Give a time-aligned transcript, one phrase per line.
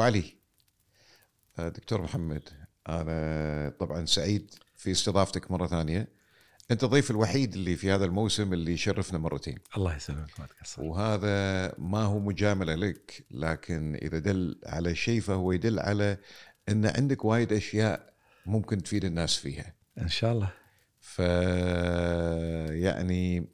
[0.00, 0.24] ابو علي
[1.58, 2.42] آه، دكتور محمد
[2.88, 6.08] أنا طبعا سعيد في استضافتك مرة ثانية.
[6.70, 9.58] أنت الضيف الوحيد اللي في هذا الموسم اللي يشرفنا مرتين.
[9.76, 10.82] الله يسلمك ما تقصر.
[10.82, 16.18] وهذا ما هو مجاملة لك لكن إذا دل على شيء فهو يدل على
[16.68, 18.14] إن عندك وايد أشياء
[18.46, 19.74] ممكن تفيد الناس فيها.
[19.98, 20.52] إن شاء الله.
[21.00, 21.18] ف
[22.68, 23.48] يعني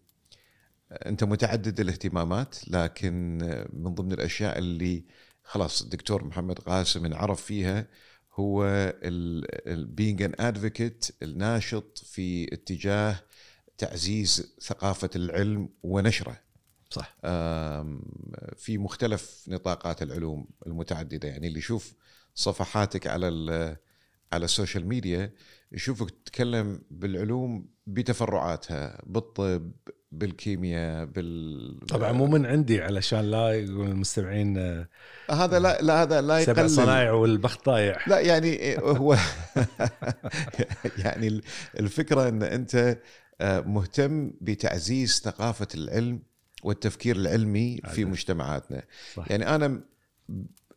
[0.92, 3.38] أنت متعدد الاهتمامات لكن
[3.72, 5.04] من ضمن الأشياء اللي
[5.46, 7.86] خلاص الدكتور محمد قاسم انعرف فيها.
[8.34, 8.64] هو
[9.66, 13.20] ال being an advocate الناشط في اتجاه
[13.78, 16.40] تعزيز ثقافة العلم ونشره.
[16.90, 17.16] صح.
[18.56, 21.28] في مختلف نطاقات العلوم المتعددة.
[21.28, 21.94] يعني اللي يشوف
[22.34, 23.76] صفحاتك على
[24.32, 25.32] على ال social media
[25.72, 29.72] يشوفك تتكلم بالعلوم بتفرعاتها بالطب
[30.12, 34.88] بالكيمياء بال طبعا مو من عندي علشان لا يقول المستمعين آه،
[35.30, 39.16] هذا لا لا هذا لا سبع يقلل صنايع والبخت ضايع لا يعني هو
[41.04, 41.40] يعني
[41.80, 42.98] الفكرة إن أنت
[43.40, 46.22] آه، مهتم بتعزيز ثقافة العلم
[46.62, 48.04] والتفكير العلمي في.
[48.04, 48.82] مجتمعاتنا
[49.14, 49.30] صح.
[49.30, 49.80] يعني أنا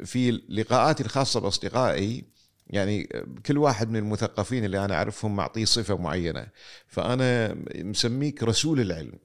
[0.05, 2.23] في لقاءاتي الخاصة بأصدقائي
[2.69, 3.09] يعني
[3.45, 6.47] كل واحد من المثقفين اللي أنا أعرفهم معطيه صفة معينة.
[6.87, 9.19] فأنا مسميك رسول العلم.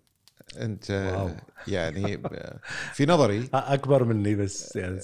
[0.56, 1.30] أنت واو.
[1.68, 2.22] يعني
[2.92, 5.00] في نظري أكبر مني بس يعني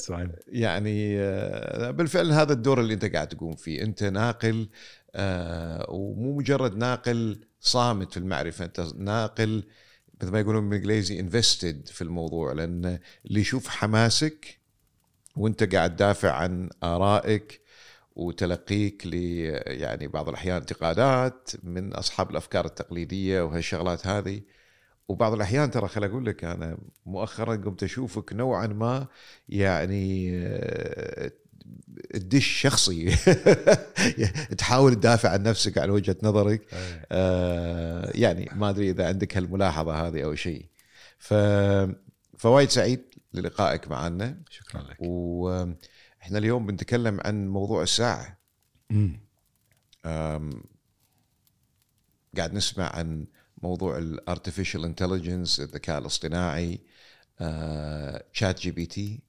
[0.48, 3.82] يعني آه، بالفعل هذا الدور اللي أنت قاعد تقوم فيه.
[3.82, 4.68] أنت ناقل
[5.14, 9.64] آه، ومو مجرد ناقل صامت في المعرفة أنت ناقل
[10.22, 12.52] مثل ما يقولون بالإنجليزي انفستد في الموضوع.
[12.52, 14.58] لأن اللي يشوف حماسك
[15.36, 17.60] وأنت قاعد تدافع عن آرائك
[18.16, 19.14] وتلقيك ل
[19.66, 24.40] يعني بعض الأحيان انتقادات من أصحاب الأفكار التقليدية وهالشغلات هذه.
[25.08, 29.06] وبعض الأحيان ترى خل أقول لك أنا مؤخرا قمت أشوفك نوعا ما
[29.48, 31.32] يعني آه،
[32.14, 33.16] الدش شخصي.
[34.58, 36.62] تحاول تدافع عن نفسك عن وجهة نظرك.
[37.12, 40.66] آه، يعني ما أدري إذا عندك هالملاحظة هذه أو شيء.
[41.18, 41.34] ف
[42.38, 43.00] فوايد سعيد
[43.34, 44.42] للقائك معنا.
[44.50, 44.96] شكرا لك.
[46.20, 48.38] وإحنا اليوم بنتكلم عن موضوع الساعة.
[52.36, 53.26] قاعد نسمع عن
[53.62, 56.80] موضوع ال artificial intelligence الذكاء الاصطناعي
[58.32, 59.22] شات جي بي تي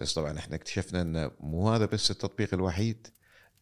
[0.00, 3.06] بس طبعا إحنا اكتشفنا انه مو هذا بس التطبيق الوحيد.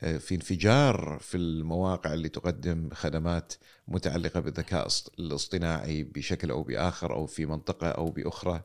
[0.03, 3.53] آه، في انفجار في المواقع اللي تقدم خدمات
[3.89, 8.63] متعلقة بالذكاء الاصط- الاصطناعي بشكل أو بآخر أو في منطقة أو بأخرى.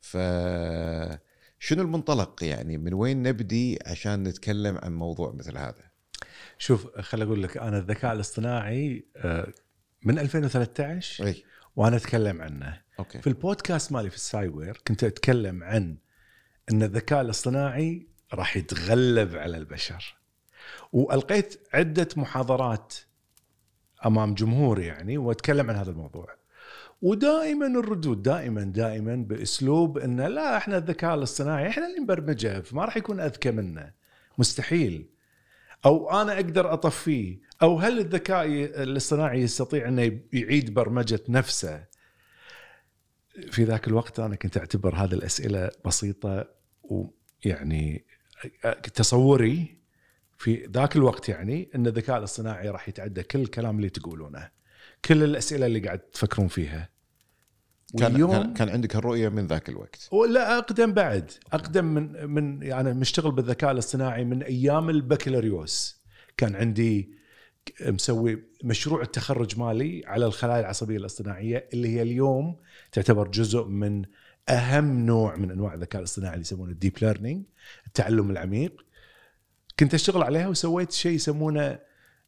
[0.00, 0.16] ف
[1.62, 5.90] شنو المنطلق؟ يعني من وين نبدي عشان نتكلم عن موضوع مثل هذا؟
[6.58, 9.52] شوف خل أقول لك أنا الذكاء الاصطناعي آه،
[10.02, 11.44] من 2013 إي.
[11.76, 12.80] وأنا أتكلم عنه.
[12.98, 13.18] okay.
[13.20, 15.96] في البودكاست مالي في السايوير كنت أتكلم عن
[16.72, 20.16] إن الذكاء الاصطناعي راح يتغلب على البشر.
[20.92, 22.94] وألقيت عدة محاضرات
[24.06, 26.39] أمام جمهور يعني وأتكلم عن هذا الموضوع.
[27.02, 32.96] ودائما الردود دائما دائما بأسلوب انه لا إحنا الذكاء الاصطناعي إحنا اللي نبرمجه فما راح
[32.96, 33.92] يكون أذكى منا
[34.38, 35.08] مستحيل.
[35.86, 37.40] أو أنا أقدر أطفيه.
[37.62, 38.46] أو هل الذكاء
[38.82, 41.84] الاصطناعي يستطيع إنه يعيد برمجة نفسه؟
[43.50, 46.48] في ذاك الوقت أنا كنت أعتبر هذه الأسئلة بسيطة
[46.82, 48.04] ويعني
[48.94, 49.78] تصوري
[50.38, 54.59] في ذاك الوقت يعني إن الذكاء الاصطناعي راح يتعدى كل الكلام اللي تقولونه.
[55.04, 56.88] كل الأسئلة اللي قاعد تفكرون فيها.
[57.98, 60.08] كان واليوم كان, عندك الرؤية من ذاك الوقت.
[60.12, 61.30] ولا أقدم بعد.
[61.52, 66.00] أقدم من من يعني مشتغل بالذكاء الاصطناعي من أيام البكالوريوس.
[66.36, 67.20] كان عندي
[67.80, 72.56] مسوي مشروع التخرج مالي على الخلايا العصبية الاصطناعية اللي هي اليوم
[72.92, 74.04] تعتبر جزء من
[74.48, 77.44] أهم نوع من أنواع الذكاء الاصطناعي اللي يسمونه ال deep learning
[77.86, 78.84] التعلم العميق.
[79.80, 81.78] كنت أشتغل عليها وسويت شيء يسمونه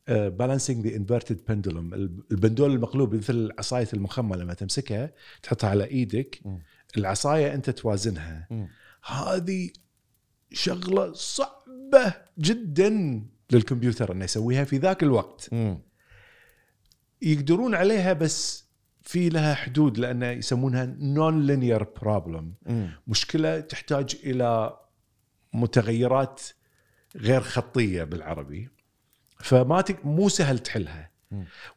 [0.09, 1.95] balancing the inverted pendulum
[2.31, 5.13] البندول المقلوب مثل عصاية المخمة لما تمسكها
[5.43, 6.43] تحطها على إيدك.
[6.97, 8.49] العصاية انت توازنها.
[9.05, 9.71] هذه
[10.53, 13.23] شغلة صعبة جدا
[13.53, 15.51] للكمبيوتر إنه يسويها في ذاك الوقت.
[17.23, 18.65] يقدرون عليها بس
[19.03, 22.55] في لها حدود لأن يسمونها non-linear problem.
[23.07, 24.79] مشكلة تحتاج إلى
[25.53, 26.41] متغيرات
[27.17, 28.69] غير خطية بالعربي
[29.43, 30.07] فما تك...
[30.07, 31.11] مو سهل تحلها.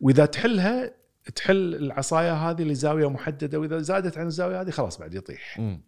[0.02, 0.92] وإذا تحلها
[1.36, 5.82] تحل العصاية هذه لزاوية محددة وإذا زادت عن الزاوية هذه خلاص بعد يطيح مم.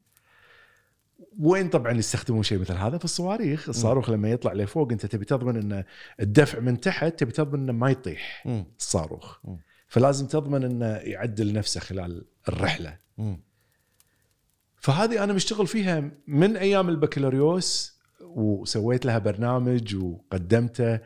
[1.40, 5.58] وين طبعا يستخدمون شيء مثل هذا في الصواريخ الصاروخ لما يطلع لفوق أنت تبي تضمن
[5.58, 5.84] إن
[6.20, 8.48] الدفع من تحت تبي تضمن إنه ما يطيح.
[8.80, 9.38] الصاروخ.
[9.88, 12.98] فلازم تضمن إنه يعدل نفسه خلال الرحلة.
[14.76, 21.00] فهذه أنا مشتغل فيها من أيام البكالوريوس وسويت لها برنامج وقدمته.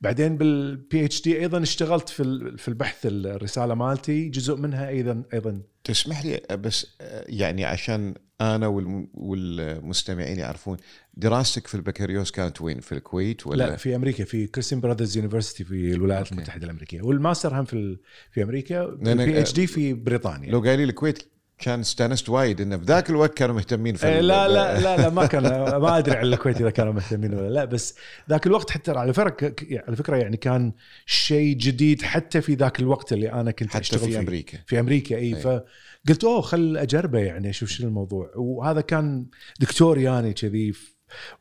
[0.00, 5.60] بعدين بال PhD أيضا اشتغلت في في البحث الرسالة مالتي جزء منها أيضا أيضا.
[5.84, 6.96] تسمح لي بس
[7.28, 10.76] يعني عشان أنا والم- والمستمعين يعرفون
[11.14, 15.64] دراستك في البكالوريوس كانت وين؟ في الكويت ولا؟ لا في أمريكا في كريستين براذرز يونيفرستي
[15.64, 16.34] في الولايات okay.
[16.34, 17.98] المتحدة الأمريكية والماستر هم في
[18.30, 20.50] في أمريكا ال PhD في بريطانيا.
[20.50, 21.22] لو قايل لي الكويت
[21.58, 25.10] كان استانست وايد إنه في ذاك الوقت كانوا مهتمين في إيه، لا لا لا لا
[25.10, 25.42] ما كان
[25.82, 27.94] ما أدري عن الكويت إذا كانوا مهتمين ولا لا بس
[28.30, 30.72] ذاك الوقت حتى على فكرة على فكرة يعني كان
[31.06, 34.18] شيء جديد حتى في ذاك الوقت اللي أنا كنت حتى أشتغل في فيه.
[34.18, 34.58] أمريكا.
[34.66, 35.34] في أمريكا إي.
[35.34, 38.30] فقلت oh خل أجربه يعني أشوف شنو الموضوع.
[38.36, 39.26] وهذا كان
[39.60, 40.72] دكتور يعني كذي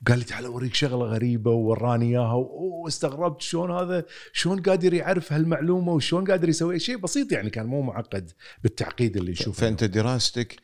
[0.01, 5.93] وقال لي تعال أوريك شغلة غريبة ووراني إياها واستغربت شلون هذا شلون قادر يعرف هالمعلومة
[5.93, 8.31] وشلون قادر يسوي شيء بسيط يعني كان مو معقد
[8.63, 10.55] بالتعقيد اللي نشوفه فأنت دراستك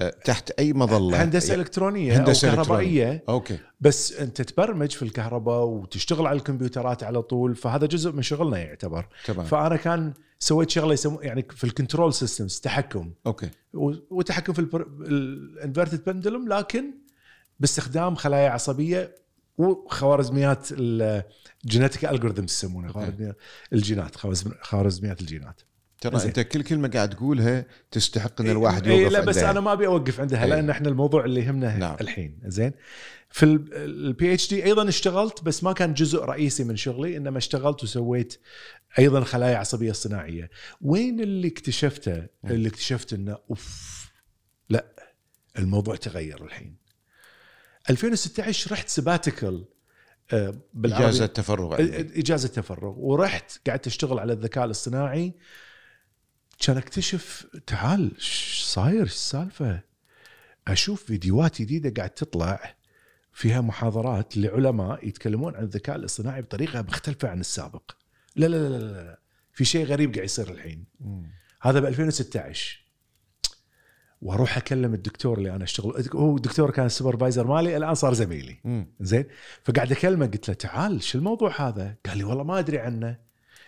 [0.00, 3.24] آه، تحت أي مظلة؟ هندسة إلكترونية هندسة أو كهربائية.
[3.28, 3.58] okay.
[3.80, 9.06] بس أنت تبرمج في الكهرباء وتشتغل على الكمبيوترات على طول فهذا جزء من شغلنا يعتبر.
[9.24, 9.46] تمام.
[9.46, 13.12] فأنا كان سويت شغلة يسمو يعني في ال control systems تحكم.
[13.26, 13.50] okay.
[14.10, 16.84] وتحكم في ال inverted pendulum لكن
[17.60, 19.14] باستخدام خلايا عصبية
[19.58, 22.92] وخوارزميات ال genetic algorithms يسمونها.
[22.92, 23.36] خوارزميات
[23.72, 25.60] الجينات خوارزم- خوارزميات الجينات
[26.00, 26.24] ترى.
[26.24, 29.50] أنت كل كلمة قاعد تقولها تستحق إن الواحد إيه يوقف لا بس عندها.
[29.50, 30.50] أنا ما أبي أوقف عندها إيه.
[30.50, 31.78] لأن إحنا الموضوع اللي يهمنا نعم.
[31.80, 31.96] نعم.
[32.00, 32.72] الحين زين
[33.30, 33.42] في
[33.72, 38.40] ال PhD أيضا اشتغلت بس ما كان جزء رئيسي من شغلي إنما اشتغلت وسويت
[38.98, 44.04] أيضا خلايا عصبية صناعية وين اللي اكتشفته اللي اكتشفت إنه أوف
[44.70, 44.86] لا
[45.58, 46.83] الموضوع تغير الحين
[47.90, 49.64] 2016 رحت سباتيكل
[50.74, 51.06] بالعربي.
[51.06, 51.74] إجازة تفرغ.
[52.18, 55.32] إجازة تفرغ ورحت قعدت أشتغل على الذكاء الاصطناعي.
[56.58, 59.80] كان أكتشف تعال إيش صاير؟ إيش السالفة؟
[60.68, 62.74] أشوف فيديوهات جديدة قاعد تطلع
[63.32, 67.90] فيها محاضرات لعلماء يتكلمون عن الذكاء الاصطناعي بطريقة مختلفة عن السابق.
[68.36, 69.20] لا لا لا لا, لا.
[69.52, 70.84] في شيء غريب قاعد يصير الحين.
[71.00, 71.30] مم.
[71.60, 72.83] هذا ب 2016
[74.24, 78.56] وأروح اكلم الدكتور اللي أنا اشتغل هو الدكتور كان ال supervisor مالي الآن صار زميلي.
[79.00, 79.24] زين
[79.64, 83.18] فقاعد اكلمه قلت له تعال شو الموضوع هذا؟ قال لي والله ما أدري عنه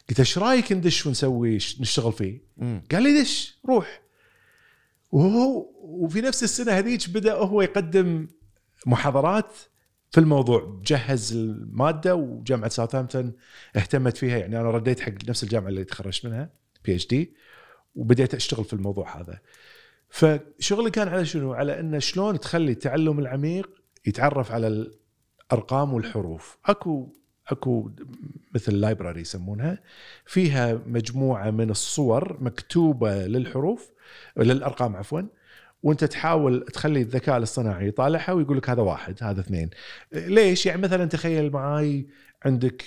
[0.08, 2.82] قلت له إيش رأيك ندش ونسوي نشتغل فيه؟ مم.
[2.93, 4.03] قال لي دش روح
[5.12, 8.29] وهو وفي نفس السنة هذيك بدأ هو يقدم
[8.87, 9.53] محاضرات
[10.11, 13.32] في الموضوع جهز المادة وجامعة ساوثهامبتون
[13.76, 16.50] اهتمت فيها يعني أنا رديت حق نفس الجامعة اللي تخرجت منها
[16.84, 17.34] PhD
[17.94, 19.41] وبديت أشتغل في الموضوع هذا
[20.08, 23.70] فشغلي كان على شنو؟ على انه شلون تخلي التعلم العميق
[24.06, 24.91] يتعرف على
[25.47, 26.58] الأرقام والحروف.
[26.67, 27.08] أكو
[27.49, 27.91] أكو
[28.55, 29.79] مثل library يسمونها.
[30.25, 33.91] فيها مجموعة من الصور مكتوبة للحروف
[34.37, 35.23] للأرقام عفوا
[35.82, 39.70] وأنت تحاول تخلي الذكاء الاصطناعي يطالعها ويقول لك هذا واحد هذا اثنين.
[40.12, 42.06] ليش؟ يعني مثلا تخيل معاي
[42.44, 42.85] عندك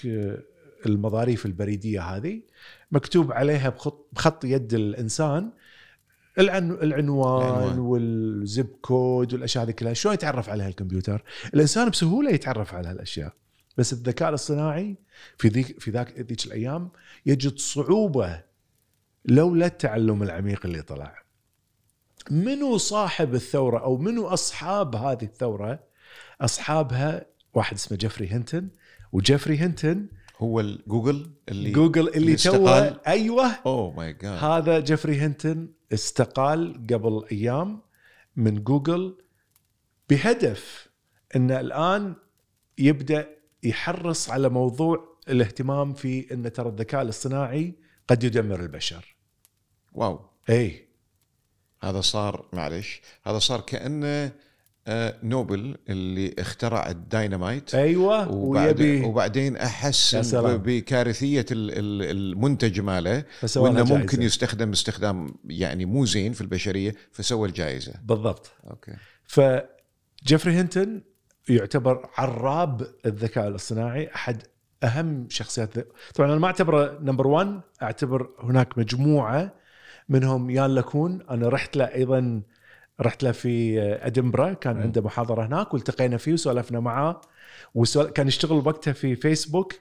[0.86, 2.42] المظاريف البريدية هذه
[2.92, 5.52] مكتوب عليها بخط بخط يد الإنسان
[6.40, 7.80] العن العنوان.
[7.80, 13.34] والزب كود والأشياء هذه كلها شلون يتعرف عليها الكمبيوتر؟ الإنسان بسهولة يتعرف على هالأشياء
[13.78, 14.96] بس الذكاء الاصطناعي
[15.38, 16.90] في ذيك في ذاك ذيك الأيام
[17.26, 18.44] يجد صعوبة
[19.26, 21.24] لولا التعلم العميق اللي طلع.
[22.32, 25.80] منو صاحب الثورة أو منو أصحاب هذه الثورة؟
[26.42, 28.70] أصحابها واحد اسمه جيفري هنتن
[29.12, 30.08] وجيفري هنتن
[30.40, 37.26] هو الجوجل اللي جوجل اللي استقال؟ أيوه oh my God هذا جيفري هنتن استقال قبل
[37.32, 37.82] أيام
[38.36, 39.18] من جوجل
[40.10, 40.90] بهدف
[41.36, 42.16] إنه الآن
[42.78, 43.28] يبدأ
[43.64, 47.76] يحرص على موضوع الاهتمام في إن ترى الذكاء الاصطناعي
[48.08, 49.16] قد يدمر البشر.
[49.94, 50.88] wow اي
[51.84, 54.32] هذا صار معلش هذا صار كأنه
[55.24, 57.76] نوبل اللي اخترع الداينامايت.
[57.76, 59.06] أيوه وبعد ويبي.
[59.06, 63.24] وبعدين أحس بكارثية ال- ال- المنتج ماله
[63.56, 64.22] وإنه ممكن.
[64.22, 67.94] يستخدم استخدام يعني مو زين في البشرية فسوى الجائزة.
[68.04, 68.52] بالضبط.
[68.70, 68.92] okay.
[69.26, 71.02] فجيفري هنتن
[71.50, 74.44] يعتبر عراب الذكاء الاصطناعي أحد
[74.84, 75.84] أهم شخصيات ذ-
[76.16, 79.54] طبعا أنا ما أعتبره نمبر 1 أعتبر هناك مجموعة
[80.10, 82.42] منهم يان لكون أنا رحت له أيضا
[83.02, 84.82] رحت له في ادنبرا كان مم.
[84.82, 87.22] عنده محاضرة هناك والتقينا فيه وسولفنا معاه
[87.76, 88.06] وسول...
[88.10, 89.74] كان يشتغل وقتها في فيسبوك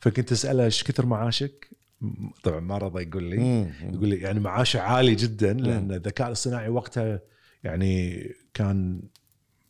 [0.00, 1.68] فكنت أسأله إيش كثر معاشك؟
[2.00, 3.72] م- طبعا ما رضى يقول لي مم.
[3.94, 7.20] يقول لي يعني معاشه عالي جدا لأن الذكاء الاصطناعي وقتها
[7.64, 8.22] يعني
[8.54, 9.02] كان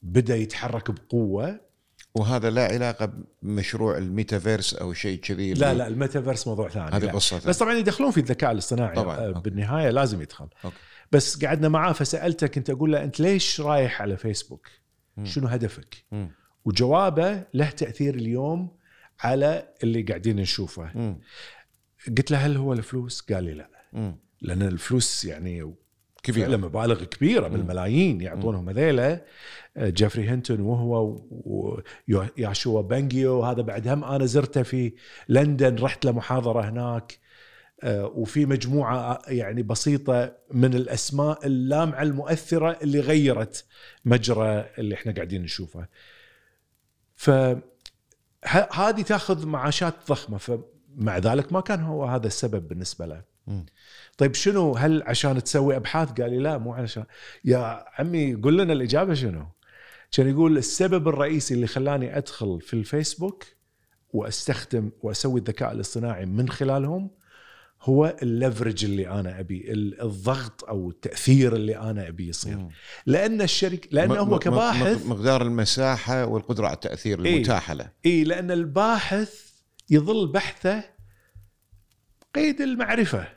[0.02, 1.60] بدأ يتحرك بقوة
[2.14, 7.10] وهذا لا علاقة بمشروع الميتافيرس أو شيء كذي لا لا الميتافيرس موضوع ثاني هذه.
[7.10, 9.40] قصة بس طبعا يدخلون في الذكاء الاصطناعي طبعاً، آه، okay.
[9.40, 10.76] بالنهاية لازم يدخل okay.
[11.12, 14.68] بس قعدنا معاه فسالته كنت أقول له أنت ليش رايح على فيسبوك؟
[15.16, 15.24] مم.
[15.24, 16.30] شنو هدفك؟ مم.
[16.64, 18.68] وجوابه له تأثير اليوم
[19.20, 21.20] على اللي قاعدين نشوفه مم.
[22.08, 24.16] قلت له هل هو الفلوس قال لي لا مم.
[24.40, 25.74] لأن الفلوس يعني
[26.22, 27.52] كبير فعلا مبالغ كبيرة مم.
[27.54, 29.24] بالملايين يعطونهم هذيلا
[29.76, 31.20] آه، جيفري هنتون وهو
[32.08, 34.92] ويوشوا بنجيو هذا بعد هم أنا زرته في
[35.28, 37.18] لندن رحت له محاضرة هناك
[37.84, 43.64] وفي مجموعة آه، يعني بسيطة من الأسماء اللامعة المؤثرة اللي غيرت
[44.04, 45.86] مجرى اللي إحنا قاعدين نشوفه.
[47.16, 53.22] ف ه- هذه تأخذ معاشات ضخمة فمع ذلك ما كان هو هذا السبب بالنسبة له.
[54.18, 57.04] طيب شنو هل عشان تسوي أبحاث؟ قال لي لا مو علشان
[57.44, 59.46] يا عمي قول لنا الإجابة شنو؟
[60.12, 63.44] كان يقول السبب الرئيسي اللي خلاني أدخل في الفيسبوك
[64.12, 67.10] وأستخدم وأسوي الذكاء الاصطناعي من خلالهم
[67.82, 72.56] هو الليفرج اللي أنا أبي ال- الضغط أو التأثير اللي أنا أبي يصير.
[72.56, 72.70] مم.
[73.06, 77.36] لأن الشركة لأنه هو كباحث مقدار المساحة والقدرة على التأثير إيه.
[77.36, 77.90] المتاحة له.
[78.06, 79.50] اي لأن الباحث
[79.90, 80.84] يظل بحثه
[82.34, 83.28] قيد المعرفة.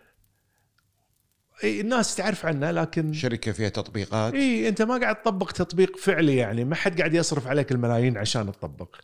[1.64, 4.34] اي الناس تعرف عنه لكن شركة فيها تطبيقات.
[4.34, 8.52] اي أنت ما قاعد تطبق تطبيق فعلي يعني ما حد قاعد يصرف عليك الملايين عشان
[8.52, 8.96] تطبق.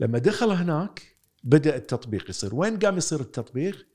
[0.00, 1.02] لما دخل هناك
[1.44, 2.54] بدأ التطبيق يصير.
[2.54, 3.86] وين قام يصير التطبيق؟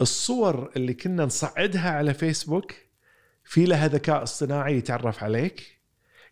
[0.00, 2.72] الصور اللي كنا نصعدها على فيسبوك
[3.44, 5.78] في لها ذكاء اصطناعي يتعرف عليك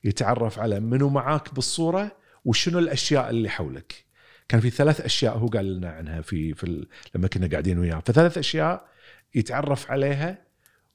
[0.04, 4.04] يتعرف على منو معاك بالصورة وشنو الأشياء اللي حولك.
[4.48, 6.88] كان في ثلاث أشياء هو قال لنا عنها في في ال...
[7.14, 8.02] لما كنا قاعدين وياه.
[8.06, 8.88] فثلاث أشياء
[9.34, 10.38] يتعرف عليها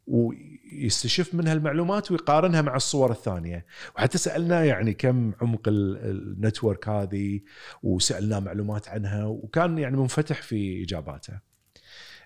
[0.08, 3.66] ويستشف منها المعلومات ويقارنها مع الصور الثانية.
[3.96, 7.40] وحتى سالناه يعني كم عمق ال- النتورك هذه
[7.84, 11.50] وسالناه معلومات عنها وكان يعني منفتح في إجاباته.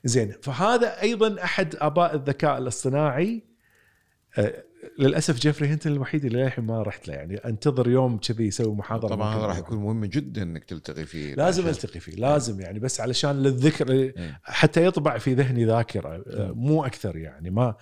[0.06, 0.32] زين.
[0.42, 3.44] فهذا أيضا أحد آباء الذكاء الاصطناعي
[4.38, 4.64] آه،
[5.00, 7.36] للأسف جيفري هنتن الوحيد اللي للحين ما رحت له يعني.
[7.36, 9.58] انتظر يوم كذي يسوي محاضرة طبعا هذا راح.
[9.58, 11.36] يكون مهم جدا إنك تلتقي فيه.
[11.36, 12.80] لازم ألتقي فيه لازم يعني.
[12.80, 14.40] بس علشان للذكر إيه.
[14.44, 17.50] حتى يطبع في ذهني ذاكرة آه، مو أكثر يعني.
[17.50, 17.76] ما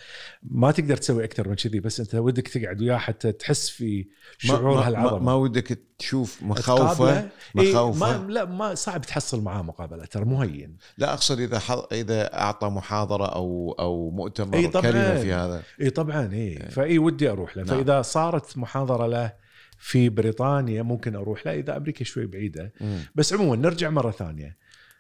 [0.44, 4.08] ما تقدر تسوي أكثر من كذي بس أنت ودك تقعد وياه حتى تحس في
[4.38, 5.20] شعور ما, ما, هالعظمة.
[5.20, 6.52] ما ودك تشوف تقابله.
[6.52, 11.40] مخاوفه؟ إيه مخاوفه؟ ما لا ما صعب تحصل معاه مقابلة ترى مو هين لا أقصد
[11.40, 11.94] إذا حض...
[11.94, 14.92] إذا أعطى محاضرة أو أو مؤتمر إي طبعاً.
[14.92, 15.64] كلمة في هذا.
[15.82, 17.64] اي طبعا اي فاي ودي أروح له.
[17.64, 17.76] نعم.
[17.78, 19.34] فإذا صارت محاضرة له
[19.78, 21.54] في بريطانيا ممكن أروح له.
[21.54, 22.74] إذا أمريكا شوي بعيدة.
[22.82, 23.00] مم.
[23.16, 24.58] بس عموما نرجع مرة ثانية.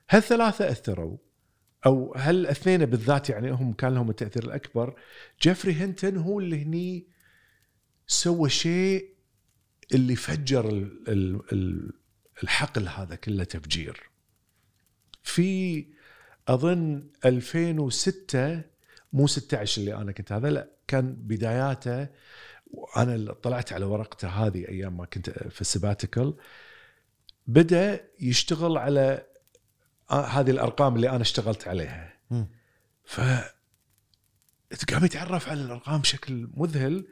[0.10, 1.18] هل ثلاثة أثروا؟
[1.86, 4.96] أو هل الاثنين بالذات يعني هم كان لهم التأثير الأكبر؟
[5.42, 7.08] جيفري هنتن هو اللي هني
[8.08, 9.14] سوى شيء
[9.94, 11.92] اللي فجر ال- ال- ال-
[12.44, 14.10] الحقل هذا كله تفجير.
[15.24, 15.86] في
[16.48, 18.62] أظن 2006
[19.14, 22.08] مو 16 اللي أنا كنت هذا لا كان بداياته
[22.72, 26.34] وأنا اللي طلعت على ورقته هذه أيام ما كنت في السباتيكل
[27.48, 29.26] بدأ يشتغل على
[30.12, 32.14] آه، هذه الأرقام اللي أنا اشتغلت عليها.
[33.04, 33.22] ف
[34.92, 37.06] قام يتعرف على الأرقام بشكل مذهل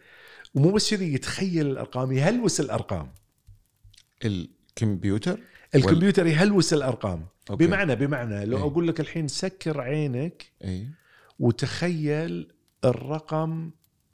[0.55, 3.11] ومو بس كذي يتخيل الأرقام يهلوس الأرقام
[4.25, 5.39] الكمبيوتر
[5.75, 7.67] الكمبيوتر يهلوس الأرقام okay.
[7.67, 8.63] بمعنى بمعنى لو إيه.
[8.63, 10.87] أقول لك الحين سكر عينك اي
[11.39, 12.51] وتخيل
[12.85, 13.71] الرقم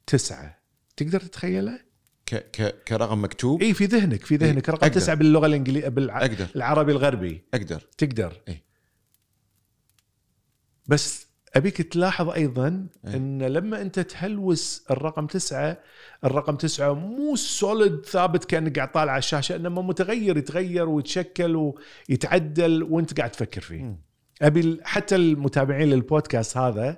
[0.07, 0.57] تسعة
[0.97, 1.79] تقدر تتخيله؟
[2.25, 2.36] ك...
[2.36, 2.83] ك...
[2.83, 5.00] كرقم مكتوب إي في ذهنك في ذهنك إيه، رقم أقدر.
[5.00, 8.63] تسعة باللغة الانجليزيه أقدر بالعربي الغربي أقدر تقدر إيه.
[10.88, 13.15] بس أبيك تلاحظ أيضا إيه.
[13.15, 15.77] إن لما أنت تهلوس الرقم تسعة
[16.25, 21.74] الرقم تسعة مو solid ثابت كأنك قاعد طالع على الشاشة إنما متغير يتغير ويتشكل
[22.09, 23.97] ويتعدل وأنت قاعد تفكر فيه مم.
[24.41, 26.97] أبي حتى المتابعين للبودكاست هذا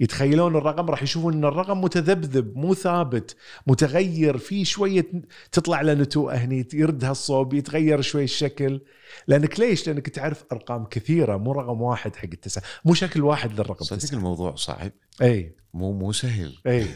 [0.00, 3.36] يتخيلون الرقم راح يشوفون إن الرقم متذبذب مو ثابت
[3.66, 5.06] متغير في شوية
[5.52, 8.80] تطلع له نتوءه هني يرد هالصوب يتغير شوي الشكل.
[9.26, 13.84] لأنك ليش؟ لأنك تعرف أرقام كثيرة مو رقم واحد حق التسعة مو شكل واحد للرقم
[13.84, 15.56] صدق الموضوع صعب؟ إي.
[15.74, 16.54] مو مو سهل.
[16.66, 16.86] إي.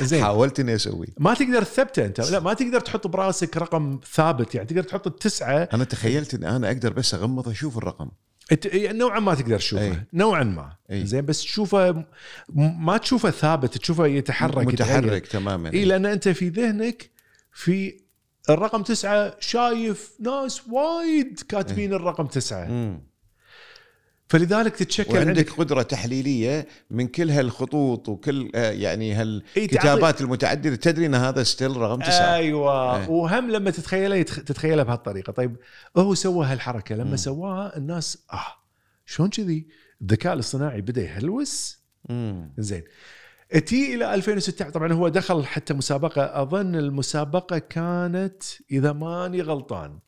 [0.00, 0.24] زين.
[0.24, 2.20] حاولت إني اسويه ما تقدر تثبته أنت.
[2.20, 4.68] لا ما تقدر تحط براسك رقم ثابت يعني.
[4.68, 5.68] تقدر تحط التسعة.
[5.72, 8.08] أنا تخيلت إن أنا أقدر بس أغمض أشوف الرقم.
[8.74, 10.02] نوعا ما تقدر تشوفه أي.
[10.12, 11.06] نوعا ما أي.
[11.06, 12.04] زين بس تشوفه
[12.54, 14.66] ما تشوفه ثابت تشوفه يتحرك.
[14.66, 17.10] متحرك تماما اي لأن أنت في ذهنك
[17.52, 17.96] في
[18.50, 23.00] الرقم تسعة شايف ناس وايد كاتبين الرقم تسعة مم.
[24.28, 30.76] فلذلك تتشكل وعندك عندك قدرة تحليلية من كل هالخطوط وكل آه، يعني هالكتابات المتعددة.
[30.76, 32.34] تدري إن هذا ستيل رقم تسعة.
[32.34, 32.96] أيوه.
[32.96, 33.08] إيه.
[33.08, 35.32] وهم لما تتخيله تتخيله بهالطريقة.
[35.32, 35.56] طيب
[35.96, 36.94] هو سوى هالحركة.
[36.94, 37.16] لما.
[37.16, 38.54] سواها الناس آه
[39.06, 39.66] شلون كذي
[40.02, 41.82] الذكاء الاصطناعي بدأ يهلوس.
[42.58, 42.84] زين.
[43.66, 46.42] تي إلى 2016 طبعا هو دخل حتى مسابقة.
[46.42, 49.98] أظن المسابقة كانت إذا ماني غلطان.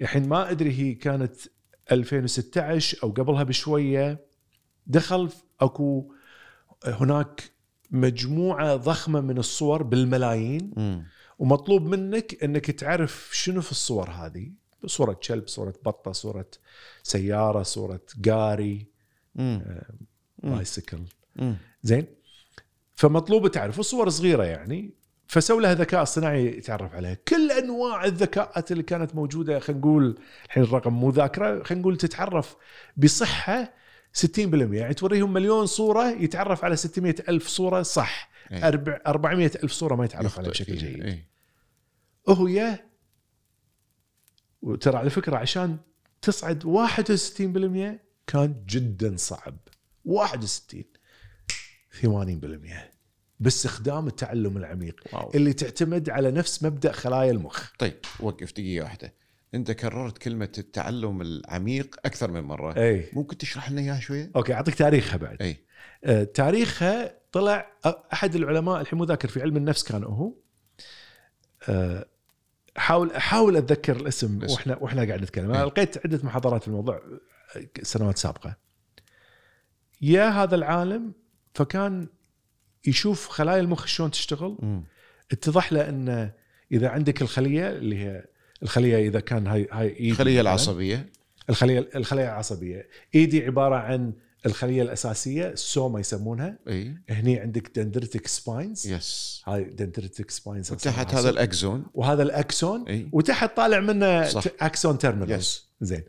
[0.00, 1.36] الحين ما أدري هي كانت
[1.92, 4.26] 2016 أو قبلها بشوية
[4.86, 6.12] دخل أكو
[6.84, 7.52] هناك
[7.90, 11.04] مجموعة ضخمة من الصور بالملايين مم.
[11.38, 14.52] ومطلوب منك إنك تعرف شنو في الصور هذه
[14.86, 16.46] صورة كلب صورة بطة صورة
[17.02, 18.86] سيارة صورة قاري
[19.34, 19.62] مم.
[20.42, 20.56] مم.
[20.56, 20.98] بايسكل.
[21.82, 22.06] زين
[22.94, 24.94] فمطلوب تعرف الصور صغيرة يعني
[25.32, 30.62] فسووا لها ذكاء اصطناعي يتعرف عليها كل انواع الذكاءات اللي كانت موجودة خلينا نقول الحين
[30.62, 32.56] الرقم مو ذاكرة خلينا نقول تتعرف
[32.96, 33.74] بصحة
[34.18, 38.68] 60% يعني توريهم مليون صورة يتعرف على 600 ألف صورة صح إيه.
[38.68, 40.90] أربع 400 ألف صورة ما يتعرف عليها بشكل فيها.
[40.90, 41.28] جيد إيه.
[42.28, 42.88] هو يا
[44.62, 45.78] وترى على فكرة عشان
[46.22, 49.56] تصعد 61% كان جدا صعب
[50.04, 50.84] 61
[52.02, 52.91] 80%
[53.42, 55.30] باستخدام التعلم العميق واو.
[55.34, 57.70] اللي تعتمد على نفس مبدأ خلايا المخ.
[57.78, 59.14] طيب وقف دقيقة واحدة.
[59.54, 62.76] أنت كررت كلمة التعلم العميق أكثر من مرة.
[62.76, 63.08] أي.
[63.12, 65.42] ممكن تشرح لنا إياها شوية؟ أوكي أعطيك تاريخها بعد.
[65.42, 65.56] أي.
[66.04, 67.72] آه، تاريخها طلع
[68.12, 70.34] أحد العلماء الحين مو ذاكر في علم النفس كان هو.
[71.68, 72.06] آه،
[72.76, 74.54] حاول احاول أتذكر الاسم الاسم.
[74.54, 75.50] وإحنا وإحنا قاعد نتكلم.
[75.50, 75.64] أنا.
[75.64, 77.02] لقيت عدة محاضرات في الموضوع
[77.56, 78.56] آه، سنوات سابقة.
[80.02, 81.12] يا هذا العالم
[81.54, 82.08] فكان
[82.86, 84.56] يشوف خلايا المخ شلون تشتغل.
[84.62, 84.84] مم.
[85.32, 86.30] اتضح له إن
[86.72, 88.24] إذا عندك الخلية اللي هي
[88.62, 91.08] الخلية إذا كان هاي هاي إيدي الخلية العصبية.
[91.50, 92.88] الخلية الخلية العصبية.
[93.14, 94.12] إيدي عبارة عن
[94.46, 96.58] الخلية الأساسية ال soma يسمونها.
[96.68, 96.96] إي.
[97.10, 102.88] هني عندك dendritic spines yes هاي dendritic spines وتحت هذا ال axon وهذا ال axon.
[102.88, 103.08] إي.
[103.12, 104.44] وتحت طالع منه صح.
[104.60, 106.02] axon terminal yes زين.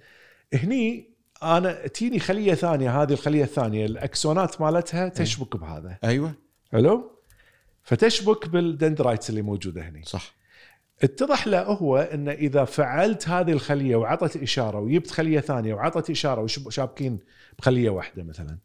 [0.53, 1.09] هني
[1.43, 3.85] أنا تيني خلية ثانية هذه الخلية الثانية.
[3.85, 5.97] الأكسونات مالتها تشبك بهذا.
[6.03, 6.33] أيوه.
[6.73, 7.11] حلو؟
[7.83, 10.03] فتشبك بال dendrites اللي موجودة هني.
[10.05, 10.35] صح.
[11.03, 16.41] اتضح له هو إن إذا فعلت هذه الخلية وعطت إشارة وجبت خلية ثانية وعطت إشارة
[16.41, 17.19] وشابكين
[17.59, 18.57] بخلية واحدة مثلا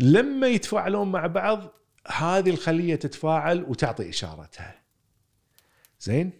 [0.00, 1.72] لما يتفاعلون مع بعض
[2.06, 4.74] هذه الخلية تتفاعل وتعطي إشارتها.
[6.00, 6.30] زين؟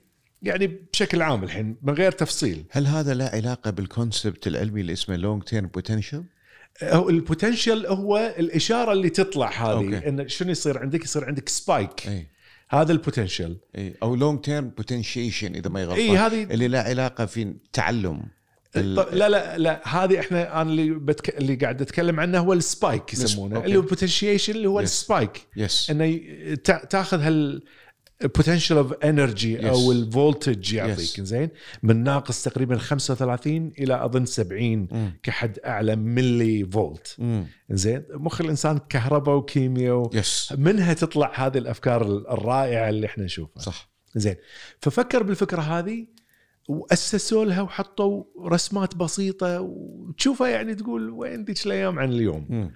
[0.42, 2.64] يعني بشكل عام الحين من غير تفصيل.
[2.70, 6.24] هل هذا له علاقة بال concept العلمي اللي اسمه long term potential
[6.82, 10.08] هو ال potential هو الإشارة اللي تطلع هذه okay.
[10.08, 12.26] إن شنو يصير عندك؟ يصير عندك spike إي.
[12.68, 13.94] هذا ال potential إي.
[14.02, 18.22] أو long term potentiation إذا ما إي غلطان هذه اللي له علاقة في تعلم.
[18.72, 21.38] طب لا لا لا هذه إحنا أنا اللي بتك...
[21.38, 23.64] اللي قاعد أتكلم عنه هو ال spike يسمونه.
[23.64, 24.82] اللي هو potentiation اللي هو Yes.
[24.82, 26.20] ال spike yes إنه
[26.90, 27.62] تأخذ هال
[28.38, 29.90] potential of energy أو Yes.
[29.96, 31.20] ال voltage يعطيك Yes.
[31.20, 31.48] زين
[31.82, 35.12] من ناقص تقريبا 35 إلى أظن 70 مم.
[35.22, 37.46] كحد أعلى ملي فولت مم.
[37.70, 40.10] زين مخ الإنسان كهرباء وكيمياء و...
[40.14, 44.36] yes منها تطلع هذه الأفكار الرائعة اللي إحنا نشوفها صح زين
[44.80, 46.06] ففكر بالفكرة هذه
[46.68, 52.70] وأسسوا لها وحطوا رسمات بسيطة وتشوفها يعني تقول وين ذيك الأيام عن اليوم مم.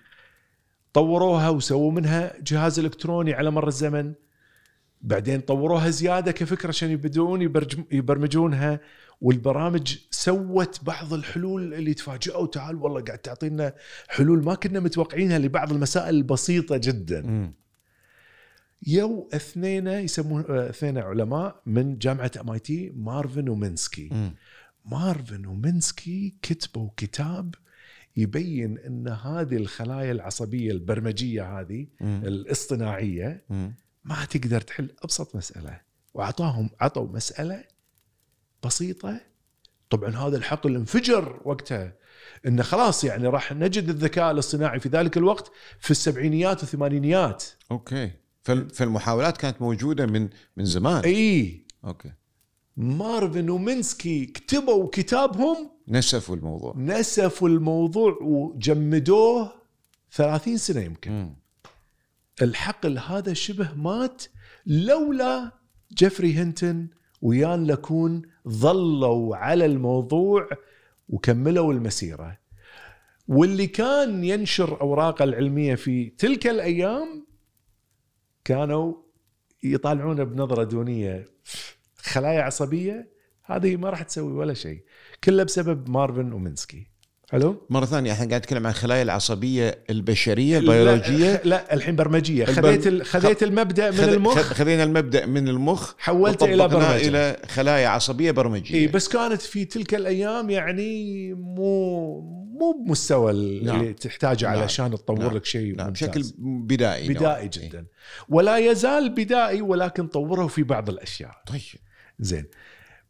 [0.93, 4.13] طوروها وسووا منها جهاز إلكتروني على مر الزمن
[5.05, 7.43] بعدين طوروها زيادة كفكرة عشان يبدون
[7.93, 8.81] يبرمجونها
[9.21, 13.75] والبرامج سوت بعض الحلول اللي تفاجئوا تعال والله قاعد تعطينا
[14.09, 17.53] حلول ما كنا متوقعينها لبعض المسائل البسيطه جدا مم.
[18.87, 24.35] يو اثنين يسمون آه، اثنين علماء من جامعة MIT مارفن ومينسكي مم.
[24.85, 27.55] مارفن ومينسكي كتبوا كتاب
[28.17, 32.23] يبين إن هذه الخلايا العصبية البرمجية هذه مم.
[32.25, 33.75] الاصطناعية مم.
[34.05, 35.81] ما تقدر تحل أبسط مسألة.
[36.15, 37.65] واعطاهم عطوا مسألة
[38.65, 39.21] بسيطة.
[39.91, 41.93] طبعا هذا الحقل انفجر وقتها
[42.47, 47.45] انه خلاص يعني راح نجد الذكاء الاصطناعي في ذلك الوقت في السبعينيات والثمانينيات.
[47.71, 48.11] okay.
[48.43, 51.05] فال- فالمحاولات كانت موجودة من من زمان.
[51.05, 51.65] إي.
[51.85, 52.13] okay.
[52.77, 55.71] مارفن ومينسكي كتبوا كتابهم.
[55.89, 56.75] نسفوا الموضوع.
[56.77, 59.53] نسفوا الموضوع وجمدوه
[60.13, 61.11] 30 سنة يمكن.
[61.13, 61.37] مم.
[62.43, 64.23] الحقل هذا شبه مات
[64.67, 65.53] لولا
[65.93, 66.89] جيفري هنتن
[67.23, 70.49] ويان لاكون ظلوا على الموضوع
[71.09, 72.39] وكملوا المسيرة.
[73.29, 77.27] واللي كان ينشر أوراقه العلمية في تلك الأيام
[78.45, 78.95] كانوا
[79.63, 81.25] يطالعونه بنظرة دونية
[81.97, 83.15] خلايا عصبية.
[83.45, 84.85] هذه ما راح تسوي ولا شيء
[85.25, 86.87] كله بسبب مارفن ومينسكي
[87.35, 91.33] حلو مرة ثانية إحنا قاعد نتكلم عن الخلايا العصبية البشرية البيولوجية.
[91.33, 92.45] لا, لا الحين برمجية.
[92.45, 94.35] خذيت ال- خذيت المبدأ من خذ- المخ.
[94.35, 96.97] خذ- خذينا المبدأ من المخ حولته إلى برمجة.
[97.09, 98.75] إلى خلايا عصبية برمجية.
[98.75, 102.21] إي بس كانت في تلك الأيام يعني مو
[102.61, 103.93] مو بمستوى اللي نعم.
[103.93, 104.59] تحتاجه نعم.
[104.59, 105.37] علشان تطور نعم.
[105.37, 105.87] لك شيء نعم.
[105.87, 106.09] ممتاز.
[106.09, 107.09] بشكل بدائي.
[107.09, 107.87] بدائي جدا.
[108.29, 111.31] ولا يزال بدائي ولكن طوره في بعض الأشياء.
[111.47, 111.61] طيب.
[112.19, 112.45] زين.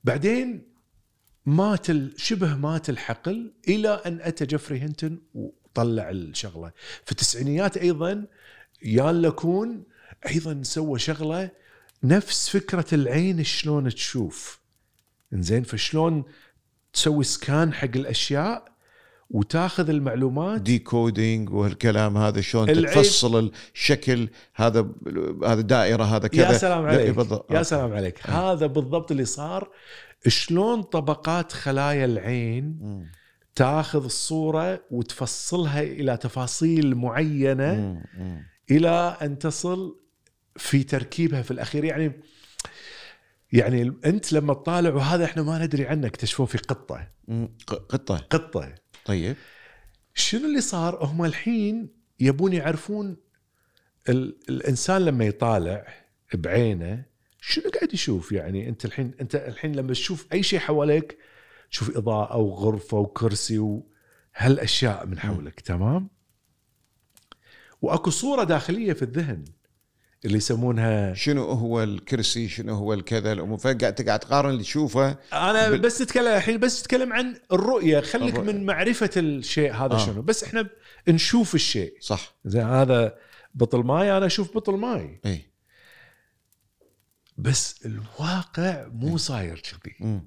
[0.05, 0.74] بعدين
[1.46, 6.72] مات شبه مات الحقل إلى أن أتى جيفري هنتون وطلع الشغلة.
[7.04, 8.26] في التسعينيات أيضا
[8.83, 9.85] يان لكون
[10.26, 11.50] أيضا سوى شغلة
[12.02, 14.61] نفس فكرة العين شلون تشوف.
[15.33, 16.24] زين فشلون
[16.92, 18.74] تسوي سكان حق الأشياء
[19.35, 20.61] وتاخذ المعلومات.
[20.61, 24.88] ديكودينج والكلام هذا شلون تفصل الشكل هذا
[25.44, 26.53] هذا دائرة هذا كذا.
[26.53, 27.11] يا سلام لا، عليك.
[27.11, 27.53] بالضبط.
[27.53, 28.31] يا سلام عليك.
[28.31, 29.70] هذا بالضبط اللي صار.
[30.29, 33.12] شلون طبقات خلايا العين مم.
[33.55, 38.05] تاخذ الصورة وتفصلها إلى تفاصيل معينة مم.
[38.18, 38.47] مم.
[38.70, 40.01] إلى أن تصل
[40.57, 41.85] في تركيبها في الأخير.
[41.85, 42.12] يعني
[43.53, 47.09] يعني أنت لما تطالع وهذا إحنا ما ندري عنه اكتشفوه في قطة.
[47.66, 48.16] قطة.
[48.16, 48.84] قطة.
[49.05, 49.37] طيب.
[50.14, 51.88] شنو اللي صار؟ هم الحين
[52.21, 53.17] يبون يعرفون
[54.09, 55.87] ال الإنسان لما يطالع
[56.35, 57.05] بعينه
[57.40, 61.19] شنو قاعد يشوف؟ يعني أنت الحين أنت الحين لما تشوف أي شيء حواليك
[61.71, 66.09] تشوف إضاءة وغرفه وكرسي وهالاشياء من حولك تمام؟
[67.83, 69.45] وأكو صورة داخلية في الذهن.
[70.25, 75.17] اللي يسمونها شنو هو الكرسي؟ شنو هو الكذا؟ الأمور فقاعد تقعد تقارن اللي تشوفه.
[75.33, 78.01] أنا بال- بس أتكلم الحين بس أتكلم عن الرؤية.
[78.01, 78.53] خليك الرؤية.
[78.53, 80.07] من معرفة الشيء هذا آه.
[80.07, 80.23] شنو.
[80.23, 80.69] بس إحنا
[81.09, 81.97] نشوف الشيء.
[82.01, 82.35] صح.
[82.45, 83.19] زين هذا
[83.55, 85.21] بطل ماي أنا أشوف بطل ماي.
[85.27, 85.47] اي
[87.39, 90.21] بس الواقع مو صاير كذي.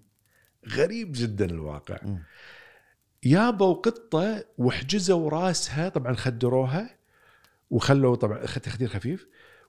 [0.69, 1.97] غريب جدا الواقع.
[2.03, 2.23] مم.
[3.23, 6.97] يابوا قطة وحجزوا راسها طبعا خدروها
[7.69, 9.27] وخلوا طبعا خ- تخدير خفيف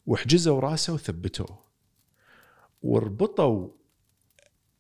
[0.09, 1.65] وحجزوا راسها وثبتوه.
[2.83, 3.69] وربطوا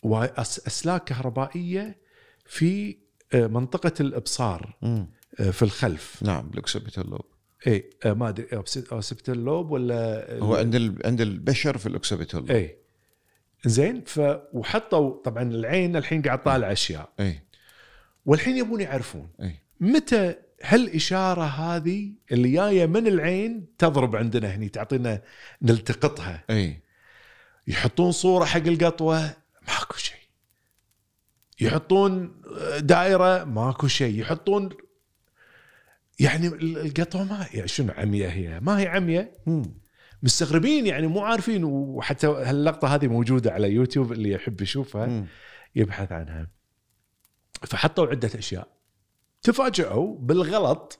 [0.04, 1.98] أسلاك كهربائية
[2.44, 2.98] في
[3.32, 5.06] آه، منطقة الإبصار مم.
[5.40, 6.22] آه، في الخلف.
[6.22, 7.24] نعم ال occipital lobe.
[7.66, 8.46] اي آه، ما أدري
[8.92, 11.06] occipital lobe ولا هو عند ال...
[11.06, 12.50] عند البشر في ال occipital lobe.
[12.50, 12.78] اي
[13.64, 14.20] زين ف
[14.52, 17.12] وحطوا طبعا العين الحين قاعد طالع أشياء.
[17.20, 17.42] اي
[18.26, 25.22] والحين يبون يعرفون اي متى هالإشارة هذه اللي جاية من العين تضرب عندنا هني تعطينا
[25.62, 26.44] نلتقطها.
[26.50, 26.82] أي.
[27.66, 29.36] يحطون صورة حق القطوة
[29.68, 30.18] ماكو شيء.
[31.60, 32.42] يحطون
[32.78, 34.20] دائرة ماكو شيء.
[34.20, 34.68] يحطون
[36.20, 39.32] يعني القطوة ما يعني شنو عمية هي؟ ما هي عمية.
[39.46, 39.74] مم.
[40.22, 45.26] مستغربين يعني مو عارفين وحتى هاللقطة هذه موجودة على يوتيوب اللي يحب يشوفها مم.
[45.76, 46.48] يبحث عنها.
[47.62, 48.77] فحطوا عدة أشياء.
[49.42, 50.98] تفاجئوا بالغلط.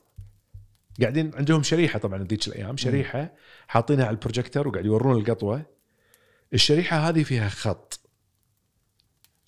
[1.00, 3.34] قاعدين عندهم شريحة طبعا ذيك الأيام شريحة
[3.68, 5.66] حاطينها على البروجيكتور وقاعد يورون القطوة.
[6.54, 8.00] الشريحة هذه فيها خط.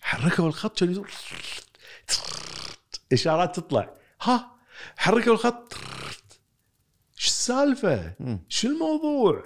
[0.00, 1.05] حركوا الخط كان
[3.12, 3.94] إشارات تطلع.
[4.22, 4.50] ها؟
[4.96, 5.74] حركوا الخط.
[7.16, 8.14] شو السالفة؟
[8.48, 9.44] شو الموضوع؟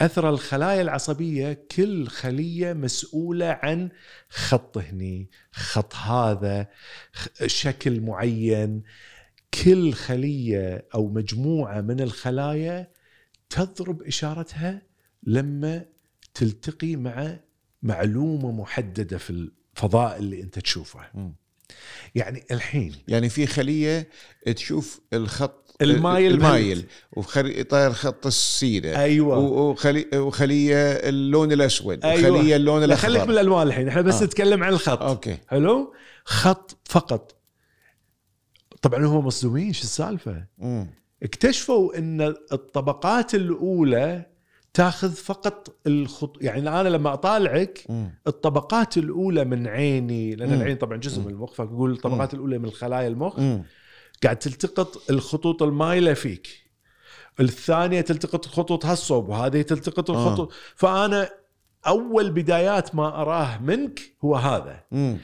[0.00, 3.88] أثر الخلايا العصبية كل خلية مسؤولة عن
[4.28, 6.68] خط هني خط هذا
[7.46, 8.82] شكل معين
[9.64, 12.90] كل خلية أو مجموعة من الخلايا
[13.50, 14.82] تضرب إشارتها
[15.22, 15.84] لما
[16.34, 17.38] تلتقي مع
[17.82, 21.00] معلومة محددة في الفضاء اللي أنت تشوفه.
[22.14, 24.08] يعني الحين يعني في خلية
[24.56, 26.86] تشوف الخط المايل المايل.
[27.12, 29.38] وخلي طاير خط السيده أيوه.
[29.38, 32.04] وخلي وخلية اللون الأسود.
[32.04, 32.30] أيوة.
[32.30, 33.88] وخلية اللون لا خليك من الاخضر الالوان الحين.
[33.88, 34.24] إحنا بس آه.
[34.24, 35.02] نتكلم عن الخط.
[35.02, 35.38] okay.
[35.48, 35.92] حلو؟
[36.24, 37.36] خط فقط.
[38.82, 40.86] طبعا هم مصدومين شو السالفة؟ مم.
[41.22, 42.20] اكتشفوا إن
[42.52, 44.26] الطبقات الأولى
[44.74, 48.10] تأخذ فقط الخط يعني أنا لما أطالعك مم.
[48.26, 50.54] الطبقات الأولى من عيني لأن مم.
[50.54, 53.38] العين طبعا جزء من المخ فأقول الطبقات الأولى من خلايا المخ.
[53.38, 53.62] مم.
[54.24, 56.48] قاعد تلتقط الخطوط المايله فيك.
[57.40, 60.52] الثانية تلتقط الخطوط هالصوب وهذه تلتقط الخطوط.
[60.76, 61.30] فأنا
[61.86, 64.84] أول بدايات ما أراه منك هو هذا.
[64.92, 65.18] مم.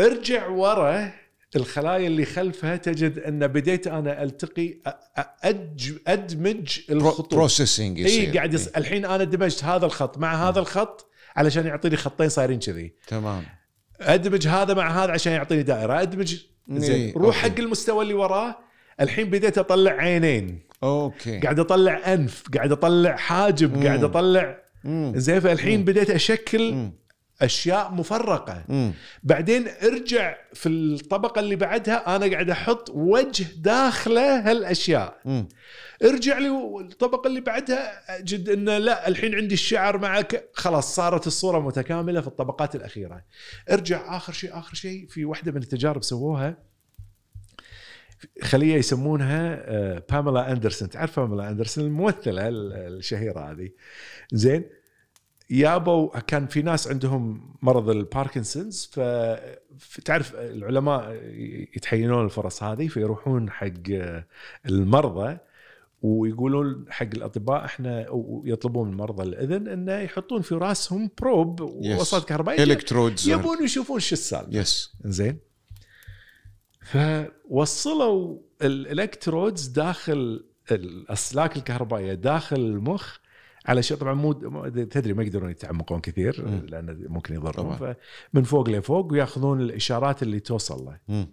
[0.00, 1.12] ارجع ورا
[1.56, 7.34] الخلايا اللي خلفها تجد أن بديت أنا ألتقي أ- أ- أدج أدمج الخطوط.
[7.34, 8.68] processing إي قاعد يص...
[8.68, 12.94] الحين أنا دمجت هذا الخط مع هذا الخط علشان يعطيني خطين صايرين كذي.
[13.06, 13.44] تمام.
[14.02, 16.36] أدمج هذا مع هذا عشان يعطيني دائرة أدمج
[16.68, 17.50] زين إيه، روح okay.
[17.54, 18.56] حق المستوى اللي وراه
[19.00, 23.86] الحين بديت أطلع عينين okay قاعد أطلع أنف قاعد أطلع حاجب مم.
[23.86, 24.62] قاعد أطلع.
[25.14, 25.84] زين فالحين.
[25.84, 26.92] بديت أشكل مم.
[27.42, 28.64] أشياء مفرقة.
[28.68, 28.92] مم.
[29.22, 35.20] بعدين ارجع في الطبقة اللي بعدها أنا قاعد أحط وجه داخله هالأشياء.
[35.24, 35.48] مم.
[36.04, 36.48] ارجع لي
[36.80, 40.48] الطبقة اللي بعدها أجد انه لا الحين عندي الشعر معك.
[40.54, 43.24] خلاص صارت الصورة متكاملة في الطبقات الأخيرة.
[43.70, 46.56] ارجع آخر شيء آخر شيء في واحدة من التجارب سووها.
[48.42, 53.70] خلية يسمونها آه، باميلا اندرسون تعرف باميلا اندرسون الممثلة ال- الشهيرة هذه.
[54.32, 54.64] زين
[55.52, 59.00] يابوا كان في ناس عندهم مرض الباركنسونز ف
[60.04, 61.20] تعرف العلماء
[61.76, 63.88] يتحينون الفرص هذه فيروحون حق
[64.66, 65.38] المرضى
[66.02, 72.62] ويقولون حق الأطباء إحنا ويطلبون من مرضى الإذن انه يحطون في راسهم probe ووصلات كهربائية.
[72.62, 74.58] electrodes يبون يشوفون شو السالفة.
[74.58, 75.38] yes زين
[76.82, 83.21] فوصلوا الالكترودز داخل الأسلاك الكهربائية داخل المخ
[83.66, 84.32] على شيء طبعا مو
[84.68, 86.66] تدري ما يقدرون يتعمقون كثير مم.
[86.68, 87.74] لأن ممكن يضرهم.
[87.74, 87.94] طبعاً.
[88.32, 90.96] فمن فوق لفوق ويأخذون الإشارات اللي توصل له.
[91.08, 91.26] مم.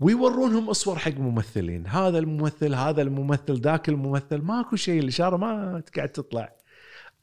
[0.00, 1.86] ويورونهم أصور حق ممثلين.
[1.86, 4.38] هذا الممثل هذا الممثل ذاك الممثل.
[4.38, 6.52] ماكو شيء الإشارة ما قاعد تطلع.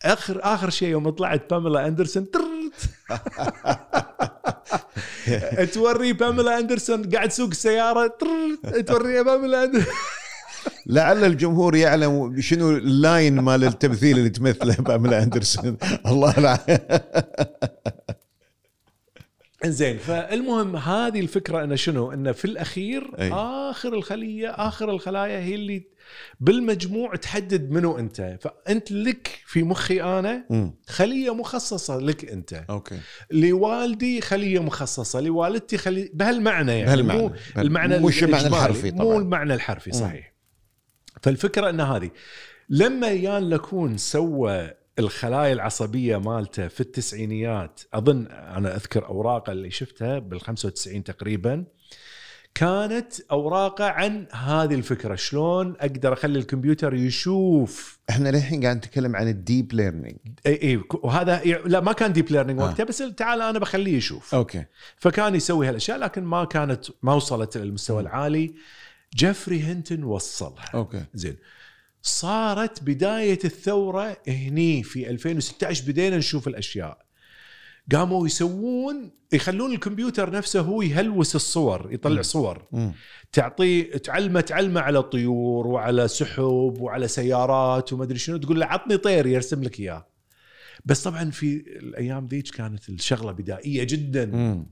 [0.03, 2.27] آخر آخر شيء يوم طلعت باميلا أندرسون
[5.73, 8.87] توري باميلا أندرسون قاعد تسوق السيارة ترت.
[8.87, 9.93] توري باميلا أندرسون.
[10.85, 16.87] لعل الجمهور يعلم شنو اللاين مال التمثيل اللي تمثله باملا أندرسون الله العافية
[19.65, 23.31] زين فالمهم هذه الفكرة انه شنو؟ انه في الأخير أي.
[23.33, 25.83] آخر الخلية آخر الخلايا هي اللي
[26.39, 30.45] بالمجموع تحدد منو أنت، فأنت لك في مخي أنا.
[30.87, 32.99] خلية مخصصة لك أنت، okay
[33.31, 37.21] لوالدي خلية مخصصة، لوالدتي خلية بهالمعنى يعني بهالمعنى.
[37.21, 39.17] مو المعنى مش المعنى الحرفي مو طبعاً.
[39.17, 40.38] المعنى الحرفي صحيح.
[41.21, 42.09] فالفكرة إن هذه
[42.69, 50.19] لما يان لكون سوى الخلايا العصبية مالته في التسعينيات أظن أنا أذكر أوراقه اللي شفتها
[50.19, 51.65] بال 95 تقريبا
[52.55, 57.99] كانت أوراقه عن هذه الفكرة شلون أقدر أخلي الكمبيوتر يشوف.
[58.09, 62.31] إحنا للحين قاعد نتكلم عن ال deep learning إي إي وهذا لا ما كان deep
[62.31, 62.63] learning آه.
[62.63, 64.35] وقتها بس تعال أنا بخليه يشوف.
[64.35, 64.65] okay.
[64.97, 68.53] فكان يسوي هالأشياء لكن ما كانت ما وصلت للمستوى العالي.
[69.15, 71.05] جيفري هينتون وصلها okay.
[71.13, 71.35] زين.
[72.01, 77.05] صارت بداية الثورة هني في 2016 بدينا نشوف الأشياء.
[77.91, 82.21] قاموا يسوون يخلون الكمبيوتر نفسه هو يهلوس الصور يطلع.
[82.21, 82.65] صور.
[83.31, 88.97] تعطيه تعلمه تعلمه على طيور وعلى سحب وعلى سيارات وما أدري شنو تقول له عطني
[88.97, 90.07] طير يرسم لك إياه.
[90.85, 94.25] بس طبعا في الأيام ذيك كانت الشغلة بدائية جدا.
[94.25, 94.65] مم.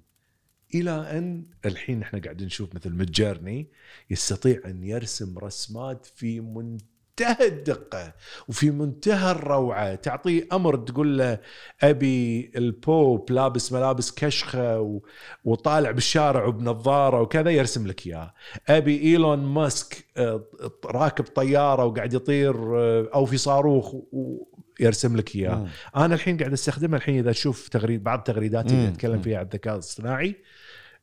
[0.76, 3.68] إلى أن الحين إحنا قاعدين نشوف مثل Midjourney
[4.10, 8.14] يستطيع أن يرسم رسمات في منتهى الدقة
[8.48, 11.40] وفي منتهى الروعة تعطيه أمر تقول له
[11.82, 15.00] أبي البوب لابس ملابس كشخة.
[15.46, 18.34] وطالع بالشارع وبنظارة وكذا يرسم لك إياه
[18.68, 20.44] أبي إيلون ماسك آه،
[20.86, 25.68] راكب طيارة وقاعد يطير آه، أو في صاروخ ويرسم لك إياه.
[25.96, 28.88] أنا الحين قاعد استخدمها الحين إذا تشوف تغريد بعض تغريداتي اللي.
[28.88, 29.22] أتكلم.
[29.22, 30.36] فيها عن الذكاء الاصطناعي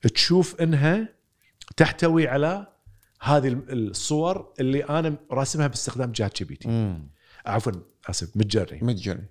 [0.08, 1.08] تشوف إنها
[1.76, 2.66] تحتوي على
[3.20, 6.98] هذه الصور اللي أنا راسمها باستخدام ChatGPT.
[7.46, 7.72] عفوا
[8.06, 8.78] آسف Midjourney.
[8.82, 9.24] Midjourney.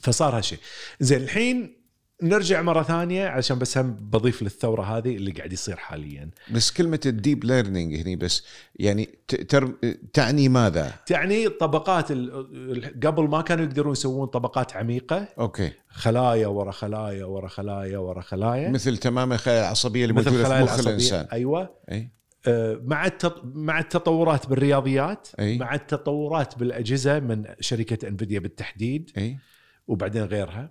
[0.00, 0.58] فصار هالشيء.
[1.00, 1.81] زين الحين
[2.22, 6.30] نرجع مرة ثانية عشان بس هم بضيف للثورة هذه اللي قاعد يصير حاليا.
[6.50, 8.44] بس كلمة ال deep learning هني بس
[8.76, 9.08] يعني
[9.48, 9.72] تر...
[10.12, 15.28] تعني ماذا؟ تعني طبقات ال- قبل ما كانوا يقدرون يسوون طبقات عميقة.
[15.38, 15.72] أوكي.
[15.88, 18.68] خلايا ورا خلايا ورا خلايا ورا خلايا.
[18.68, 21.26] مثل تمام الخلايا العصبية اللي مثل موجودة في مخ الإنسان.
[21.32, 21.74] أيوه.
[21.92, 22.10] أي.
[22.46, 23.42] آه، مع التط...
[23.44, 25.58] مع التطورات بالرياضيات أي.
[25.58, 29.10] مع التطورات بالأجهزة من شركة انفيديا بالتحديد.
[29.18, 29.38] أي.
[29.86, 30.70] وبعدين غيرها.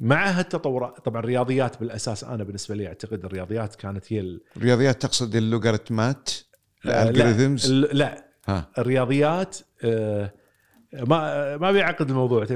[0.00, 4.40] مع هالتطورات طبعا الرياضيات بالأساس أنا بالنسبة لي أعتقد الرياضيات كانت هي ال...
[4.56, 6.30] الرياضيات تقصد اللوغاريتمات
[6.86, 8.24] آه، الالجوريثمز لا, لا.
[8.48, 8.68] ها.
[8.78, 10.32] الرياضيات آه،
[10.92, 12.46] ما ما بيعقد الموضوع.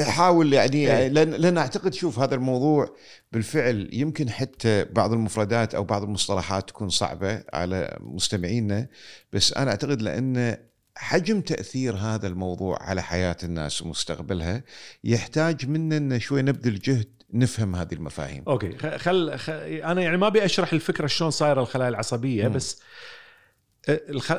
[0.00, 1.08] حاول يعني إيه.
[1.08, 2.94] لأن لأن أعتقد شوف هذا الموضوع
[3.32, 8.86] بالفعل يمكن حتى بعض المفردات أو بعض المصطلحات تكون صعبة على مستمعينا
[9.32, 10.56] بس أنا أعتقد لأن
[10.98, 14.62] حجم تأثير هذا الموضوع على حياة الناس ومستقبلها
[15.04, 19.50] يحتاج منا ان شوي نبذل جهد نفهم هذه المفاهيم okay خل خ...
[19.50, 22.54] أنا يعني ما أبي أشرح الفكرة شلون صايرة الخلايا العصبية مم.
[22.54, 22.82] بس
[23.88, 24.32] الخ...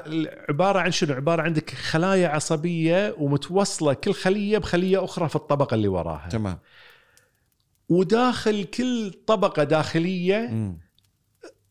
[0.50, 5.88] عبارة عن شنو؟ عبارة عندك خلايا عصبية ومتوصلة كل خلية بخلية أخرى في الطبقة اللي
[5.88, 6.58] وراها تمام
[7.90, 10.78] وداخل كل طبقة داخلية مم.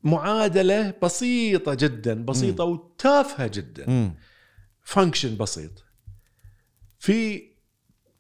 [0.03, 4.15] معادلة بسيطة جدا بسيطة وتافهة جدا مم.
[4.89, 5.85] function بسيط.
[6.99, 7.49] في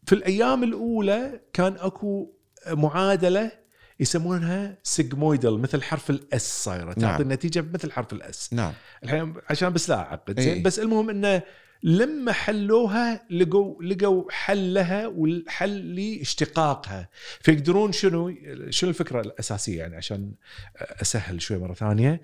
[0.06, 2.32] في الأيام الأولى كان أكو
[2.68, 3.52] معادلة
[4.00, 7.20] يسمونها sigmoidal مثل حرف ال S صايرة تعطي نعم.
[7.20, 8.72] النتيجة مثل حرف ال S نعم.
[9.04, 10.44] الحين عشان بس لا أعقد إيه.
[10.44, 11.42] زين بس المهم انه
[11.82, 17.08] لما حلوها لقوا لقوا حل لها والحل لاشتقاقها
[17.40, 18.34] فيقدرون شنو
[18.70, 20.34] شنو الفكرة الأساسية يعني؟ عشان
[20.76, 22.20] أسهل شوي مرة ثانية.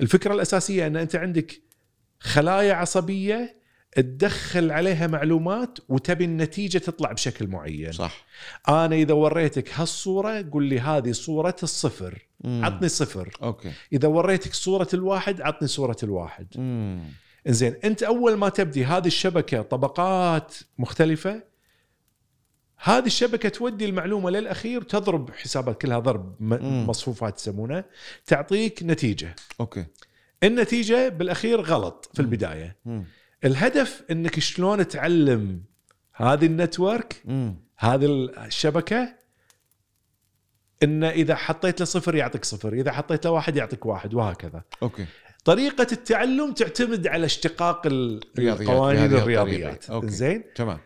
[0.00, 1.62] الفكرة الأساسية إن أنت عندك
[2.20, 3.57] خلايا عصبية
[3.92, 7.92] تدخل عليها معلومات وتبي النتيجة تطلع بشكل معين.
[7.92, 8.26] صح.
[8.68, 12.26] أنا إذا وريتك هالصورة قول لي هذه صورة الصفر.
[12.40, 12.64] مم.
[12.64, 13.36] عطني صفر.
[13.42, 13.72] okay.
[13.92, 16.46] إذا وريتك صورة الواحد عطني صورة الواحد.
[16.56, 17.02] مم.
[17.46, 21.42] زين أنت أول ما تبدي هذه الشبكة طبقات مختلفة
[22.76, 26.86] هذه الشبكة تودي المعلومة للأخير تضرب حسابات كلها ضرب مم.
[26.86, 27.84] مصفوفات يسمونها
[28.26, 29.36] تعطيك نتيجة.
[29.60, 29.84] okay.
[30.42, 32.76] النتيجة بالأخير غلط في البداية.
[32.84, 33.04] مم.
[33.44, 35.62] الهدف إنك شلون تعلم
[36.12, 37.22] هذه ال network.
[37.78, 38.06] هذه
[38.46, 39.14] الشبكة
[40.82, 45.06] إن إذا حطيت له صفر يعطيك صفر إذا حطيت له واحد يعطيك واحد وهكذا okay
[45.44, 49.84] طريقة التعلم تعتمد على اشتقاق القوانين الرياضيات.
[50.04, 50.78] زين تمام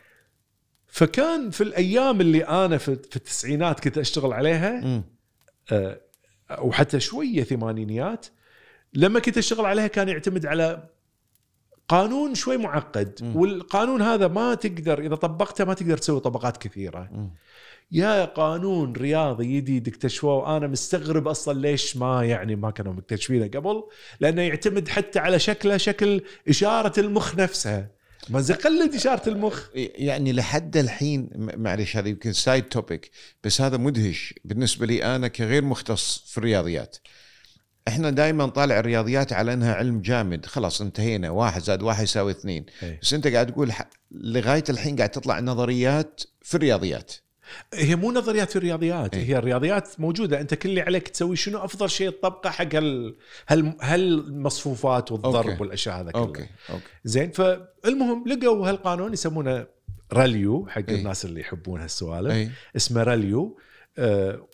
[0.86, 5.02] فكان في الأيام اللي أنا في, في التسعينات كنت أشتغل عليها.
[5.72, 6.00] آه،
[6.58, 8.26] وحتى شوية ثمانينيات
[8.94, 10.88] لما كنت أشتغل عليها كان يعتمد على
[11.92, 13.36] قانون شوي معقد مم.
[13.36, 17.30] والقانون هذا ما تقدر إذا طبقته ما تقدر تسوي طبقات كثيرة مم.
[17.92, 23.82] يا قانون رياضي جديد اكتشفوه أنا مستغرب أصلا ليش ما يعني ما كانوا مكتشفينه قبل
[24.20, 27.88] لأنه يعتمد حتى على شكله شكل إشارة المخ نفسها
[28.28, 33.10] ما قلد إشارة المخ يعني لحد الحين م- معلش هذا يمكن سايد توبيك
[33.44, 36.96] بس هذا مدهش بالنسبة لي أنا كغير مختص في الرياضيات
[37.88, 40.46] إحنا دائما طالع الرياضيات على إنها علم جامد.
[40.46, 41.30] خلاص انتهينا.
[41.30, 42.66] واحد زائد واحد يساوي اثنين.
[43.02, 43.72] بس أنت قاعد تقول
[44.10, 47.12] لغاية الحين قاعد تطلع نظريات في الرياضيات.
[47.74, 49.14] هي مو نظريات في الرياضيات.
[49.14, 50.40] هي الرياضيات موجودة.
[50.40, 53.16] أنت كل اللي عليك تسوي شنو؟ أفضل شيء تطبقه حق هال
[53.48, 55.62] هال هالمصفوفات والضرب okay.
[55.62, 56.22] والأشياء هذا كله.
[56.22, 56.46] okay.
[56.70, 56.82] okay.
[57.04, 59.66] زين فالمهم لقوا هالقانون يسمونه
[60.12, 60.98] ReLU حق إيه.
[60.98, 63.58] الناس اللي يحبون هالسوالف اسمه ReLU.
[63.98, 64.48] آه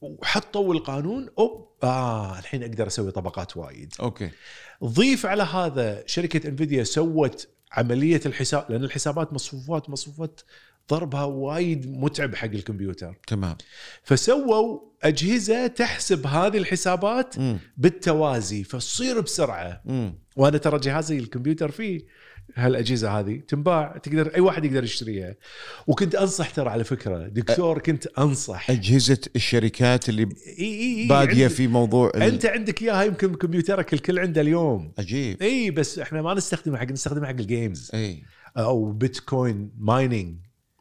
[0.00, 3.94] وحطوا القانون أوب آه الحين أقدر أسوي طبقات وايد.
[4.00, 4.30] okay.
[4.84, 10.40] ضيف على هذا شركة Nvidia سوت عملية الحساب لأن الحسابات مصفوفات مصفوفات
[10.90, 13.18] ضربها وايد متعب حق الكمبيوتر.
[13.26, 13.56] تمام.
[14.02, 17.58] فسووا أجهزة تحسب هذه الحسابات مم.
[17.76, 19.82] بالتوازي فتصير بسرعة.
[19.84, 20.18] مم.
[20.36, 22.06] وأنا ترى جهازي الكمبيوتر فيه
[22.56, 25.34] هالأجهزة هذه تنباع تقدر أي واحد يقدر يشتريها.
[25.86, 28.70] وكنت أنصح ترى على فكرة دكتور كنت أنصح.
[28.70, 30.28] أجهزة الشركات اللي
[31.08, 34.92] بادية في موضوع ال- أنت عندك إياها يمكن كمبيوترك الكل عنده اليوم.
[34.98, 35.42] عجيب.
[35.42, 38.22] إي بس إحنا ما نستخدمها حق نستخدمها حق ال games إي.
[38.56, 40.36] أو bitcoin mining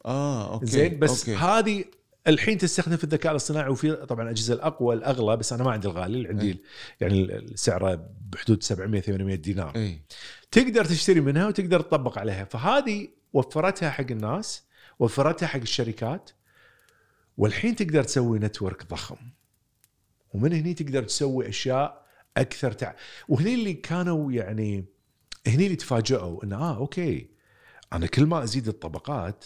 [0.05, 1.29] آه okay زين بس.
[1.29, 1.83] هذه
[2.27, 6.27] الحين تستخدم في الذكاء الاصطناعي وفي طبعا الأجهزة الأقوى الأغلى بس أنا ما عندي الغالي
[6.27, 6.61] عندي إيه.
[7.01, 9.75] يعني سعره بحدود 700 800 دينار.
[9.75, 10.01] اي
[10.51, 12.43] تقدر تشتري منها وتقدر تطبق عليها.
[12.43, 14.63] فهذه وفرتها حق الناس
[14.99, 16.29] وفرتها حق الشركات
[17.37, 19.17] والحين تقدر تسوي network ضخم.
[20.33, 22.05] ومن هني تقدر تسوي أشياء
[22.37, 22.95] أكثر تع...
[23.27, 24.85] وهني اللي كانوا يعني
[25.47, 27.29] هني اللي تفاجئوا انه آه okay
[27.93, 29.45] أنا كل ما أزيد الطبقات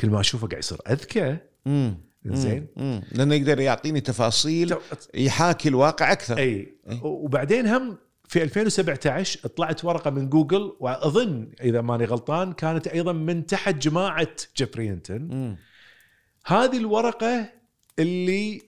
[0.00, 1.38] كل ما أشوفه قاعد يصير أذكى
[2.26, 2.66] زين.
[3.12, 4.76] لأنه يقدر يعطيني تفاصيل
[5.14, 6.38] يحاكي الواقع أكثر.
[6.38, 6.74] أي.
[6.90, 7.00] إي.
[7.02, 13.46] وبعدين هم في 2017 طلعت ورقة من جوجل وأظن إذا ماني غلطان كانت أيضا من
[13.46, 14.36] تحت جماعة
[15.10, 15.56] مم.
[16.46, 17.48] هذه الورقة
[17.98, 18.62] اللي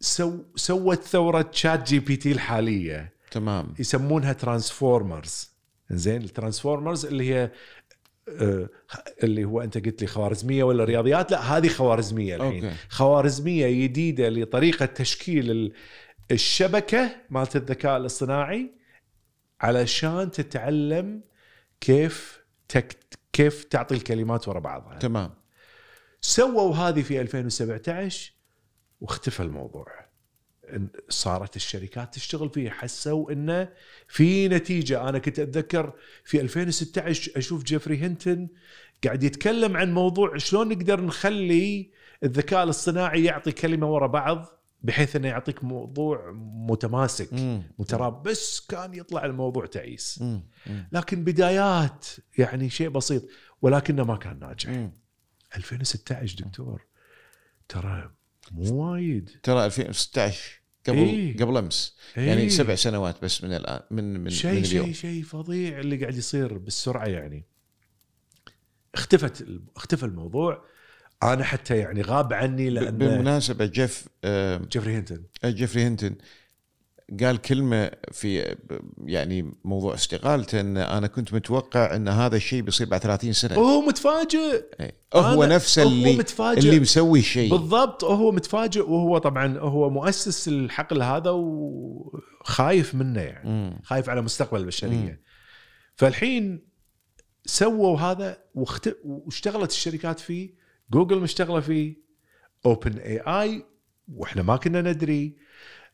[0.00, 3.12] سو سوت ثورة ChatGPT الحالية.
[3.30, 3.74] تمام.
[3.78, 5.50] يسمونها transformers.
[5.90, 7.50] زين؟ ال transformers اللي هي
[9.22, 12.64] اللي هو أنت قلت لي خوارزمية ولا رياضيات؟ لا هذه خوارزمية الحين.
[12.64, 12.76] أوكي.
[12.88, 15.72] خوارزمية جديده لطريقة تشكيل ال-
[16.30, 18.70] الشبكة مالت الذكاء الاصطناعي
[19.60, 21.22] علشان تتعلم
[21.80, 22.96] كيف تك
[23.32, 24.98] كيف تعطي الكلمات ورا بعضها.
[24.98, 25.34] تمام.
[26.20, 28.32] سووا هذه في 2017
[29.00, 29.86] واختفى الموضوع.
[31.08, 33.68] صارت الشركات تشتغل فيه حسوا إنه
[34.08, 35.92] في نتيجة أنا كنت أتذكر
[36.24, 38.48] في 2016 أشوف جيفري هنتون
[39.04, 41.90] قاعد يتكلم عن موضوع شلون نقدر نخلي
[42.24, 44.46] الذكاء الاصطناعي يعطي كلمة ورا بعض
[44.82, 46.30] بحيث إنه يعطيك موضوع
[46.68, 47.32] متماسك.
[47.78, 50.24] متراب بس كان يطلع الموضوع تعيس.
[50.92, 52.06] لكن بدايات
[52.38, 53.22] يعني شيء بسيط
[53.62, 54.92] ولكنه ما كان ناجح مم.
[55.56, 56.86] 2016 دكتور
[57.68, 58.10] ترى
[58.52, 61.36] مو وايد ترى 2016 قبل إيه.
[61.36, 61.96] قبل أمس.
[62.18, 62.28] إيه.
[62.28, 66.58] يعني سبع سنوات بس من الآن من من, شيء شيء شيء فظيع اللي قاعد يصير
[66.58, 67.44] بالسرعة يعني.
[68.94, 70.64] اختفت اختفى الموضوع.
[71.22, 76.16] أنا حتى يعني غاب عني لأن بالمناسبه جيف آه، جيفري هنتون جيفري هنتون
[77.22, 78.56] قال كلمة في
[79.04, 83.80] يعني موضوع استقالته إن أنا كنت متوقع إن هذا الشيء بيصير بعد 30 سنة وهو
[83.80, 84.94] متفاجئ إيه.
[85.14, 86.58] هو نفسه اللي متفاجئ.
[86.58, 92.20] اللي مسوي الشيء بالضبط هو متفاجئ وهو طبعا هو مؤسس الحقل هذا و...
[92.44, 93.80] خايف منه يعني مم.
[93.82, 94.64] خايف على مستقبل مم.
[94.64, 95.20] البشريه
[95.94, 96.70] فالحين
[97.46, 98.96] سووا هذا واخت...
[99.04, 100.54] واشتغلت الشركات فيه
[100.90, 101.96] جوجل مشتغلة فيه
[102.66, 103.64] OpenAI
[104.14, 105.36] وإحنا ما كنا ندري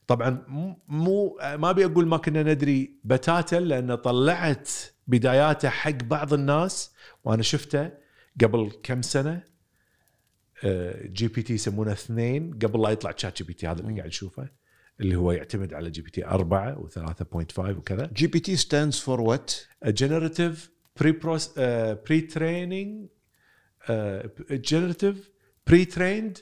[0.07, 0.45] طبعا
[0.89, 4.71] مو- ما أبي أقول ما كنا ندري بتاتا لأن طلعت
[5.07, 6.93] بداياته حق بعض الناس
[7.25, 7.91] وأنا شفته
[8.43, 9.43] قبل كم سنة.
[10.65, 13.95] آه، GPT يسمونه اثنين قبل لا يطلع ChatGPT هذا اللي.
[13.97, 14.49] قاعد نشوفه
[15.01, 18.11] اللي هو يعتمد على GPT 4 و3.5 وكذا.
[18.15, 19.53] GPT stands for what?
[19.87, 20.71] generative
[21.01, 21.13] pre
[22.09, 23.07] pre-training
[24.51, 25.31] generative
[25.67, 26.39] pre-trained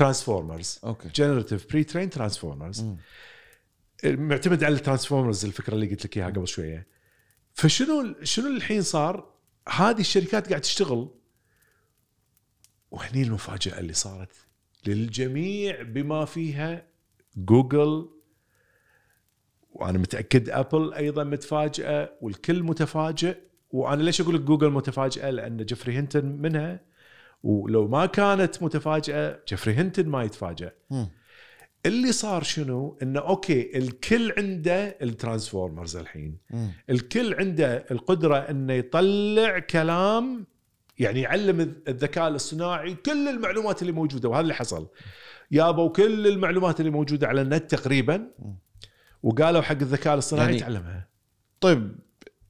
[0.00, 2.84] transformers okay generative pre-trained transformers.
[4.04, 6.86] معتمد على ال transformers الفكرة اللي قلت لك إياها قبل شوية.
[7.54, 9.34] فشنو شنو الحين صار؟
[9.68, 11.08] هذه الشركات قاعد تشتغل.
[12.90, 14.32] وهني المفاجأة اللي صارت
[14.86, 16.86] للجميع بما فيها
[17.36, 18.10] جوجل
[19.70, 23.38] وأنا متأكد Apple أيضا متفاجئه والكل متفاجئ.
[23.70, 26.89] وأنا ليش أقول لك جوجل متفاجئة؟ لأن جيفري هنتون منها.
[27.42, 30.72] ولو ما كانت متفاجئة جيفري هنتون ما يتفاجئ.
[31.86, 36.38] اللي صار شنو؟ إنه okay الكل عنده ال transformers الحين.
[36.50, 36.72] مم.
[36.90, 40.46] الكل عنده القدرة إنه يطلع كلام
[40.98, 44.88] يعني يعلم الذكاء الاصطناعي كل المعلومات اللي موجودة وهذا اللي حصل.
[45.50, 48.30] يابوا كل المعلومات اللي موجودة على النت تقريبا.
[49.22, 51.08] وقالوا حق الذكاء الاصطناعي يعني يتعلمها
[51.60, 51.92] طب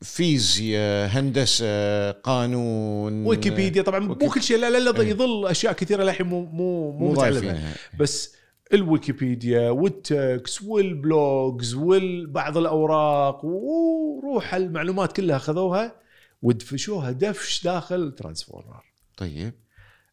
[0.02, 5.08] فيزياء هندسة قانون ويكيبيديا طبعا مو كل شيء لا لا لا إيه.
[5.08, 7.74] يظل أشياء كثيرة للحين مو مو مو مو متعلمه ضايفينها.
[7.98, 8.36] بس
[8.72, 16.00] الويكيبيديا والتكس وال blogs وبعض الأوراق وروح المعلومات كلها خذوها
[16.42, 18.84] ودفشوها دفش داخل transformer.
[19.16, 19.52] طيب.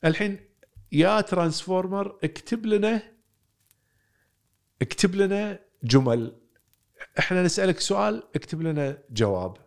[0.06, 0.40] الحين
[0.92, 3.02] يا transformer اكتب لنا
[4.82, 6.36] اكتب لنا جمل.
[7.20, 9.67] إحنا نسألك سؤال اكتب لنا جواب.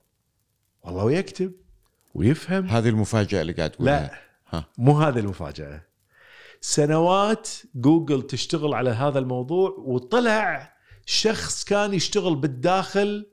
[0.82, 1.52] والله ويكتب
[2.14, 2.66] ويفهم.
[2.66, 4.00] هذه المفاجأة اللي قاعد تقولها.
[4.00, 4.66] لا ها.
[4.78, 5.82] مو هذه المفاجأة.
[6.60, 10.74] سنوات جوجل تشتغل على هذا الموضوع وطلع
[11.06, 13.26] شخص كان يشتغل بالداخل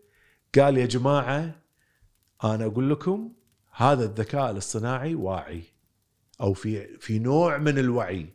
[0.59, 1.61] قال يا جماعة
[2.43, 3.33] أنا أقول لكم
[3.71, 5.63] هذا الذكاء الاصطناعي واعي
[6.41, 8.25] أو في في نوع من الوعي.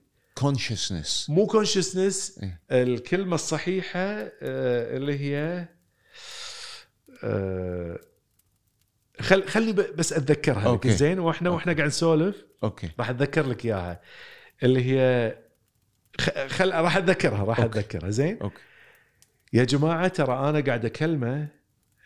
[0.40, 1.30] Consciousness.
[1.30, 2.60] مو consciousness إيه.
[2.70, 5.68] الكلمة الصحيحة آه، اللي هي
[7.24, 8.00] آه،
[9.20, 10.66] خل خلني ب- بس أتذكرها لك.
[10.66, 10.90] okay.
[10.90, 12.44] زين وإحنا وإحنا قاعد نسولف.
[12.64, 12.90] okay.
[12.98, 14.00] راح أتذكر لك إياها.
[14.62, 15.34] اللي هي
[16.48, 17.60] خل راح أتذكرها راح.
[17.60, 18.10] أتذكرها.
[18.10, 18.60] زين؟ okay.
[19.52, 21.48] يا جماعة ترى أنا قاعد أكلمه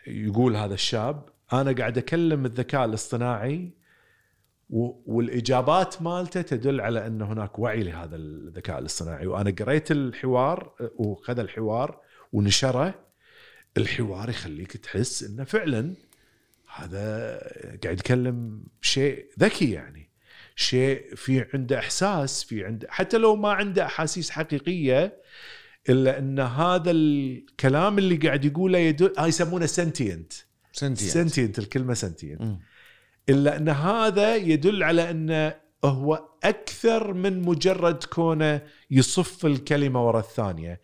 [0.07, 3.71] يقول هذا الشاب أنا قاعد أكلم الذكاء الاصطناعي
[4.69, 9.27] والإجابات مالته تدل على أن هناك وعي لهذا الذكاء الاصطناعي.
[9.27, 12.01] وأنا قريت الحوار وخذ الحوار
[12.33, 12.95] ونشره.
[13.77, 15.93] الحوار يخليك تحس إنه فعلا
[16.77, 17.39] هذا
[17.83, 20.09] قاعد يتكلم شيء ذكي يعني.
[20.55, 25.21] شيء في عنده إحساس في عنده حتى لو ما عنده أحاسيس حقيقية
[25.89, 30.33] إلا أن هذا الكلام اللي قاعد يقوله يدل هاي يسمونه سنتينت
[30.71, 32.59] سنتينت سنتينت الكلمة سنتينت.
[33.29, 35.55] إلا أن هذا يدل على انه
[35.85, 38.61] هو أكثر من مجرد كونه
[38.91, 40.81] يصف الكلمة ورا الثانية.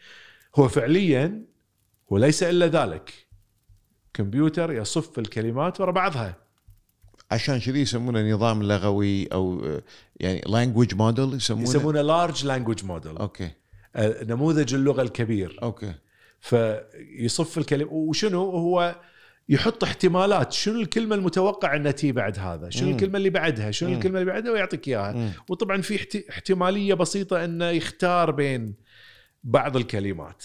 [0.55, 1.45] هو فعليا
[2.07, 3.22] وليس إلا ذلك.
[4.13, 6.35] كمبيوتر يصف الكلمات ورا بعضها.
[7.31, 9.81] عشان كذي يسمونه نظام لغوي أو آه،
[10.19, 13.51] يعني language model يسمونه؟ يسمونه large language model okay.
[13.97, 15.59] نموذج اللغة الكبير.
[15.63, 15.93] okay.
[16.39, 18.95] فيصف الكلمة وشنو هو؟
[19.49, 20.51] يحط احتمالات.
[20.51, 22.95] شنو الكلمة المتوقع انها تي بعد هذا؟ شنو مم.
[22.95, 23.95] الكلمة اللي بعدها؟ شنو مم.
[23.95, 25.11] الكلمة اللي بعدها؟ ويعطيك إياها.
[25.11, 25.31] مم.
[25.49, 28.75] وطبعا في احت- احتمالية بسيطة أنه يختار بين
[29.43, 30.43] بعض الكلمات.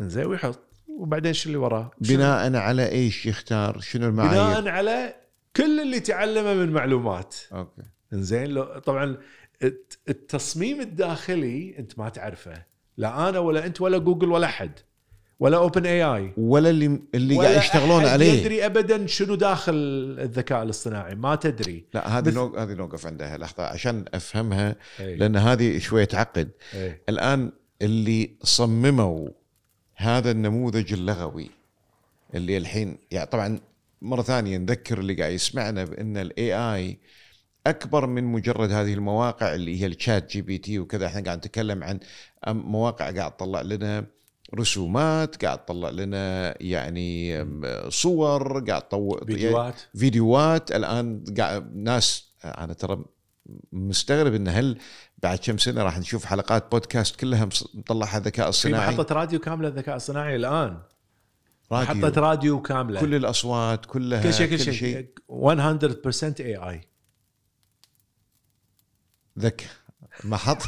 [0.00, 0.69] زين ويحط.
[0.98, 5.14] وبعدين شو اللي وراه؟ بناء على إيش يختار؟ شنو المعايير؟ بناء على
[5.56, 7.36] كل اللي تعلمه من معلومات.
[7.52, 7.82] okay.
[8.12, 9.16] زين لو طبعا
[9.62, 12.62] الت- التصميم الداخلي أنت ما تعرفه
[12.96, 14.72] لا أنا ولا أنت ولا جوجل ولا حد
[15.40, 18.32] ولا OpenAI ولا اللي اللي قاعد يشتغلون عليه.
[18.32, 19.74] يدري ابدا شنو داخل
[20.18, 21.84] الذكاء الاصطناعي ما تدري.
[21.94, 22.58] لا هذه نوق...
[22.58, 25.16] هذه نوقف عندها لحظة عشان أفهمها أي.
[25.16, 26.50] لأن هذه شوية تعقد.
[26.74, 27.02] أي.
[27.08, 29.28] الآن اللي صمموا
[30.00, 31.50] هذا النموذج اللغوي
[32.34, 33.60] اللي الحين يعني طبعا
[34.02, 36.98] مرة ثانية نذكر اللي قاعد يسمعنا بأن ال AI
[37.66, 41.06] أكبر من مجرد هذه المواقع اللي هي ال ChatGPT وكذا.
[41.06, 42.00] إحنا قاعد نتكلم عن
[42.48, 44.06] مواقع قاعد تطلع لنا
[44.54, 47.44] رسومات قاعد تطلع لنا يعني
[47.88, 49.74] صور قاعد تطور فيديوهات.
[49.96, 50.72] فيديوهات.
[50.72, 53.04] الآن قاعد ناس أنا ترى
[53.72, 54.78] مستغرب إن هل
[55.22, 59.68] بعد كم سنة راح نشوف حلقات بودكاست كلها مطلعها ذكاء في اصطناعي محطة راديو كاملة
[59.68, 60.78] ذكاء اصطناعي الآن.
[61.72, 61.94] راديو.
[61.94, 63.00] محطة راديو كاملة.
[63.00, 65.08] كل الأصوات كلها كل شيء كل شيء.
[65.28, 66.80] 100% اي اي
[69.38, 69.70] ذك
[70.24, 70.62] محط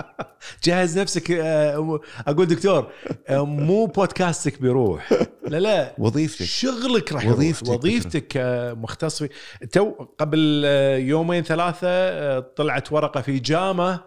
[0.64, 2.90] جهز نفسك آه، أقول دكتور
[3.28, 5.12] آه، مو بودكاستك بيروح.
[5.46, 6.44] لا لا وظيفتك.
[6.44, 7.26] شغلك راح.
[7.26, 7.68] وظيفتك.
[7.68, 9.28] وظيفتك آه، مختص في
[9.72, 10.64] تو قبل
[10.98, 14.00] يومين ثلاثة طلعت ورقة في JAMA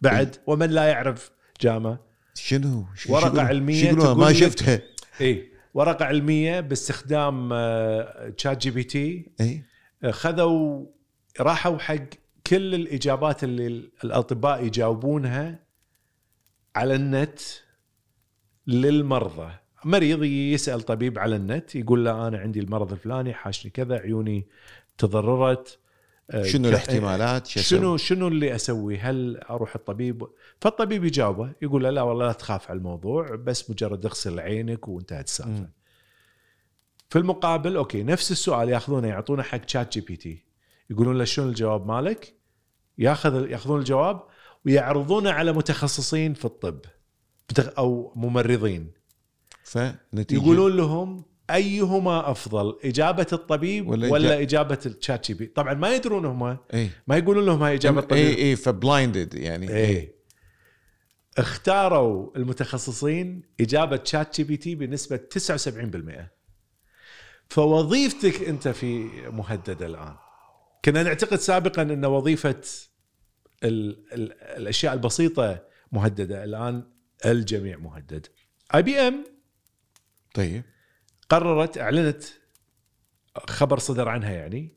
[0.00, 1.98] بعد ومن لا يعرف JAMA
[2.34, 4.80] شنو؟ يقولون؟ علمية شو يقولون؟ تقول ما شفتها.
[5.20, 7.48] اي ورقة علمية باستخدام
[8.36, 9.64] ChatGPT اي
[10.10, 10.86] خذوا
[11.40, 11.96] راحوا حق
[12.48, 15.64] كل الإجابات اللي الأطباء يجاوبونها
[16.76, 17.40] على النت
[18.66, 19.52] للمرضى
[19.84, 24.46] مريض يسأل طبيب على النت يقول له أنا عندي المرض الفلاني حاشني كذا عيوني
[24.98, 25.78] تضررت
[26.30, 30.26] آه، شنو الاحتمالات شنو شنو اللي أسوي؟ هل أروح الطبيب؟
[30.60, 35.24] فالطبيب يجاوبه يقول له لا والله لا تخاف على الموضوع بس مجرد اغسل عينك وانتهت
[35.24, 35.68] السالفه.
[37.10, 40.44] في المقابل okay نفس السؤال ياخذونه يعطونه حق ChatGPT
[40.90, 42.37] يقولون له شنو الجواب مالك؟
[42.98, 44.22] ياخذ ياخذون الجواب
[44.66, 46.80] ويعرضونه على متخصصين في الطب
[47.58, 48.92] أو ممرضين.
[49.62, 56.24] فنتيجه يقولون لهم أيهما أفضل إجابة الطبيب ولا ولا, إجابة ال ChatGPT طبعا ما يدرون
[56.24, 58.26] هم اي ما يقولون لهم هاي إجابة الطبيب.
[58.26, 59.68] اي اي ف blinded يعني.
[59.68, 60.18] إيه.
[61.38, 66.22] اختاروا المتخصصين إجابة ChatGPT بنسبه 79%
[67.48, 70.14] فوظيفتك أنت في مهددة الآن.
[70.84, 72.60] كنا نعتقد سابقا إن وظيفة
[73.64, 76.44] ال ال الأشياء البسيطة مهددة.
[76.44, 76.82] الآن
[77.26, 78.26] الجميع مهدد.
[78.74, 79.24] IBM
[80.34, 80.62] طيب.
[81.28, 82.24] قررت أعلنت
[83.48, 84.72] خبر صدر عنها يعني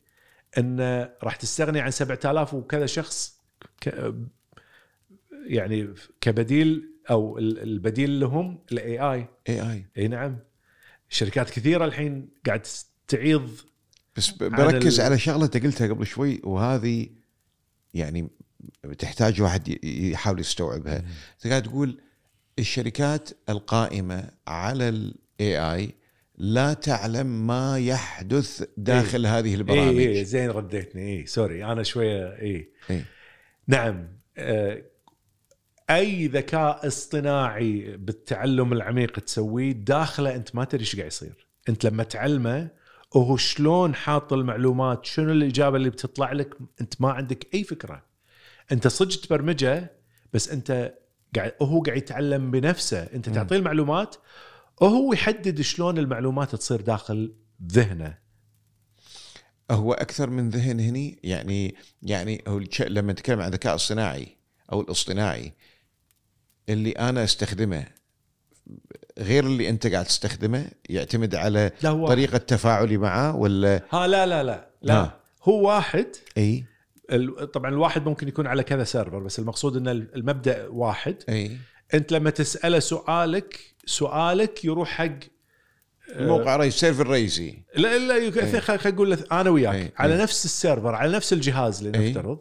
[0.57, 0.79] إن
[1.23, 3.37] راح تستغني عن 7000 وكذا شخص
[3.81, 4.13] ك
[5.47, 10.39] يعني كبديل أو ال- البديل لهم ال AI اي اي إي نعم.
[11.09, 12.67] شركات كثيرة الحين قاعد
[13.07, 13.49] تعيض
[14.17, 17.09] بس بركز ال- على شغلة انت قلتها قبل شوي وهذه
[17.93, 18.29] يعني
[18.97, 20.97] تحتاج واحد يحاول يستوعبها.
[20.97, 22.01] انت قاعد تقول
[22.59, 25.95] الشركات القائمة على ال AI
[26.37, 31.19] لا تعلم ما يحدث داخل هذه اي البرامج اي زين رديتني.
[31.19, 33.05] اي sorry أنا شوية اي إي.
[33.67, 34.07] نعم
[34.37, 34.83] آه،
[35.89, 41.47] أي ذكاء اصطناعي بالتعلم العميق تسويه داخله أنت ما تدري إيش قاعد يصير.
[41.69, 42.69] أنت لما تعلمه
[43.15, 48.10] وهو شلون حاط المعلومات شنو الإجابة اللي بتطلع لك أنت ما عندك أي فكرة.
[48.71, 49.91] انت صدق تبرمجه
[50.33, 50.93] بس انت
[51.35, 53.29] قاعد هو قاعد يتعلم بنفسه انت.
[53.29, 54.15] تعطيه المعلومات
[54.81, 57.35] وهو يحدد شلون المعلومات تصير داخل
[57.71, 58.17] ذهنه
[59.71, 64.27] هو أكثر من ذهن هني يعني يعني هو لما نتكلم عن الذكاء الصناعي
[64.71, 65.53] أو الاصطناعي
[66.69, 67.85] اللي أنا أستخدمه
[69.19, 74.69] غير اللي أنت قاعد تستخدمه يعتمد على طريقة تفاعلي معاه ولا ها لا لا لا
[74.81, 75.19] لا ها.
[75.43, 76.07] هو واحد
[76.37, 76.65] إي
[77.53, 81.57] طبعا الواحد ممكن يكون على كذا server بس المقصود إن المبدأ واحد إي
[81.93, 85.19] أنت لما تسأله سؤالك سؤالك يروح حق
[86.09, 88.31] الموقع رئيس server رئيسي لا لا إيه.
[88.31, 89.93] خلينا خل أقول أنا وياك إيه.
[89.97, 90.21] على إيه.
[90.21, 91.87] نفس ال server على نفس الجهاز.
[91.87, 92.39] لنفترض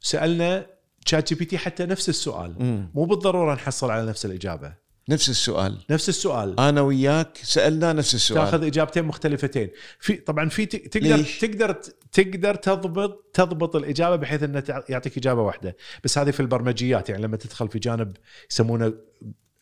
[0.00, 0.66] سالنا
[1.06, 2.90] ChatGPT حتى نفس السؤال مم.
[2.94, 4.72] مو بالضرورة نحصل على نفس الإجابة
[5.08, 10.66] نفس السؤال نفس السؤال أنا وياك سألنا نفس السؤال تأخذ إجابتين مختلفتين في طبعا في
[10.66, 11.76] تقدر ليش؟ تقدر
[12.12, 15.76] تقدر تضبط تضبط الإجابة بحيث إنه يعطيك إجابة واحدة.
[16.04, 18.16] بس هذه في البرمجيات يعني لما تدخل في جانب
[18.50, 18.92] يسمونه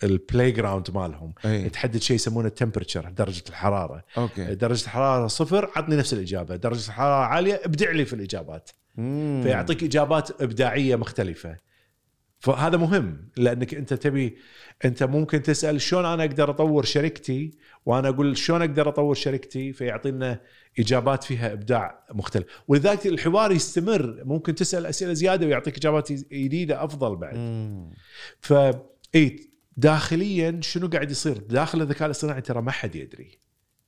[0.05, 1.69] ال playground مالهم أي.
[1.69, 4.05] تحدد شيء يسمونه ال temperature درجة الحرارة.
[4.19, 4.55] okay.
[4.55, 6.57] درجة الحرارة صفر عطني نفس الإجابة.
[6.57, 8.71] درجة الحرارة عالية ابدع لي في الإجابات.
[8.97, 9.41] مم.
[9.43, 11.57] فيعطيك إجابات إبداعية مختلفة.
[12.39, 14.37] فهذا مهم لأنك أنت تبي
[14.85, 17.51] أنت ممكن تسأل شلون أنا أقدر أطور شركتي؟
[17.87, 20.41] وأنا أقول شلون أقدر أطور شركتي؟ فيعطينا
[20.79, 22.47] إجابات فيها إبداع مختلف.
[22.69, 24.23] ولذلك الحوار يستمر.
[24.25, 27.37] ممكن تسأل أسئلة زيادة ويعطيك إجابات جديدة أفضل بعد.
[28.41, 28.55] ف
[29.77, 33.39] داخليا شنو قاعد يصير؟ داخل الذكاء الاصطناعي ترى ما حد يدري.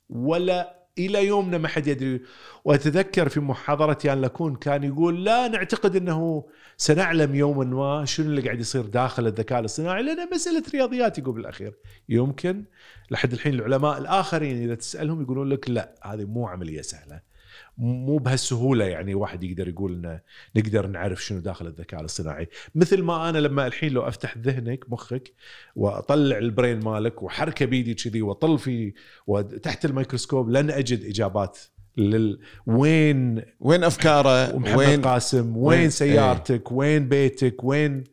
[0.09, 2.20] ولا إلى يومنا ما حد يدري.
[2.64, 6.44] وأتذكر في محاضره يان لاكون كان يقول لا نعتقد إنه
[6.76, 11.74] سنعلم يوما ما شنو اللي قاعد يصير داخل الذكاء الاصطناعي لانها مسألة رياضيات يقول بالأخير.
[12.09, 12.64] يمكن
[13.11, 17.28] لحد الحين العلماء الآخرين إذا تسألهم يقولون لك لا هذه مو عملية سهلة.
[17.79, 20.20] مو بهالسهولة يعني واحد يقدر يقول إنه
[20.57, 22.49] نقدر نعرف شنو داخل الذكاء الاصطناعي.
[22.74, 25.33] مثل ما أنا لما الحين لو أفتح ذهنك مخك
[25.76, 28.93] وأطلع ال brain مالك وحركة بيدي كذي وأطل في
[29.26, 31.59] وتحت الميكروسكوب لن أجد إجابات
[31.97, 38.05] لل وين وين أفكاره؟ ومحمد وين؟ قاسم وين, وين- وين سيارتك؟ وين بيتك؟ وين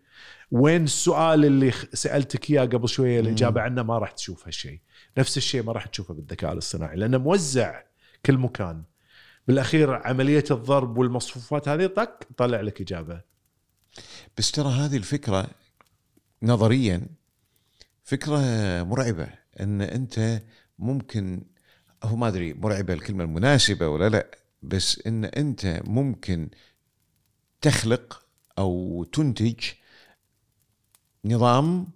[0.52, 4.80] وين السؤال اللي سألتك إياه قبل شوية الإجابة عنه ما راح تشوف هالشيء.
[5.18, 7.82] نفس الشيء ما راح تشوفه بالذكاء الاصطناعي لأنه موزع
[8.26, 8.84] كل مكان.
[9.48, 13.22] بالأخير عملية الضرب والمصفوفات هذه طق طلع لك إجابة.
[14.38, 15.48] بس ترى هذه الفكرة
[16.44, 17.08] نظريا
[18.04, 18.40] فكرة
[18.84, 19.28] مرعبة
[19.60, 20.42] إن أنت
[20.80, 21.44] ممكن
[22.04, 24.28] هو ما أدري مرعبة الكلمة المناسبة ولا لا
[24.62, 26.50] بس إن أنت ممكن
[27.62, 28.24] تخلق
[28.58, 29.60] أو تنتج
[31.26, 31.88] نظام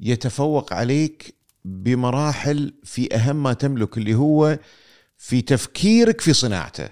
[0.00, 4.58] يتفوق عليك بمراحل في أهم ما تملك اللي هو
[5.20, 6.88] في تفكيرك في صناعته.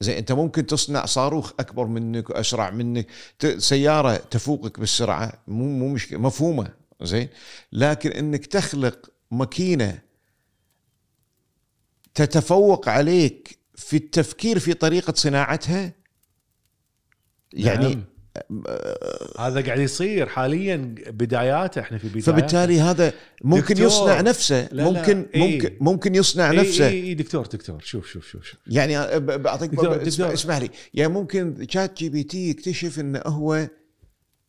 [0.00, 3.06] زي أنت ممكن تصنع صاروخ أكبر منك وأسرع منك.
[3.58, 6.72] سيارة تفوقك بالسرعة مو مو مشكله مفهومة.
[7.02, 7.28] زين
[7.72, 9.98] لكن إنك تخلق ماكينة
[12.14, 15.92] تتفوق عليك في التفكير في طريقة صناعتها
[17.52, 18.04] يعني نعم.
[19.38, 20.76] هذا قاعد يصير حاليا
[21.08, 23.12] بداياته إحنا في بداياته فبالتالي هذا
[23.44, 23.86] ممكن دكتور.
[23.86, 25.54] يصنع نفسه لا، لا، ممكن إيه.
[25.54, 28.58] ممكن ممكن يصنع اي نفسه اي اي دكتور دكتور شوف شوف شوف, شوف.
[28.66, 30.32] يعني بعطيك دكتور.
[30.32, 33.68] اسمح لي يعني ممكن ChatGPT يكتشف إنه هو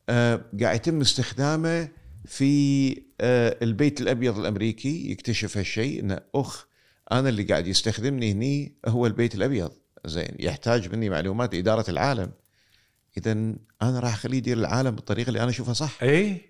[0.08, 1.88] آه قاعد يتم استخدامه
[2.24, 2.88] في
[3.20, 6.66] آه البيت الأبيض الأمريكي يكتشف هالشيء إنه أخ
[7.12, 9.72] أنا اللي قاعد يستخدمني هني هو البيت الأبيض
[10.06, 12.30] زين يحتاج مني معلومات إدارة العالم
[13.16, 13.32] اذا
[13.82, 16.02] أنا راح أخليه يدير العالم بالطريقة اللي أنا أشوفها صح.
[16.02, 16.40] اي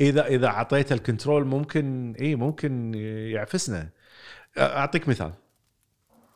[0.00, 2.94] إذا إذا اعطيته ال control ممكن اي ممكن
[3.34, 3.88] يعفسنا.
[4.58, 5.32] أعطيك مثال.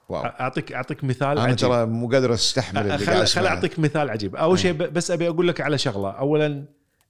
[0.08, 0.22] واو.
[0.24, 1.54] أعطيك أعطيك مثال أنا.
[1.54, 4.36] ترى مو قادر أستحمل اللي خل خل أعطيك مثال عجيب.
[4.36, 6.10] أول شيء ب- بس أبي أقول لك على شغلة.
[6.10, 6.64] اولا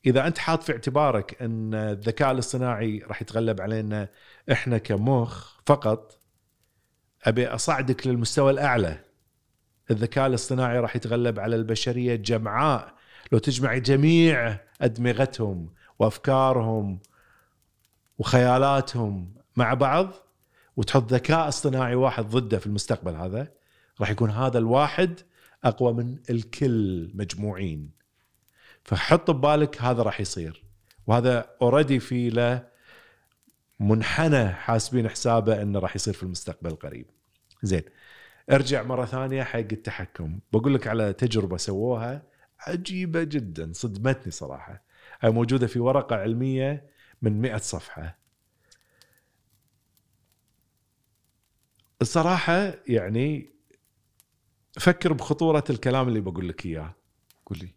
[0.06, 4.08] إذا أنت حاط في اعتبارك أن الذكاء الاصطناعي راح يتغلب علينا
[4.52, 6.20] إحنا كمخ فقط
[7.24, 8.98] أبي أصعدك للمستوى الأعلى.
[9.90, 12.94] الذكاء الاصطناعي راح يتغلب على البشرية جمعاء.
[13.32, 17.00] لو تجمع جميع أدمغتهم وأفكارهم
[18.18, 20.12] وخيالاتهم مع بعض
[20.76, 23.48] وتحط ذكاء اصطناعي واحد ضده في المستقبل هذا
[24.00, 25.20] راح يكون هذا الواحد
[25.64, 27.90] أقوى من الكل مجموعين.
[28.84, 30.64] فحط ببالك هذا راح يصير.
[31.06, 32.66] وهذا اوريدي في له
[33.80, 37.06] منحنى حاسبين حسابه إنه راح يصير في المستقبل القريب
[37.62, 37.82] زين.
[38.50, 40.40] ارجع مرة ثانية حق التحكم.
[40.52, 42.22] بقول لك على تجربة سووها
[42.60, 44.84] عجيبة جدا صدمتني صراحة.
[45.20, 46.90] هاي موجودة في ورقة علمية
[47.22, 48.18] من 100 صفحة.
[52.02, 53.54] الصراحة يعني
[54.80, 56.94] فكر بخطورة الكلام اللي بقول لك إياه.
[57.46, 57.74] قول لي.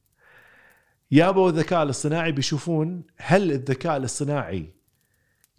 [1.12, 4.74] يابوا الذكاء الاصطناعي بيشوفون هل الذكاء الاصطناعي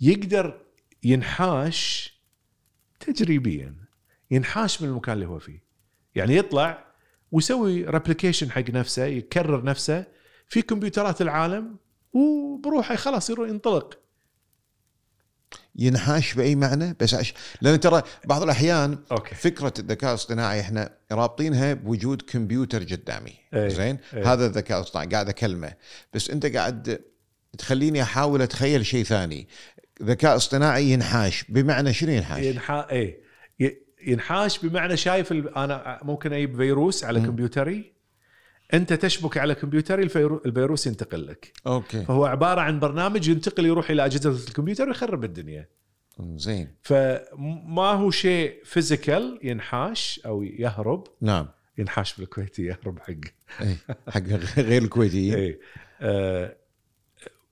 [0.01, 0.67] يقدر
[1.05, 2.13] ينحاش
[3.01, 3.88] تجريبيا؟
[4.31, 5.63] ينحاش من المكان اللي هو فيه.
[6.15, 6.85] يعني يطلع
[7.33, 10.05] ويسوي ريبليكيشن حق نفسه يكرر نفسه
[10.49, 11.77] في كمبيوترات العالم
[12.13, 13.99] وبروحه خلاص يروح ينطلق.
[15.77, 17.35] ينحاش بأي معنى؟ بس عش...
[17.61, 19.35] لأن ترى بعض الأحيان أوكي.
[19.35, 23.69] فكرة الذكاء الاصطناعي إحنا رابطينها بوجود كمبيوتر قدامي إيه.
[23.69, 24.33] زين؟ إيه.
[24.33, 25.73] هذا الذكاء الاصطناعي قاعد اكلمه
[26.15, 27.01] بس أنت قاعد
[27.59, 29.49] تخليني أحاول أتخيل شيء ثاني.
[30.03, 33.21] ذكاء اصطناعي ينحاش بمعنى شنو ينحاش؟ ينحا إيه.
[33.61, 35.33] ي- ينحاش بمعنى شايف.
[35.33, 37.21] أنا ممكن أجيب فيروس على.
[37.21, 37.93] كمبيوتري
[38.75, 40.43] أنت تشبك على كمبيوتري الفيرو...
[40.47, 41.53] الفيروس ينتقل لك.
[41.67, 42.05] أوكي.
[42.05, 45.69] فهو عبارة عن برنامج ينتقل يروح إلى أجهزة الكمبيوتر ويخرب الدنيا.
[46.21, 46.75] زين.
[46.83, 51.05] فما هو شيء physical ينحاش أو يهرب.
[51.21, 51.49] نعم.
[51.79, 53.15] ينحاش بالكويتي يهرب حق.
[53.61, 53.77] إيه.
[54.09, 54.23] حق
[54.59, 55.61] غير الكويتيين إيه.
[56.01, 56.57] آه،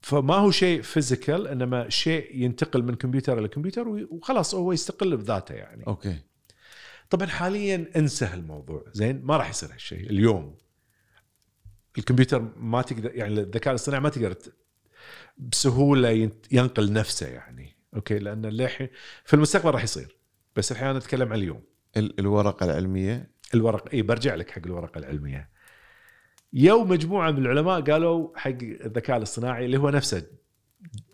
[0.02, 5.16] فما هو شيء physical إنما شيء ينتقل من كمبيوتر إلى كمبيوتر وي- وخلاص هو يستقل
[5.16, 5.86] بذاته يعني.
[5.86, 6.16] okay.
[7.10, 10.10] طبعا حاليا انسى هالموضوع زين؟ ما راح يصير هالشيء.
[10.10, 10.56] اليوم
[11.98, 14.34] الكمبيوتر ما تقدر يعني الذكاء الاصطناعي ما تقدر
[15.38, 17.76] بسهولة ينقل نفسه يعني.
[17.96, 18.88] okay؟ لأن اللحين
[19.24, 20.16] في المستقبل راح يصير.
[20.56, 21.62] بس الحين أنا أتكلم عن اليوم.
[21.96, 25.50] ال- الورقة العلمية؟ الورق إي برجع لك حق الورقة العلمية.
[26.52, 30.26] يوم مجموعة من العلماء قالوا حق الذكاء الاصطناعي اللي هو نفسه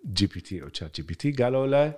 [0.07, 1.95] جي بي تي أو تشات جي بي تي قالوا له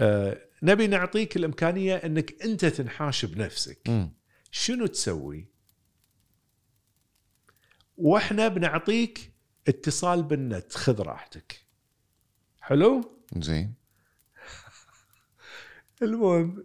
[0.00, 4.12] آه نبي نعطيك الإمكانية إنك أنت تنحاش بنفسك مم.
[4.50, 5.48] شنو تسوي؟
[7.96, 9.32] وإحنا بنعطيك
[9.68, 11.66] اتصال بالنت خذ راحتك.
[12.60, 13.00] حلو؟
[13.36, 13.74] زين.
[16.02, 16.64] المهم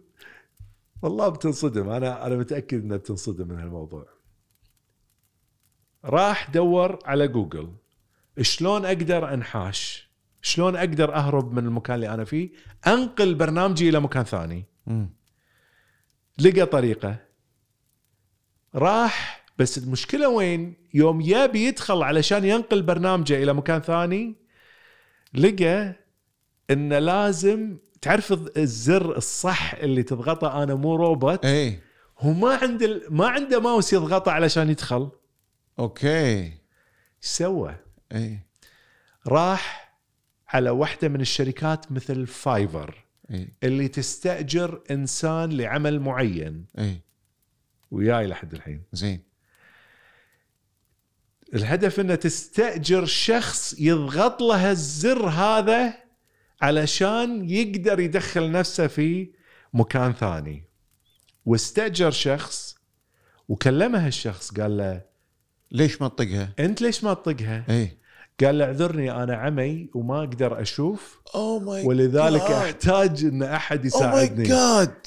[1.02, 1.88] والله بتنصدم.
[1.88, 4.06] أنا أنا متأكد إنها بتنصدم من هالموضوع.
[6.04, 7.76] راح دور على جوجل.
[8.40, 10.05] شلون أقدر أنحاش؟
[10.46, 12.50] شلون أقدر أهرب من المكان اللي أنا فيه؟
[12.86, 14.64] أنقل برنامجي إلى مكان ثاني.
[14.86, 15.10] مم.
[16.38, 17.16] لقى طريقة.
[18.74, 24.34] راح بس المشكلة وين؟ يوم يبي يدخل علشان ينقل برنامجه إلى مكان ثاني
[25.34, 25.94] لقى
[26.70, 31.80] انه لازم تعرف الزر الصح اللي تضغطه أنا مو روبوت؟ إي.
[32.18, 35.10] هو ما عنده ال- ما عنده ماوس يضغطه علشان يدخل.
[35.78, 36.52] okay.
[37.20, 37.74] سوى؟
[38.12, 38.38] إي.
[39.26, 39.85] راح
[40.48, 43.48] على واحدة من الشركات مثل Fiverr إي.
[43.62, 46.64] اللي تستأجر إنسان لعمل معين.
[46.78, 47.00] إي.
[47.90, 48.82] وياي لحد الحين.
[48.92, 49.22] زين.
[51.54, 55.94] الهدف إنه تستأجر شخص يضغط له الزر هذا
[56.62, 59.30] علشان يقدر يدخل نفسه في
[59.72, 60.64] مكان ثاني.
[61.46, 62.76] واستأجر شخص
[63.48, 65.02] وكلمه الشخص قال له
[65.70, 67.98] ليش ما تطقها؟ أنت ليش ما تطقها؟ إي.
[68.40, 71.20] قال له اعذرني أنا عمي وما أقدر أشوف.
[71.34, 74.48] oh my ولذلك أحتاج إن أحد oh my يساعدني.
[74.48, 75.06] God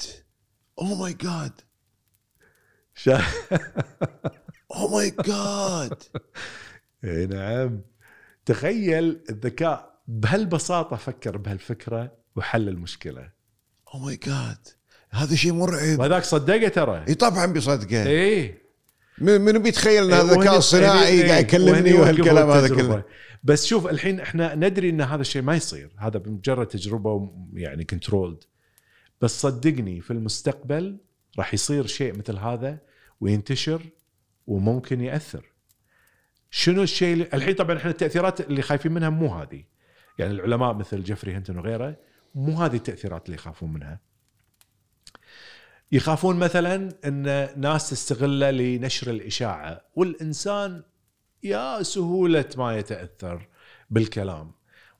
[0.78, 1.52] oh my God
[4.76, 6.02] oh my God
[7.04, 7.80] إي نعم.
[8.46, 13.30] تخيل الذكاء بهالبساطة فكر بهالفكرة وحل المشكلة.
[13.94, 14.68] oh my God
[15.10, 15.98] هذا شيء مرعب.
[15.98, 17.04] وهذاك صدقه ترى.
[17.08, 18.59] إي طبعا بيصدقه إيه
[19.20, 22.68] من من بيتخيل إن هذا الذكاء الصناعي إيه، قاعد يكلمني وهني وهالكلام هذا.
[22.68, 23.04] كله.
[23.44, 25.90] بس شوف الحين إحنا ندري إن هذا الشيء ما يصير.
[25.98, 28.44] هذا بمجرد تجربة يعني controlled
[29.20, 30.98] بس صدقني في المستقبل
[31.38, 32.78] راح يصير شيء مثل هذا
[33.20, 33.82] وينتشر
[34.46, 35.52] وممكن يأثر.
[36.50, 39.64] شنو الشيء اللي الحين طبعا إحنا التأثيرات اللي خايفين منها مو هذه.
[40.18, 41.96] يعني العلماء مثل جيفري هنتون وغيره
[42.34, 44.09] مو هذه التأثيرات اللي يخافون منها.
[45.92, 50.82] يخافون مثلا إن ناس تستغله لنشر الإشاعة والإنسان
[51.42, 53.48] يا سهولة ما يتأثر
[53.90, 54.52] بالكلام.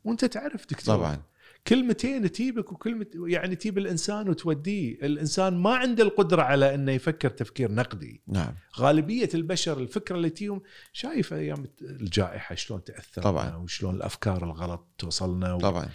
[0.04, 1.22] وأنت تعرف دكتور طبعا.
[1.66, 7.72] كلمتين تجيبك وكلمة يعني تجيب الإنسان وتوديه، الإنسان ما عنده القدرة على إنه يفكر تفكير
[7.72, 8.54] نقدي، نعم.
[8.78, 10.62] غالبية البشر الفكرة اللي تجيهم
[10.92, 13.56] شايف أيام الجائحة شلون تاثر طبعاً.
[13.56, 15.58] وشلون الأفكار الغلط توصلنا و...
[15.58, 15.88] طبعا.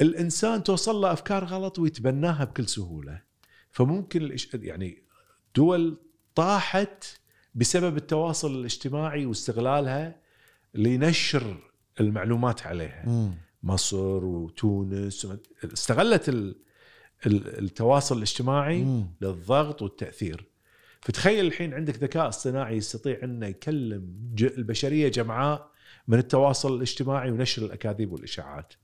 [0.00, 3.27] الإنسان توصل له أفكار غلط ويتبناها بكل سهولة.
[3.70, 4.54] فممكن الإش...
[4.54, 5.02] يعني
[5.56, 5.96] دول
[6.34, 7.04] طاحت
[7.54, 10.20] بسبب التواصل الاجتماعي واستغلالها
[10.74, 11.56] لنشر
[12.00, 13.34] المعلومات عليها مم.
[13.62, 15.26] مصر وتونس
[15.64, 16.56] استغلت ال...
[17.26, 19.06] ال- التواصل الاجتماعي مم.
[19.20, 20.44] للضغط والتأثير
[21.00, 24.14] فتخيل الحين عندك ذكاء اصطناعي يستطيع أنه يكلم.
[24.40, 25.70] البشرية جمعاء
[26.08, 28.74] من التواصل الاجتماعي ونشر الأكاذيب والإشاعات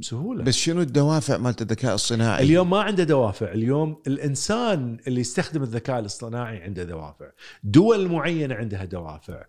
[0.00, 0.44] بسهولة.
[0.44, 3.52] بس شنو الدوافع مالت الذكاء الصناعي؟ اليوم ما عنده دوافع.
[3.52, 7.26] اليوم الإنسان اللي يستخدم الذكاء الاصطناعي عنده دوافع.
[7.64, 9.44] دول معينة عندها دوافع.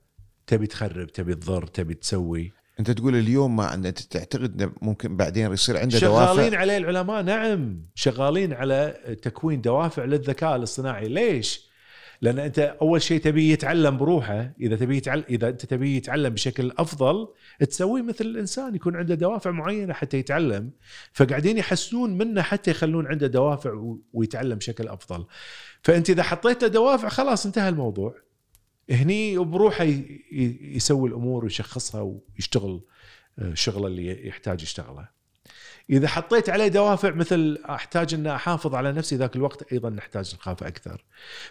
[0.48, 2.52] تبي تخرب تبي تضر تبي تسوي.
[2.80, 7.82] أنت تقول اليوم ما أنت تعتقد ممكن بعدين يصير عنده شغالين دوافع عليه العلماء؟ نعم.
[7.96, 11.08] شغالين على تكوين دوافع للذكاء الاصطناعي.
[11.08, 11.71] ليش؟
[12.22, 16.72] لأن أنت أول شيء تبي يتعلم بروحه إذا تبي يتعلم إذا أنت تبي يتعلم بشكل
[16.78, 17.28] أفضل
[17.60, 20.72] تسويه مثل الإنسان يكون عنده دوافع معينة حتى يتعلم
[21.14, 25.26] فقاعدين يحسنون منه حتى يخلون عنده دوافع ويتعلم بشكل أفضل.
[25.84, 28.16] فأنت إذا حطيت له دوافع خلاص انتهى الموضوع.
[28.90, 29.88] هني بروحه
[30.62, 32.82] يسوي الأمور ويشخصها ويشتغل
[33.40, 35.21] آه، الشغله اللي يحتاج يشتغله.
[35.90, 40.64] إذا حطيت عليه دوافع مثل أحتاج أن أحافظ على نفسي ذاك الوقت أيضا نحتاج نخاف
[40.64, 41.06] أكثر.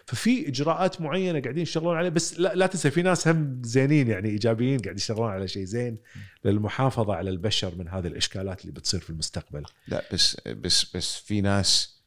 [0.07, 4.29] ففي إجراءات معينة قاعدين يشتغلون عليه بس لا, لا تنسى في ناس هم زينين يعني
[4.29, 5.99] إيجابيين قاعد يشتغلون على شيء زين
[6.45, 9.63] للمحافظة على البشر من هذه الإشكالات اللي بتصير في المستقبل.
[9.89, 12.01] لا بس بس بس في ناس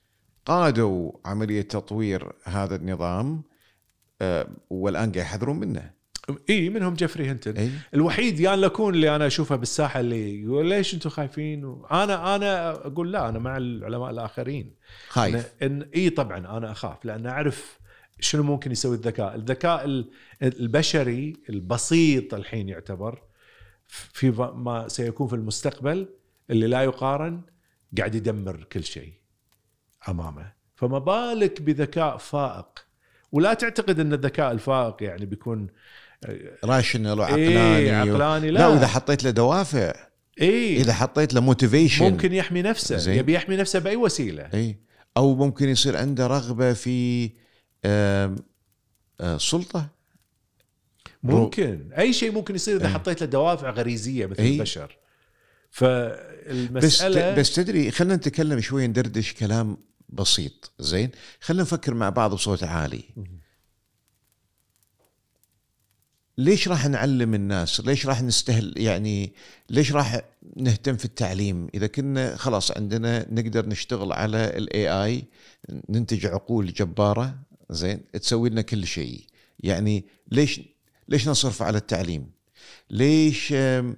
[0.45, 3.43] قادوا عملية تطوير هذا النظام
[4.21, 6.02] آه، والآن قاعد يحذرون منه.
[6.49, 7.69] إي منهم جيفري هينتون إي.
[7.93, 13.11] الوحيد يان لوكون اللي أنا أشوفه بالساحة اللي يقول ليش أنتم خايفين؟ أنا أنا أقول
[13.11, 14.75] لا أنا مع العلماء الآخرين.
[15.09, 15.53] خايف.
[15.61, 17.79] إن, إن إي طبعا أنا أخاف لأن أعرف
[18.19, 20.09] شنو ممكن يسوي الذكاء، الذكاء ال-
[20.43, 23.21] البشري البسيط الحين يعتبر
[23.87, 26.07] في ما سيكون في المستقبل
[26.49, 27.41] اللي لا يقارن
[27.97, 29.13] قاعد يدمر كل شيء
[30.09, 32.85] أمامه، فما بالك بذكاء فائق.
[33.31, 35.67] ولا تعتقد إن الذكاء الفائق يعني بيكون
[36.65, 38.59] راشنال إيه وعقلاني عقلاني لا.
[38.59, 39.93] لا, وإذا حطيت له دوافع.
[40.41, 43.17] اي إذا حطيت له motivation ممكن يحمي نفسه زين.
[43.17, 44.49] يبي يحمي نفسه بأي وسيلة.
[44.53, 44.77] اي
[45.17, 47.29] أو ممكن يصير عنده رغبة في
[47.85, 48.35] آم،
[49.21, 49.87] آه، سلطة.
[51.23, 51.89] ممكن.
[51.97, 52.93] أي شيء ممكن يصير إذا إيه.
[52.93, 54.53] حطيت له دوافع غريزية مثل إيه.
[54.53, 54.85] البشر.
[54.85, 59.77] بس فالمسألة بس تدري خلينا نتكلم شوي ندردش كلام
[60.09, 61.09] بسيط زين؟
[61.39, 63.03] خلينا نفكر مع بعض بصوت عالي.
[66.37, 69.33] ليش راح نعلم الناس؟ ليش راح نستهل يعني
[69.69, 70.21] ليش راح
[70.55, 75.23] نهتم في التعليم؟ إذا كنا خلاص عندنا نقدر نشتغل على الاي اي
[75.89, 77.35] ننتج عقول جبارة
[77.69, 79.25] زين تسوي لنا كل شيء.
[79.59, 80.61] يعني ليش
[81.07, 82.31] ليش نصرف على التعليم؟
[82.89, 83.93] ليش آه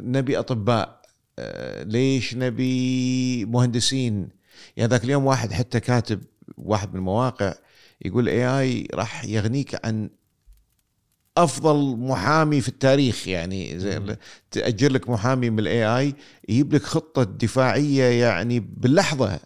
[0.00, 1.00] نبي أطباء؟
[1.38, 4.28] آه، ليش نبي مهندسين؟
[4.76, 6.20] يعني ذاك اليوم واحد حتى كاتب
[6.58, 7.54] واحد من المواقع
[8.04, 10.10] يقول AI راح يغنيك عن
[11.36, 13.78] أفضل محامي في التاريخ يعني
[14.50, 16.14] تأجر لك محامي من ال AI
[16.48, 19.40] يجيب لك خطة دفاعية يعني باللحظة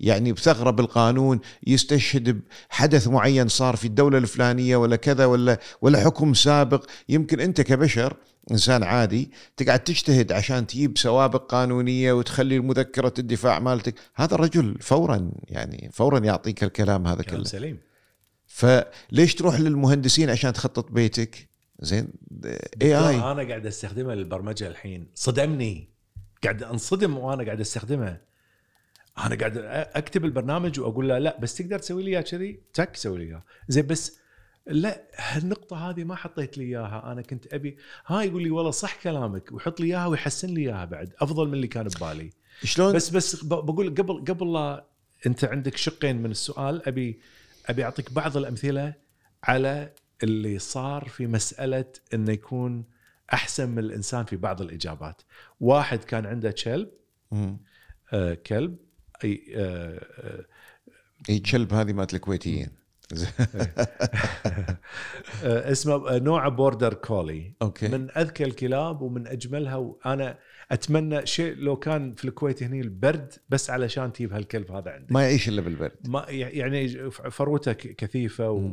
[0.00, 6.34] يعني بثغرة بالقانون يستشهد بحدث معين صار في الدولة الفلانية ولا كذا ولا ولا حكم
[6.34, 6.84] سابق.
[7.08, 8.16] يمكن أنت كبشر
[8.50, 13.94] إنسان عادي تقعد تجتهد عشان تجيب سوابق قانونية وتخلي مذكره الدفاع مالتك.
[14.14, 17.44] هذا الرجل فورا يعني فورا يعطيك الكلام هذا كله.
[17.44, 17.78] سليم.
[18.46, 21.48] فليش تروح للمهندسين عشان تخطط بيتك؟
[21.80, 22.08] زين
[22.82, 25.10] اي اي أنا قاعد أستخدمه للبرمجة الحين.
[25.14, 25.88] صدمني.
[26.44, 28.20] قاعد أنصدم وأنا قاعد استخدمها
[29.18, 29.58] أنا قاعد
[29.94, 33.44] أكتب البرنامج وأقول له لا بس تقدر تسوي لي إياه كذي؟ تك سوي لي إياه.
[33.68, 34.18] زين بس
[34.66, 37.12] لا هالنقطة هذه ما حطيت لي إياها.
[37.12, 40.84] أنا كنت أبي ها يقول لي والله صح كلامك ويحط لي إياها ويحسن لي إياها
[40.84, 41.12] بعد.
[41.20, 42.30] أفضل من اللي كان ببالي.
[42.64, 44.86] شلون؟ بس بس بقول قبل قبل لا
[45.26, 47.20] أنت عندك شقين من السؤال أبي
[47.66, 48.94] أبي أعطيك بعض الأمثلة
[49.44, 49.92] على
[50.22, 52.84] اللي صار في مسألة إنه يكون
[53.32, 55.22] أحسن من الإنسان في بعض الإجابات.
[55.60, 56.90] واحد كان عنده كلب
[58.12, 58.76] آه كلب
[59.24, 60.44] أي آه آه
[61.28, 62.68] إي كلب هذه مالت الكويتيين
[65.44, 67.88] اسمه نوع Border Collie okay.
[67.88, 70.38] من أذكى الكلاب ومن أجملها وأنا
[70.70, 75.12] أتمنى شيء لو كان في الكويت هني البرد بس علشان تجيب هالكلب هذا عندك.
[75.12, 75.96] ما يعيش إلا بالبرد.
[76.08, 78.72] ما يعني فروته كثيفة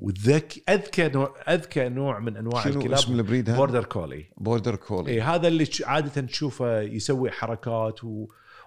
[0.00, 4.24] وذكي أذكى نوع أذكى نوع من أنواع شنو الكلاب اسم ال breed هذا؟ Border Collie
[4.36, 8.26] Border Collie اي هذا اللي عادة تشوفه يسوي حركات و...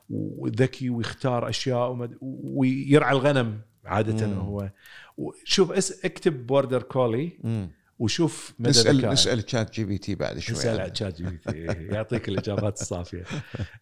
[0.10, 2.18] وذكي ويختار أشياء ومد...
[2.22, 4.34] ويرعى الغنم عادة مم.
[4.34, 4.70] هو.
[5.44, 7.40] شوف اس اكتب Border Collie.
[8.00, 9.12] وشوف مدى نسال ذكائه.
[9.12, 10.56] نسال ChatGPT بعد شوي.
[10.56, 11.58] نسال على ChatGPT
[11.94, 13.24] يعطيك الإجابات الصافية.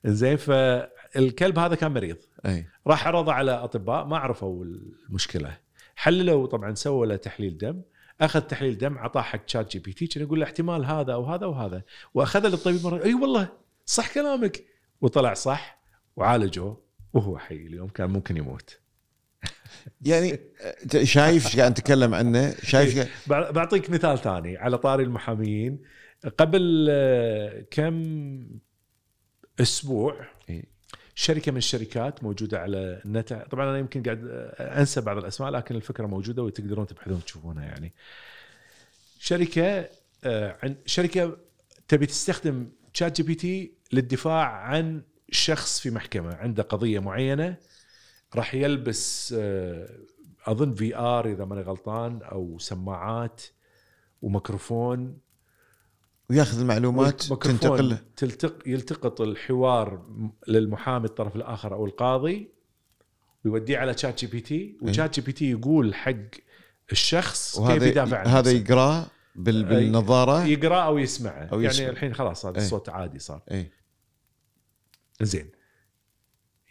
[0.05, 2.17] زين فالكلب هذا كان مريض.
[2.45, 2.67] أي.
[2.87, 4.65] راح عرضه على أطباء ما عرفوا
[5.09, 5.57] المشكلة.
[5.95, 7.81] حللوا طبعا سووا له تحليل دم.
[8.21, 12.47] أخذ تحليل دم اعطاه حق ChatGPT كان يقول له احتمال هذا أو هذا وهذا واخذه
[12.47, 13.49] للطبيب مرة أي والله
[13.85, 14.65] صح كلامك.
[15.01, 15.81] وطلع صح
[16.15, 17.55] وعالجوه وهو حي.
[17.55, 18.79] اليوم كان ممكن يموت.
[20.01, 20.39] يعني
[20.83, 25.79] أنت شايف إيش قاعد نتكلم عنه؟ شايف بع- بعطيك مثال ثاني على طاري المحاميين
[26.37, 28.47] قبل آه، كم
[29.61, 30.63] أسبوع إيه.
[31.15, 35.75] شركة من الشركات موجودة على النت طبعا أنا يمكن قاعد آه، أنسى بعض الأسماء لكن
[35.75, 37.93] الفكرة موجودة وتقدرون تبحثون تشوفونها يعني.
[39.19, 39.89] شركة
[40.63, 41.37] عن شركة
[41.87, 45.01] تبي تستخدم ChatGPT للدفاع عن
[45.31, 47.55] شخص في محكمة عنده قضية معينة
[48.35, 49.89] راح يلبس آه،
[50.45, 53.41] أظن VR إذا ماني غلطان أو سماعات
[54.21, 55.17] وميكروفون.
[56.29, 60.05] وياخذ المعلومات تنتقل تلتق يلتقط الحوار
[60.47, 62.51] للمحامي الطرف الآخر أو القاضي
[63.45, 66.13] ويوديه على شات جي بي تي وشات جي بي تي يقول حق
[66.91, 68.51] الشخص كيف يدافع عن هذا.
[68.51, 71.89] يقرأه بال بالنظارة؟ يقرا أو يسمعه أو يعني يسمع.
[71.89, 72.63] الحين خلاص هذا أي.
[72.63, 73.41] الصوت عادي صار.
[73.51, 73.71] اي
[75.21, 75.49] زين.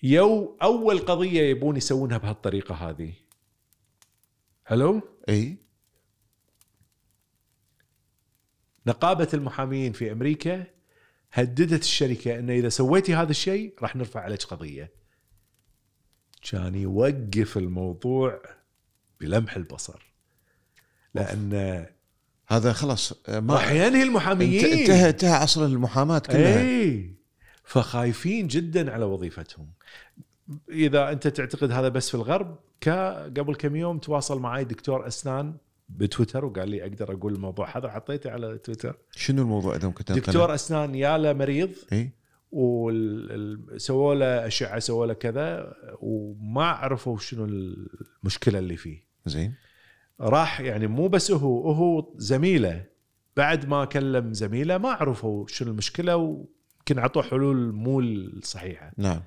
[0.03, 3.13] يو أول قضية يبون يسوونها بهالطريقة هذه.
[4.65, 5.57] حلو إي.
[8.87, 10.65] نقابة المحامين في أمريكا
[11.33, 14.93] هددت الشركة انه إذا سويتي هذا الشيء راح نرفع عليك قضية.
[16.51, 18.43] كان يوقف الموضوع
[19.21, 20.13] بلمح البصر.
[21.15, 21.87] لأن
[22.49, 24.65] هذا خلاص ما راح ينهي المحاميين.
[24.65, 26.61] انت- انتهى انتهى عصر المحاماة كلها.
[26.63, 27.15] إي.
[27.71, 29.67] فخايفين جدا على وظيفتهم.
[30.71, 32.59] إذا أنت تعتقد هذا بس في الغرب
[33.39, 35.55] قبل كم يوم تواصل معي دكتور أسنان
[35.89, 38.97] بتويتر وقال لي أقدر أقول الموضوع هذا حطيته على تويتر.
[39.11, 42.13] شنو الموضوع إذا ممكن؟ دكتور أسنان يا له مريض إي.
[42.53, 49.05] وسووا له أشعة سووا له كذا وما عرفوا شنو المشكلة اللي فيه.
[49.27, 49.55] زين.
[50.21, 52.85] راح يعني مو بس هو هو زميله.
[53.37, 56.17] بعد ما كلم زميله ما عرفوا شنو المشكلة
[56.91, 58.93] ويمكن أعطوه حلول مو الصحيحة.
[58.97, 59.21] نعم.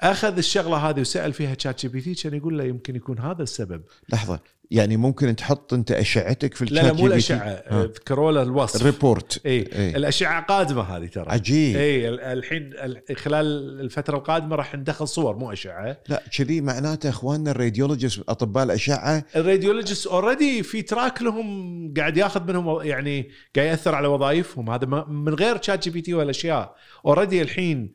[0.00, 3.82] أخذ الشغلة هذه وسأل فيها ChatGPT كان يقول له يمكن يكون هذا السبب.
[4.12, 4.40] لحظة.
[4.72, 7.62] يعني ممكن تحط انت أشعتك في لا لا الشات مو؟ الأشعة.
[7.82, 8.80] ذكروا له الوصف.
[8.80, 9.96] ال report اي إيه.
[9.96, 11.24] الأشعة قادمة هذه ترى.
[11.30, 11.76] عجيب.
[11.76, 13.46] اي ال- الحين ال- خلال
[13.80, 15.96] الفترة القادمة راح ندخل صور مو أشعة.
[16.08, 19.24] لا كذي معناته أخواننا ال radiologist أطباء الأشعة.
[19.36, 24.70] ال radiologist already في track لهم قاعد ياخذ منهم يعني قاعد يأثر على وظائفهم.
[24.70, 26.74] هذا من غير ChatGPT والأشياء.
[27.06, 27.92] already الحين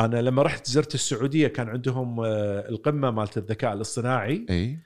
[0.00, 4.46] أنا لما رحت زرت السعودية كان عندهم آه، القمة مالت الذكاء الاصطناعي.
[4.50, 4.78] اي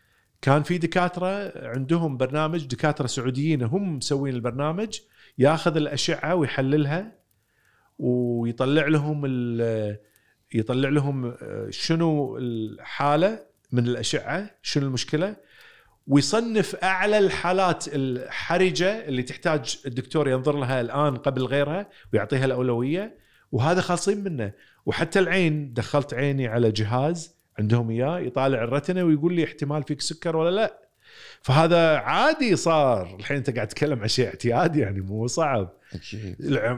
[0.42, 4.98] كان في دكاترة عندهم برنامج دكاترة سعوديين هم مسوين البرنامج
[5.38, 7.12] ياخذ الأشعة ويحللها
[7.98, 9.26] ويطلع لهم
[10.54, 15.36] يطلع لهم آه، شنو الحالة من الأشعة شنو المشكلة
[16.06, 23.18] ويصنف أعلى الحالات الحرجة اللي تحتاج الدكتور ينظر لها الآن قبل غيرها ويعطيها الأولوية
[23.52, 24.52] وهذا خالصين منه.
[24.86, 30.36] وحتى العين دخلت عيني على جهاز عندهم إياه يطالع الرتنة ويقول لي احتمال فيك سكر
[30.36, 30.78] ولا لا.
[31.42, 33.16] فهذا عادي صار.
[33.16, 35.72] الحين أنت قاعد تتكلم عن شيء اعتيادي يعني مو صعب.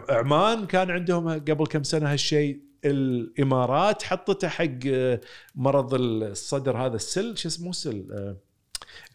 [0.09, 2.61] عمان كان عندهم قبل كم سنة هالشيء.
[2.85, 5.21] الإمارات حطته حق آه،
[5.55, 7.37] مرض الصدر هذا السل.
[7.37, 8.37] شو اسمه؟ سل آه،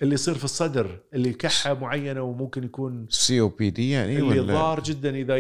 [0.02, 5.10] اللي يصير في الصدر اللي كحة معينة وممكن يكون COPD يعني اللي ولا؟ ضار جدا
[5.16, 5.36] إذا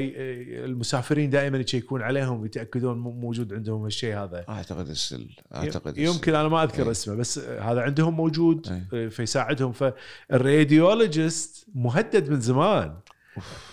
[0.65, 4.45] المسافرين دائما يشيكون عليهم ويتأكدون مو- موجود عندهم الشيء هذا.
[4.49, 6.91] أعتقد السل أعتقد يمكن أنا ما أذكر إيه.
[6.91, 9.09] اسمه بس هذا عندهم موجود إيه.
[9.09, 9.71] فيساعدهم.
[9.71, 12.95] فال radiologist مهدد من زمان.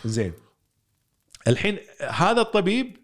[0.04, 0.32] زين.
[1.48, 1.78] الحين
[2.10, 2.96] هذا الطبيب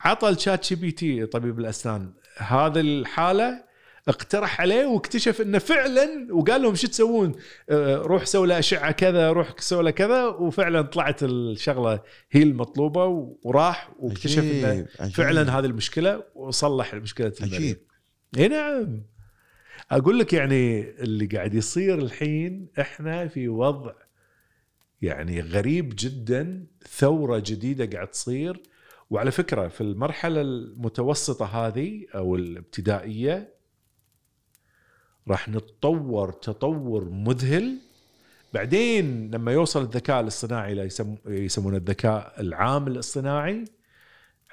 [0.00, 2.12] عطى ال ChatGPT طبيب الأسنان.
[2.38, 3.67] هذا الحالة
[4.08, 7.34] اقترح عليه واكتشف إنه فعلا وقال لهم شو تسوون؟
[7.70, 12.00] آه، روح سوي له أشعة كذا روح سوي له كذا وفعلا طلعت الشغلة
[12.30, 13.04] هي المطلوبة
[13.42, 14.86] وراح واكتشف إنه.
[15.08, 17.78] فعلا هذه المشكلة وصلح مشكله المريض عجيب
[18.38, 19.02] اي نعم
[19.90, 23.92] أقول لك يعني اللي قاعد يصير الحين إحنا في وضع
[25.02, 28.62] يعني غريب جدا ثورة جديدة قاعد تصير
[29.10, 33.57] وعلى فكرة في المرحلة المتوسطة هذه أو الابتدائية
[35.30, 37.78] راح نتطور تطور مذهل.
[38.52, 43.64] بعدين لما يوصل الذكاء الاصطناعي إلى يسم- يسمونه الذكاء العام الاصطناعي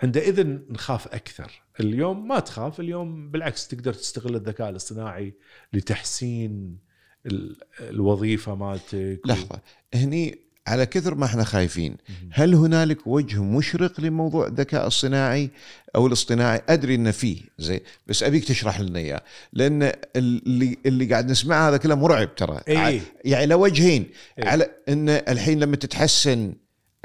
[0.04, 1.62] عندئذ نخاف أكثر.
[1.80, 5.34] اليوم ما تخاف اليوم بالعكس تقدر تستغل الذكاء الاصطناعي
[5.74, 6.78] لتحسين
[7.26, 9.62] ال- الوظيفة مالتك لحظة.
[9.94, 11.98] هني على كثر ما إحنا خايفين.
[12.32, 15.50] هل هنالك وجه مشرق لموضوع الذكاء الصناعي
[15.96, 19.22] أو الاصطناعي؟ أدري انه فيه زين بس أبيك تشرح لنا إياه.
[19.54, 22.62] لأن اللي اللي قاعد نسمعه هذا كله مرعب ترى.
[22.68, 24.06] اي يعني له وجهين.
[24.40, 24.46] إيه.
[24.48, 26.54] على إن الحين لما تتحسن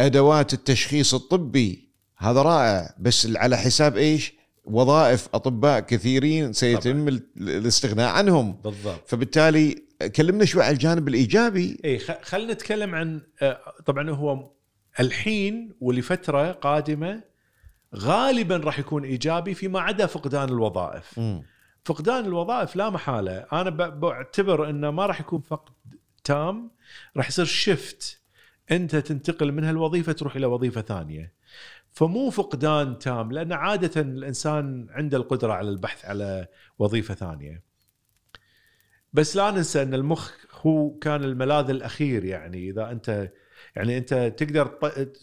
[0.00, 1.88] أدوات التشخيص الطبي
[2.18, 4.32] هذا رائع بس على حساب إيش؟
[4.64, 8.56] وظائف أطباء كثيرين سيتم ال- الاستغناء عنهم.
[8.64, 9.00] بالضبط.
[9.06, 11.80] فبالتالي كلمنا شوي على الجانب الإيجابي.
[11.84, 14.50] اي خلينا نتكلم عن آه، طبعا هو
[15.00, 17.22] الحين ولفترة قادمة
[17.96, 21.18] غالبا راح يكون إيجابي فيما عدا فقدان الوظائف.
[21.18, 21.42] مم.
[21.84, 23.46] فقدان الوظائف لا محالة.
[23.52, 25.72] أنا بعتبر إنه ما راح يكون فقد
[26.24, 26.70] تام
[27.16, 28.20] راح يصير شيفت
[28.70, 31.32] أنت تنتقل من هالوظيفة تروح إلى وظيفة ثانية.
[31.92, 36.46] فمو فقدان تام لأن عادة الإنسان عنده القدرة على البحث على
[36.78, 37.69] وظيفة ثانية.
[39.12, 40.30] بس لا ننسى إن المخ
[40.62, 42.70] هو كان الملاذ الأخير يعني.
[42.70, 43.30] إذا أنت
[43.76, 44.66] يعني أنت تقدر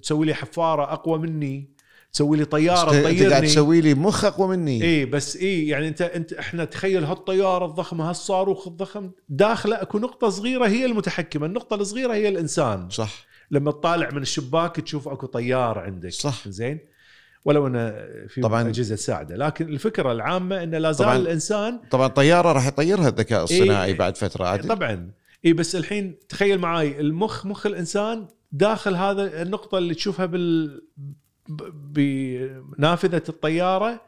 [0.01, 1.77] تسوي لي حفارة أقوى مني
[2.13, 4.83] تسوي لي طيارة أنت- انت قاعد تطيرني تسوي لي مخ أقوى مني.
[4.83, 10.29] إي بس إي يعني أنت أنت إحنا تخيل هالطيارة الضخمة هالصاروخ الضخم داخلة أكو نقطة
[10.29, 12.89] صغيرة هي المتحكمة النقطة الصغيرة هي الإنسان.
[12.89, 13.27] صح.
[13.51, 16.11] لما تطالع من الشباك تشوف أكو طيار عندك.
[16.11, 16.47] صح.
[16.47, 16.79] زين؟
[17.47, 17.89] ولو انه
[18.27, 18.69] في طبعاً.
[18.69, 21.17] أجهزة تساعده لكن الفكرة العامة انه لا زال طبعاً.
[21.17, 23.97] الإنسان طبعا طيارة راح يطيرها الذكاء الصناعي إيه.
[23.97, 25.11] بعد فترة عادل طبعا
[25.45, 30.81] اي بس الحين تخيل معاي المخ مخ الإنسان داخل هذا النقطة اللي تشوفها بال
[31.73, 34.01] بنافذة الطيارة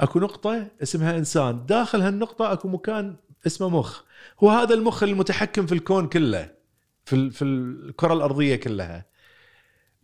[0.00, 4.02] أكو نقطة اسمها إنسان داخل هالنقطة أكو مكان اسمه مخ
[4.44, 6.50] هو هذا المخ المتحكم في الكون كله
[7.04, 9.04] في في الكرة الأرضية كلها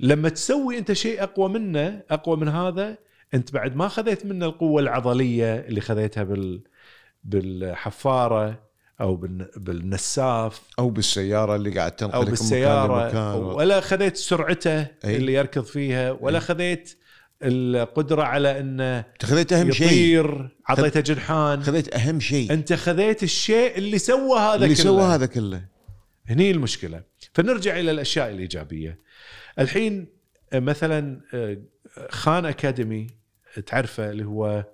[0.01, 2.99] لما تسوي أنت شيء أقوى منه أقوى من هذا
[3.35, 6.63] أنت بعد ما خذيت منه القوة العضلية اللي خذيتها بال
[7.25, 10.61] بالحفارة أو بالن- بالنساف.
[10.79, 13.35] أو بالسيارة اللي قاعد تنقلك أو من مكان بالسيارة لمكان.
[13.43, 15.17] ولا خذيت سرعته أي.
[15.17, 16.41] اللي يركض فيها ولا أي.
[16.41, 16.99] خذيت
[17.43, 19.87] القدرة على إنه خذيت أهم شيء.
[19.87, 21.63] يطير عطيته جنحان.
[21.63, 22.53] خذيت أهم شيء.
[22.53, 24.85] أنت خذيت الشيء اللي سوى هذا اللي كله.
[24.85, 25.65] سوى هذا كله.
[26.27, 27.03] هني المشكلة.
[27.35, 28.99] فنرجع إلى الأشياء الإيجابية.
[29.59, 30.07] الحين
[30.53, 31.59] آه، مثلا آه،
[32.11, 33.07] خان أكاديمي
[33.67, 34.65] تعرفه اللي هو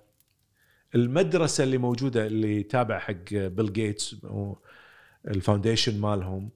[0.95, 4.15] المدرسة اللي موجودة اللي تابع حق بيل جيتس
[5.27, 6.49] ال Foundation مالهم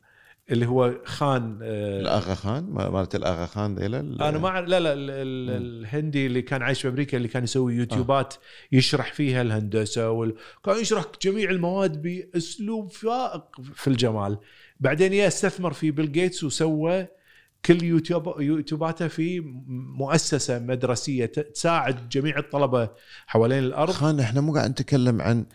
[0.51, 4.93] اللي هو خان آه، الاغا خان؟ ما- مالت الاغا خان ذيلا؟ أنا ما لا لا
[4.93, 5.49] ال- ال-
[5.85, 8.33] الهندي اللي كان عايش في أمريكا اللي كان يسوي يوتيوبات
[8.71, 10.35] يشرح فيها الهندسة وال...
[10.65, 14.37] كان يشرح جميع المواد بأسلوب فائق في الجمال.
[14.79, 17.07] بعدين يا استثمر في بيل جيتس وسوى
[17.65, 19.39] كل يوتيوب يوتيوباته في
[19.97, 22.89] مؤسسة مدرسية تساعد جميع الطلبة
[23.27, 23.91] حوالين الأرض.
[23.91, 25.45] خان إحنا مو قاعد نتكلم عن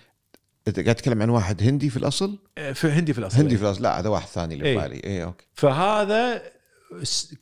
[0.77, 2.39] قاعد تتكلم عن واحد هندي في الأصل؟
[2.75, 3.83] في هندي في الأصل هندي في الأصل.
[3.83, 4.79] لا هذا واحد ثاني اللي إيه.
[4.79, 5.01] في بالي.
[5.05, 5.47] اي okay.
[5.55, 6.43] فهذا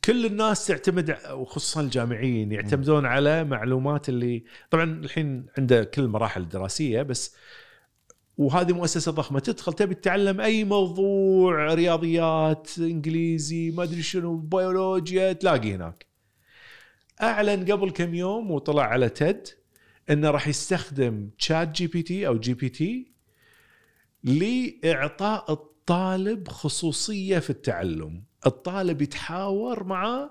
[0.03, 7.01] كل الناس تعتمد وخصوصا الجامعيين يعتمدون على معلومات اللي طبعا الحين عنده كل المراحل الدراسيه
[7.01, 7.35] بس
[8.37, 15.73] وهذه مؤسسة ضخمة تدخل تبي تتعلم أي موضوع رياضيات إنجليزي ما أدري شنو بيولوجيا تلاقي
[15.73, 16.05] هناك.
[17.21, 19.47] أعلن قبل كم يوم وطلع على TED
[20.09, 23.11] إنه راح يستخدم تشات جي بي تي أو جي بي تي
[24.23, 28.23] لإعطاء الطالب خصوصية في التعلم.
[28.45, 30.29] الطالب يتحاور معاه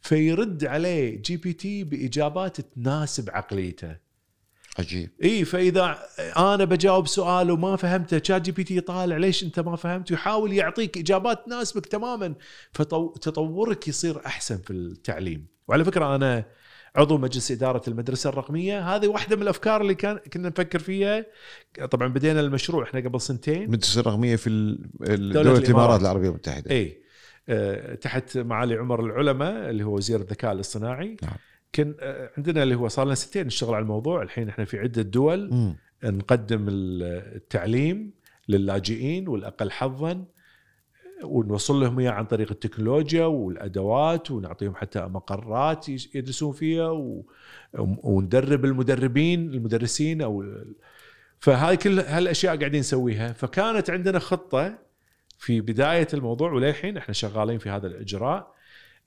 [0.00, 4.09] فيرد عليه GPT بإجابات تناسب عقليته.
[4.78, 5.10] عجيب.
[5.24, 5.98] إي فإذا
[6.36, 11.86] أنا بجاوب سؤال وما فهمته ChatGPT يطالع ليش أنت ما فهمت؟ ويحاول يعطيك إجابات تناسبك
[11.86, 12.34] تماما.
[12.72, 15.46] فتطورك يصير أحسن في التعليم.
[15.68, 16.44] وعلى فكرة أنا
[16.96, 18.96] عضو مجلس إدارة المدرسة الرقمية.
[18.96, 21.26] هذه واحدة من الأفكار اللي كان كنا نفكر فيها.
[21.90, 23.62] طبعا بدينا المشروع إحنا قبل سنتين.
[23.62, 25.58] المدرسة الرقمية في ال- دولة.
[25.58, 26.70] الإمارات العربية المتحدة.
[26.70, 27.00] إي.
[27.48, 31.16] آه، تحت معالي عمر العلماء اللي هو وزير الذكاء الاصطناعي.
[31.22, 31.36] نعم.
[31.72, 34.22] كان آه، عندنا اللي هو صار لنا سنتين نشتغل على الموضوع.
[34.22, 35.76] الحين إحنا في عدة دول مم.
[36.04, 38.12] نقدم التعليم
[38.48, 40.24] للاجئين والأقل حظا
[41.24, 47.24] ونوصل لهم إياه عن طريق التكنولوجيا والأدوات ونعطيهم حتى مقرات يدرسون فيها و...
[48.02, 50.44] وندرب المدربين المدرسين أو
[51.38, 53.32] فهاي كل هالأشياء قاعدين نسويها.
[53.32, 54.78] فكانت عندنا خطة
[55.38, 58.54] في بداية الموضوع وللحين إحنا شغالين في هذا الإجراء.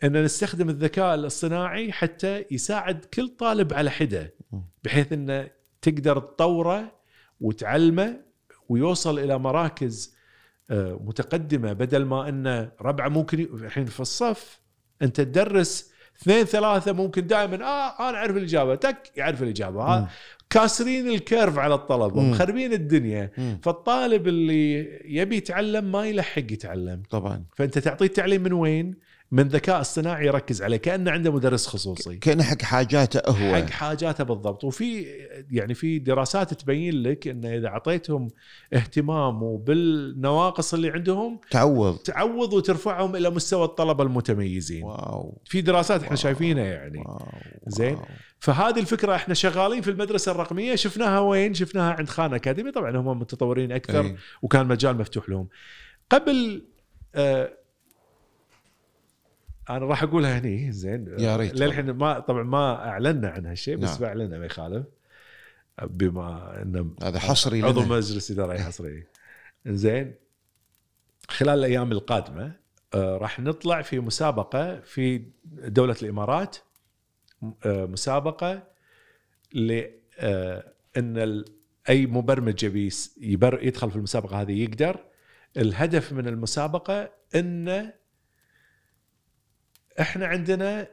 [0.04, 4.34] أن نستخدم الذكاء الاصطناعي حتى يساعد كل طالب على حدة
[4.84, 5.50] بحيث انه
[5.82, 6.92] تقدر تطوره
[7.42, 8.20] وتعلمه
[8.70, 10.16] ويوصل إلى مراكز
[10.70, 14.60] آه، متقدمة بدل ما انه ربعه ممكن الحين في الصف
[15.02, 19.84] أنت تدرس اثنين ثلاثة ممكن دائما آه أنا أعرف الإجابة تك يعرف الإجابة.
[19.84, 20.10] ها
[20.50, 22.22] كاسرين الكيرف على الطلبة.
[22.22, 23.60] مخربين الدنيا مم.
[23.64, 28.96] فالطالب اللي يبي يتعلم ما يلحق يتعلم طبعا فأنت تعطيه التعليم من وين؟
[29.34, 32.16] من ذكاء اصطناعي يركز عليه كأنه عنده مدرس خصوصي.
[32.16, 33.56] كان حق حاجاته هو.
[33.56, 34.64] حق حاجاته بالضبط.
[34.64, 35.06] وفي
[35.52, 38.28] يعني في دراسات تبين لك إنه إذا أعطيتهم
[38.74, 41.98] اهتمام وبالنواقص اللي عندهم تعوض.
[41.98, 44.84] تعوض وترفعهم إلى مستوى الطلبة المتميزين.
[44.84, 45.42] واو.
[45.46, 46.22] في دراسات إحنا واو.
[46.22, 47.00] شايفينها يعني.
[47.00, 47.28] واو.
[47.68, 47.98] زين.
[48.40, 50.76] فهذه الفكرة إحنا شغالين في المدرسة الرقمية.
[50.76, 52.72] شفناها وين؟ شفناها عند خان أكاديمي.
[52.72, 54.16] طبعا هم متطورين أكثر إيه.
[54.42, 55.48] وكان مجال مفتوح لهم.
[56.10, 56.64] قبل
[57.16, 57.63] آه
[59.70, 61.16] أنا راح أقولها هني زين.
[61.20, 61.56] يا ريت.
[61.56, 64.00] للحين ما طبعا ما أعلنا عن هالشيء بس نعم.
[64.00, 64.86] بعلنه ما يخالف
[65.84, 67.96] بما إنه هذا حصري عضو لنا.
[67.96, 69.04] مجلس اداره حصري.
[69.66, 70.16] زين.
[71.30, 72.56] خلال الأيام القادمة
[72.94, 76.58] آه، راح نطلع في مسابقة في دولة الإمارات
[77.66, 78.64] آه، مسابقة
[79.54, 79.84] ل
[80.20, 81.44] آه، إن
[81.90, 82.90] أي مبرمج يبي
[83.62, 85.00] يدخل في المسابقة هذه يقدر.
[85.58, 87.92] الهدف من المسابقة ان
[90.00, 90.88] إحنا عندنا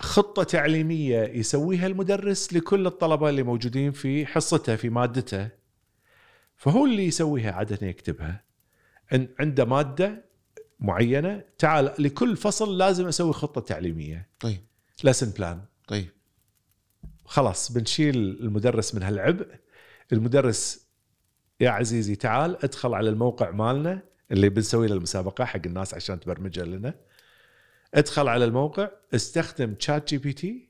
[0.00, 5.48] خطة تعليمية يسويها المدرس لكل الطلبة اللي موجودين في حصته في مادته.
[6.56, 8.44] فهو اللي يسويها عادة يكتبها.
[9.12, 10.24] إن عنده مادة
[10.80, 14.28] معينة تعال لكل فصل لازم أسوي خطة تعليمية.
[14.40, 14.60] طيب.
[15.04, 16.08] لسن بلان طيب.
[17.24, 19.46] خلاص بنشيل المدرس من هالعبء.
[20.12, 20.88] المدرس
[21.60, 24.02] يا عزيزي تعال ادخل على الموقع مالنا
[24.32, 26.94] اللي بنسوي له المسابقة حق الناس عشان تبرمجها لنا.
[27.94, 30.68] ادخل على الموقع استخدم ChatGPT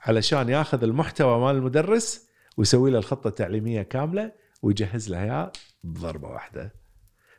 [0.00, 5.52] علشان ياخذ المحتوى مال المدرس ويسوي له الخطة التعليمية كاملة ويجهز لها إياه
[5.84, 6.74] بضربة واحدة.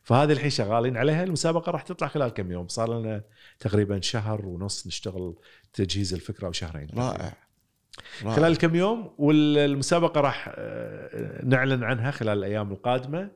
[0.04, 3.24] فهذه الحين شغالين عليها المسابقة راح تطلع خلال كم يوم؟ صار لنا
[3.60, 5.36] تقريبا شهر ونص نشتغل
[5.74, 7.36] تجهيز الفكرة وشهرين رائع.
[8.24, 8.36] رائع.
[8.36, 13.32] خلال كم يوم والمسابقة راح آه، نعلن عنها خلال الأيام القادمة.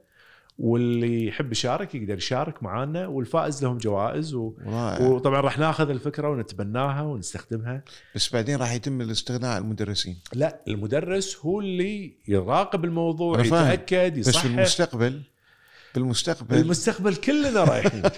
[0.57, 4.53] واللي يحب يشارك يقدر يشارك معانا والفائز لهم جوائز و...
[4.65, 5.07] رائع.
[5.07, 7.83] وطبعا راح ناخذ الفكرة ونتبناها ونستخدمها.
[8.15, 10.19] بس بعدين راح يتم الاستغناء عن المدرسين.
[10.33, 13.39] لا المدرس هو اللي يراقب الموضوع.
[13.39, 14.47] يتأكد بس يصحح.
[14.47, 15.21] بالمستقبل
[15.95, 16.57] بالمستقبل.
[16.57, 18.03] بالمستقبل كلنا رايحين.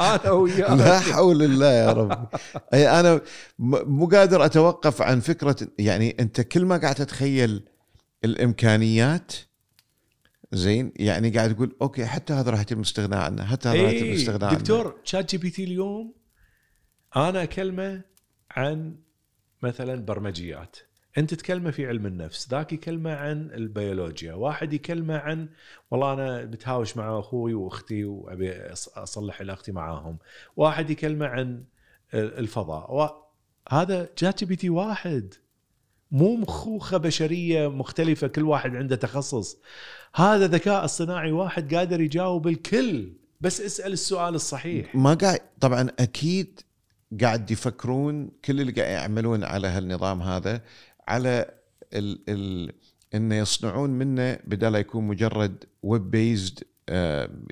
[0.00, 0.70] أنا وياك.
[0.70, 2.28] لا حول الله يا رب.
[2.74, 3.20] أي أنا
[3.58, 7.62] مو قادر أتوقف عن فكرة يعني أنت كل ما قاعد تتخيل
[8.24, 9.32] الإمكانيات
[10.52, 14.04] زين؟ يعني قاعد تقول أوكي حتى هذا راح يتم الاستغناء عنه حتى هذا راح يتم
[14.04, 14.58] إيه الاستغناء عنه.
[14.58, 16.14] دكتور ChatGPT اليوم
[17.16, 18.02] أنا أكلمه
[18.50, 18.96] عن
[19.62, 20.76] مثلا برمجيات.
[21.18, 25.48] أنت تكلمه في علم النفس ذاك يكلمه عن البيولوجيا واحد يكلمه عن
[25.90, 28.52] والله أنا بتهاوش مع أخوي وأختي وأبي
[28.96, 30.18] أصلح علاقتي معاهم.
[30.56, 31.64] واحد يكلمه عن
[32.14, 32.94] الفضاء.
[32.94, 33.08] و...
[33.68, 35.34] هذا ChatGPT واحد.
[36.10, 39.56] مو مخوخ بشرية مختلفة كل واحد عنده تخصص.
[40.14, 44.94] هذا ذكاء اصطناعي واحد قادر يجاوب الكل بس اسأل السؤال الصحيح.
[44.94, 46.60] ما قاعد طبعا أكيد
[47.20, 50.62] قاعد يفكرون كل اللي قاعد يعملون على هالنظام هذا
[51.08, 51.50] على
[51.94, 52.72] ال ال
[53.14, 56.64] إنه يصنعون منه بدل يكون مجرد web-based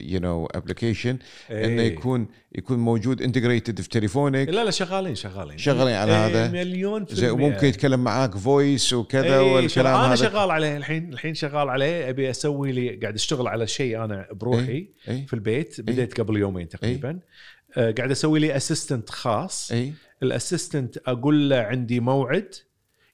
[0.00, 1.18] you know application
[1.50, 1.92] إنه إيه.
[1.92, 4.48] يكون يكون موجود integrated في تليفونك.
[4.48, 5.58] لا لا شغالين شغالين.
[5.58, 6.50] شغالين على إيه، هذا.
[6.50, 7.30] مليون في زي.
[7.30, 10.14] وممكن يتكلم معاك voice وكذا إيه، والكلام أنا هذا.
[10.14, 12.08] شغال عليه الحين الحين شغال عليه.
[12.10, 17.18] أبي أسوي لي قاعد أشتغل على شيء أنا بروحي في البيت بديت قبل يومين تقريبا.
[17.76, 19.72] آه، قاعد أسوي لي assistant خاص.
[19.72, 19.92] اي
[20.22, 22.54] ال assistant أقول له عندي موعد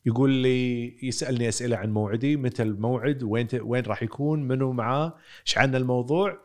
[0.07, 5.15] يقول لي يسألني أسئلة عن موعدي متى الموعد وين وين راح يكون منو معاه
[5.47, 6.45] إيش عن الموضوع.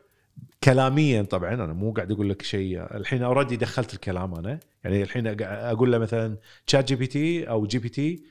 [0.64, 2.96] كلاميا طبعا أنا مو قاعد أقول لك شيء.
[2.98, 4.60] الحين already دخلت الكلام أنا.
[4.84, 6.38] يعني الحين أقول له مثلا
[6.68, 8.24] تشات جي بي تي أو جي بي تي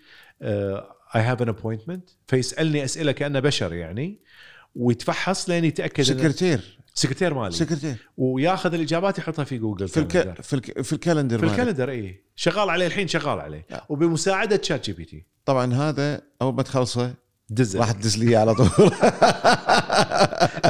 [0.43, 4.19] اي هاف ان ابوينتمنت فيسألني أسئلة كأنه بشر يعني.
[4.75, 6.78] ويتفحص لين يتأكد سكرتير.
[6.99, 7.55] سكرتير مالي.
[7.55, 8.09] سكرتير.
[8.17, 10.01] وياخذ الإجابات يحطها في جوجل في.
[10.01, 10.43] الك...
[10.43, 10.83] في, الك...
[10.83, 11.45] في ال calendar في.
[11.45, 13.67] ال calendar اي شغال عليه الحين شغال عليه.
[13.71, 13.87] لا.
[13.89, 15.27] وبمساعدة ChatGPT.
[15.45, 17.15] طبعا هذا أول ما تخلصه
[17.51, 18.69] دزل راح تدز لي على طول.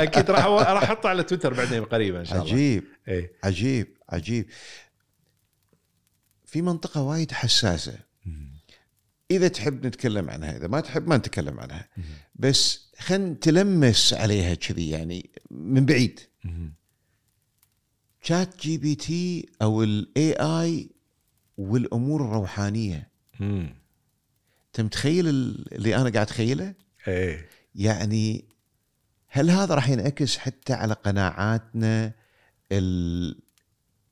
[0.02, 2.52] أكيد راح راح أحطه على تويتر بعدين قريبا إن شاء الله.
[2.52, 2.84] عجيب.
[3.08, 3.32] إيه.
[3.44, 4.46] عجيب عجيب.
[6.44, 7.98] في منطقة وايد حساسة.
[9.30, 11.88] إذا تحب نتكلم عنها إذا ما تحب ما نتكلم عنها.
[12.34, 16.20] بس خلينا تلمس عليها كذي يعني من بعيد.
[18.22, 20.90] ChatGPT أو ال AI
[21.58, 23.08] والأمور الروحانية.
[23.40, 26.74] أنت متخيل اللي أنا قاعد أتخيله؟
[27.08, 27.48] إيه.
[27.74, 28.44] يعني
[29.28, 32.12] هل هذا راح ينعكس حتى على قناعاتنا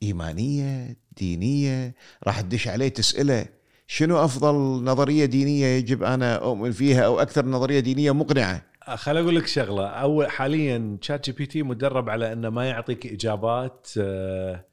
[0.03, 1.95] الإيمانية الدينية
[2.27, 3.47] راح تدش عليه تسأله
[3.87, 9.37] شنو أفضل نظرية دينية يجب أنا أؤمن فيها أو أكثر نظرية دينية مقنعة؟ خل أقول
[9.37, 14.65] لك شغلة أول حاليا ChatGPT مدرب على إنه ما يعطيك إجابات آه،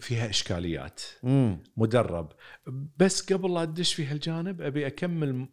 [0.00, 1.62] فيها إشكاليات مم.
[1.76, 2.32] مدرب
[2.98, 5.46] بس قبل لا ادش في هالجانب أبي أكمل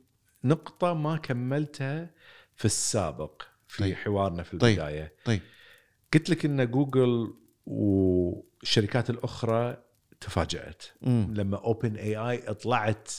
[0.43, 2.09] نقطة ما كملتها
[2.55, 3.95] في السابق في طيب.
[3.95, 4.79] حوارنا في طيب.
[4.79, 5.41] البداية طيب
[6.13, 7.33] قلت لك إن جوجل
[7.65, 9.77] والشركات الأخرى
[10.19, 11.33] تفاجأت مم.
[11.35, 13.11] لما OpenAI طلعت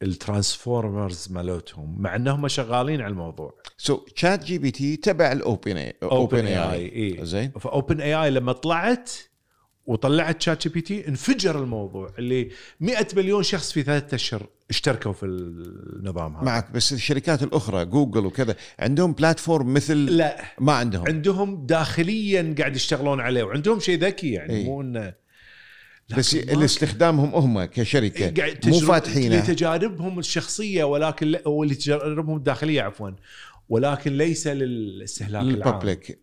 [0.00, 3.54] بال transformers مالتهم مع إنهم شغالين على الموضوع.
[3.76, 7.50] سو شات جي بي تي تبع الاوبن اي اوبن اي اي زين.
[7.50, 9.10] ف OpenAI لما طلعت
[9.86, 12.50] وطلعت ChatGPT انفجر الموضوع اللي
[12.80, 16.44] 100 مليون شخص في ثلاثة أشهر اشتركوا في النظام هذا.
[16.44, 20.44] معك بس الشركات الأخرى جوجل وكذا عندهم platform مثل لا.
[20.58, 21.06] ما عندهم.
[21.06, 24.64] عندهم داخليا قاعد يشتغلون عليه وعندهم شيء ذكي يعني إي.
[24.64, 25.25] مو إنه
[26.16, 31.48] بس لكن ما اللي استخدامهم هم كشركة قاعد مو تجرب- فاتحينه لتجاربهم الشخصية ولكن لا-
[31.48, 33.10] واللي تجاربهم الداخلية عفوا
[33.68, 36.18] ولكن ليس للاستهلاك العام لل public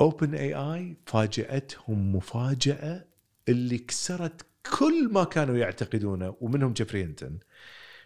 [0.00, 3.04] OpenAI فاجأتهم مفاجأة
[3.48, 4.46] اللي كسرت
[4.78, 7.38] كل ما كانوا يعتقدونه ومنهم جيفري هينتون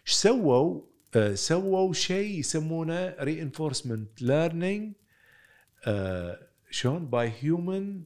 [0.07, 0.81] إيش سووا؟
[1.15, 4.81] آه سووا شيء يسمونه reinforcement learning
[5.87, 6.39] آه
[6.71, 8.03] شلون؟ by human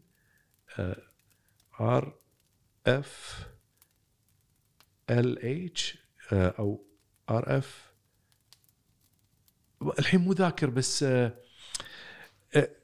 [1.79, 3.47] RF
[5.09, 5.97] LH
[6.31, 6.85] أو
[7.29, 7.91] RF
[9.99, 11.33] الحين مو ذاكر بس آه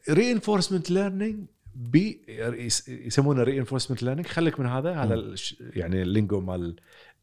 [0.09, 1.35] reinforcement learning
[1.75, 6.75] by يس- يسمونه reinforcement learning خليك من هذا هذا يعني ال lingo مال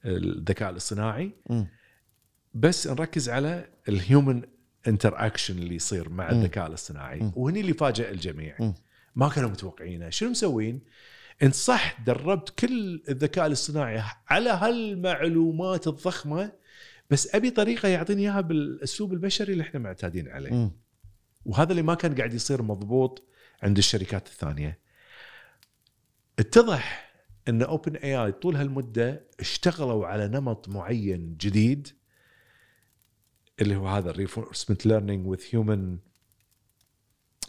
[0.04, 1.30] الذكاء الاصطناعي.
[2.54, 4.42] بس نركز على ال
[4.88, 6.30] human interaction اللي يصير مع.
[6.30, 7.20] الذكاء الاصطناعي.
[7.36, 8.74] وهني اللي فاجئ الجميع مم.
[9.16, 10.80] ما كانوا متوقعينه شنو مسوين؟
[11.42, 16.52] ان صح دربت كل الذكاء الاصطناعي على هالمعلومات الضخمة
[17.10, 20.50] بس أبي طريقة يعطيني إياها بالأسلوب البشري اللي إحنا معتادين عليه.
[20.50, 20.70] مم.
[21.44, 23.28] وهذا اللي ما كان قاعد يصير مضبوط
[23.62, 24.78] عند الشركات الثانية.
[26.38, 27.14] اتضح
[27.48, 31.88] إن OpenAI طول هالمدة اشتغلوا على نمط معين جديد
[33.60, 35.98] اللي هو هذا ال reinforcement learning with human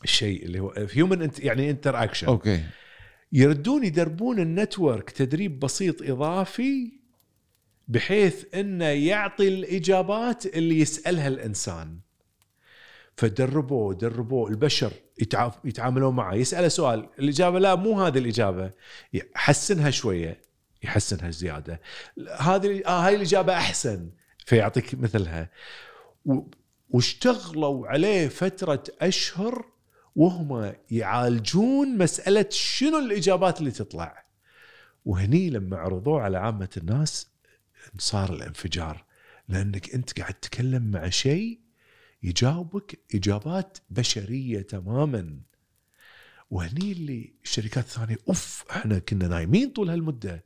[0.03, 2.63] الشيء اللي هو human يعني interaction أوكي.
[3.31, 6.91] يردون يدربون ال network تدريب بسيط إضافي
[7.87, 11.99] بحيث إنه يعطي الإجابات اللي يسألها الإنسان.
[13.17, 14.91] فدربوه دربوه البشر
[15.21, 18.71] يتع- يتعاملون معه يسأله سؤال الإجابة لا مو هذه الإجابة.
[19.13, 20.41] يحسنها شوية
[20.83, 21.81] يحسنها زيادة.
[22.39, 24.09] هذه آه هاي الإجابة أحسن
[24.45, 25.49] فيعطيك مثلها.
[26.89, 29.65] واشتغلوا عليه فترة أشهر
[30.15, 34.25] وهم يعالجون مسألة شنو الإجابات اللي تطلع.
[35.05, 37.27] وهني لما عرضوه على عامة الناس
[37.97, 39.05] صار الانفجار
[39.49, 41.59] لأنك أنت قاعد تتكلم مع شيء
[42.23, 45.39] يجاوبك إجابات بشرية تماما.
[46.51, 50.45] وهني اللي الشركات الثانية أوف إحنا كنا نايمين طول هالمدة.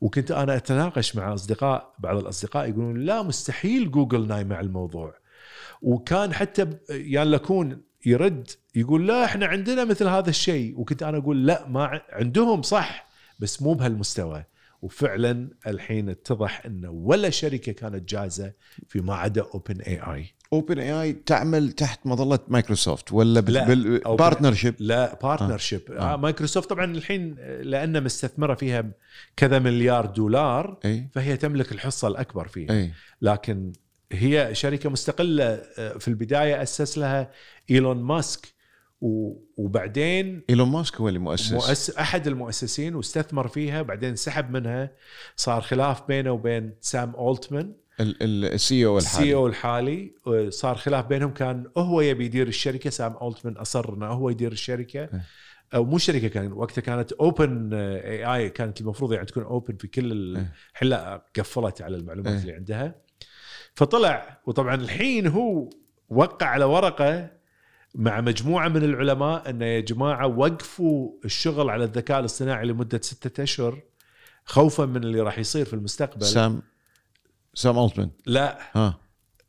[0.00, 5.14] وكنت أنا أتناقش مع أصدقاء بعض الأصدقاء يقولون لا مستحيل جوجل نايمة على الموضوع.
[5.82, 10.80] وكان حتى يان لكون يرد يقول لا إحنا عندنا مثل هذا الشيء.
[10.80, 13.08] وكنت أنا أقول لا ما عندهم صح
[13.38, 14.44] بس مو بهالمستوى.
[14.82, 18.52] وفعلا الحين اتضح انه ولا شركة كانت جاهزة
[18.88, 23.81] فيما عدا اوبن اي اي اوبن اي اي تعمل تحت مظلة مايكروسوفت ولا لا، بال
[23.81, 26.14] partnership لا partnership آه.
[26.14, 26.16] آه.
[26.16, 28.90] مايكروسوفت طبعا الحين لأن مستثمرة فيها
[29.36, 31.08] كذا مليار دولار إي.
[31.14, 32.72] فهي تملك الحصة الأكبر فيها.
[32.72, 32.92] إي.
[33.22, 33.72] لكن
[34.12, 37.30] هي شركة مستقلة آه، في البداية أسس لها
[37.70, 38.56] إيلون ماسك.
[39.56, 41.52] وبعدين إيلون ماسك هو اللي مؤسس.
[41.52, 44.90] مؤس أحد المؤسسين واستثمر فيها بعدين سحب منها.
[45.36, 50.12] صار خلاف بينه وبين سام أولتمان ال CEO ال CEO الحالي أو الحالي.
[50.50, 52.90] صار خلاف بينهم كان هو يبي يدير الشركة.
[52.90, 55.08] سام أولتمان أصر إنه هو يدير الشركة.
[55.74, 60.46] أو مو شركة كان وقتها كانت OpenAI كانت المفروض يعني تكون open في كل ال-
[60.82, 61.22] إيه.
[61.38, 62.40] قفلت على المعلومات إيه.
[62.40, 63.05] اللي عندها.
[63.76, 65.70] فطلع وطبعا الحين هو
[66.08, 67.30] وقع على ورقة
[67.94, 73.82] مع مجموعة من العلماء انه يا جماعة وقفوا الشغل على الذكاء الاصطناعي لمدة ستة أشهر
[74.44, 76.26] خوفا من اللي راح يصير في المستقبل.
[76.26, 76.62] سام
[77.54, 78.10] سام ألتمان.
[78.26, 78.58] لا.
[78.72, 78.98] ها.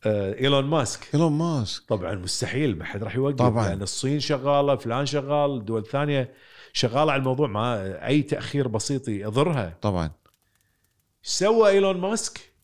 [0.06, 1.16] آه إيلون ماسك.
[1.16, 1.84] إيلون ماسك.
[1.88, 3.70] طبعا مستحيل ما حد راح يوقف طبعاً.
[3.70, 6.34] لأن الصين شغالة فلان شغال دول ثانية
[6.74, 9.78] شغالة على الموضوع ما أي تأخير بسيط يضرها.
[9.82, 10.12] طبعا.
[11.22, 12.57] سوى إيلون ماسك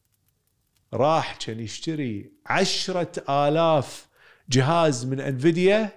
[0.93, 4.07] راح كان يشتري عشرة آلاف
[4.49, 5.91] جهاز من انفيديا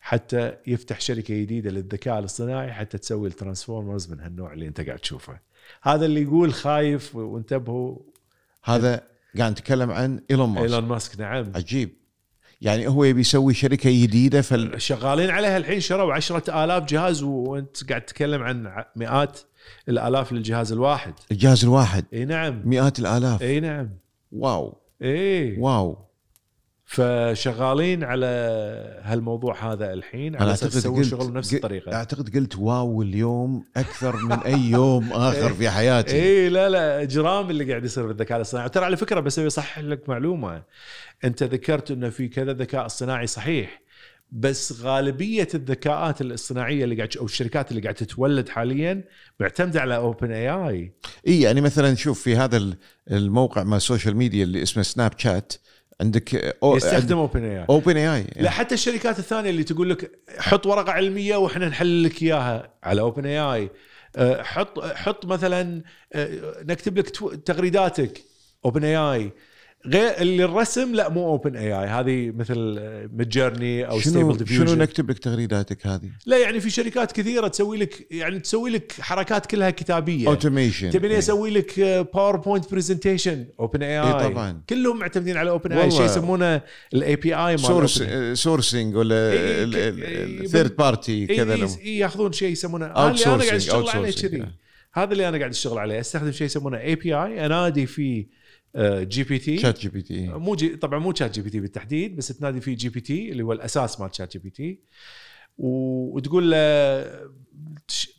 [0.00, 4.98] حتى يفتح شركة جديدة للذكاء الاصطناعي حتى تسوي ال transformers من هالنوع اللي انت قاعد
[4.98, 5.38] تشوفه.
[5.82, 7.98] هذا اللي يقول خايف وانتبهوا.
[8.64, 9.02] هذا
[9.38, 10.62] قاعد نتكلم عن إيلون ماسك.
[10.62, 11.52] إيلون ماسك نعم.
[11.54, 11.90] عجيب.
[12.60, 17.88] يعني هو يبي يسوي شركة جديدة فال شغالين عليها الحين شروا عشرة آلاف جهاز وانت
[17.88, 19.40] قاعد تتكلم عن مئات
[19.88, 21.14] الآلاف للجهاز الواحد.
[21.30, 22.04] الجهاز الواحد.
[22.12, 22.62] إي نعم.
[22.64, 23.42] مئات الآلاف.
[23.42, 23.90] إي نعم.
[24.32, 24.78] wow.
[25.02, 25.56] إي.
[25.58, 26.04] wow.
[26.86, 28.26] فشغالين على
[29.02, 31.94] هالموضوع هذا الحين على أساس يسوون شغل بنفس الطريقة.
[31.94, 36.22] أعتقد قلت wow اليوم أكثر من أي يوم آخر في حياتي.
[36.22, 38.68] إي لا لا إجرام اللي قاعد يصير بالذكاء الاصطناعي.
[38.68, 40.62] ترى على فكرة بس أصحح لك معلومة.
[41.24, 43.84] أنت ذكرت إنه في كذا ذكاء اصطناعي صحيح
[44.32, 49.04] بس غالبية الذكاءات الاصطناعية اللي قاعد أو الشركات اللي قاعد تتولد حاليا
[49.40, 52.76] معتمده على OpenAI يعني مثلا شوف في هذا ال-
[53.10, 55.52] الموقع مع ال social media اللي اسمه سناب شات
[56.00, 60.10] عندك يستخدم اوبن اي اي اوبن اي اي لا حتى الشركات الثانية اللي تقول لك
[60.38, 63.70] حط ورقة علمية وإحنا نحل لك إياها على OpenAI
[64.44, 65.82] حط حط مثلا
[66.12, 66.28] آه،
[66.62, 67.08] نكتب لك
[67.44, 68.24] تغريداتك.
[68.64, 69.32] OpenAI
[69.86, 72.80] غير اللي الرسم لا مو OpenAI هذه مثل
[73.12, 77.48] Midjourney أو شنو Stable شنو Diffusion نكتب لك تغريداتك هذه؟ لا يعني في شركات كثيرة
[77.48, 80.28] تسوي لك يعني تسوي لك حركات كلها كتابية.
[80.28, 81.80] automation تبيني أسوي لك
[82.14, 84.62] PowerPoint presentation OpenAI طبعاً.
[84.68, 85.90] كلهم معتمدين على OpenAI.
[85.90, 86.60] شيء يسمونه
[86.94, 88.02] ال API source
[88.32, 91.84] sourcing ولا إيه، ك- إيه، third party كذا كذا إيه.
[91.84, 92.86] إيه ياخذون شيء يسمونه.
[92.86, 93.14] أنا قاعد
[93.54, 94.44] أشتغل عليه كذي.
[94.92, 96.00] هذا اللي أنا قاعد أشتغل عليه.
[96.00, 98.44] أستخدم شيء يسمونه اي بي اي أنادي فيه
[98.82, 99.58] جي بي تي.
[99.58, 100.26] شات جي بي تي.
[100.26, 103.52] مو جي طبعا مو شات جي بي تي بالتحديد بس تنادي فيه GPT اللي هو
[103.52, 104.80] الأساس مال ChatGPT.
[105.58, 107.30] وتقول له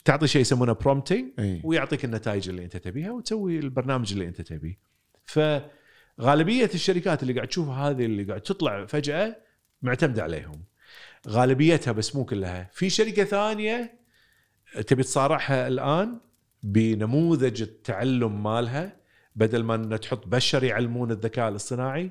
[0.04, 1.24] تعطي شيء يسمونه prompting
[1.64, 4.78] ويعطيك النتائج اللي أنت تبيها وتسوي البرنامج اللي أنت تبيه.
[5.24, 9.36] فغالبية الشركات اللي قاعد تشوفها هذه اللي قاعد تطلع فجأة
[9.82, 10.64] معتمدة عليهم.
[11.28, 12.70] غالبيتها بس مو كلها.
[12.72, 13.98] في شركة ثانية
[14.86, 16.20] تبي تصارعها الآن
[16.62, 18.96] بنموذج التعلم مالها
[19.36, 22.10] بدل ما تحط بشر يعلمون الذكاء الاصطناعي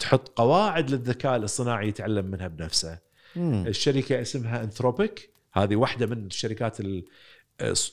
[0.00, 2.98] تحط قواعد للذكاء الاصطناعي يتعلم منها بنفسه.
[3.36, 3.64] مم.
[3.66, 7.04] الشركة اسمها انثروبيك هذه واحدة من الشركات ال-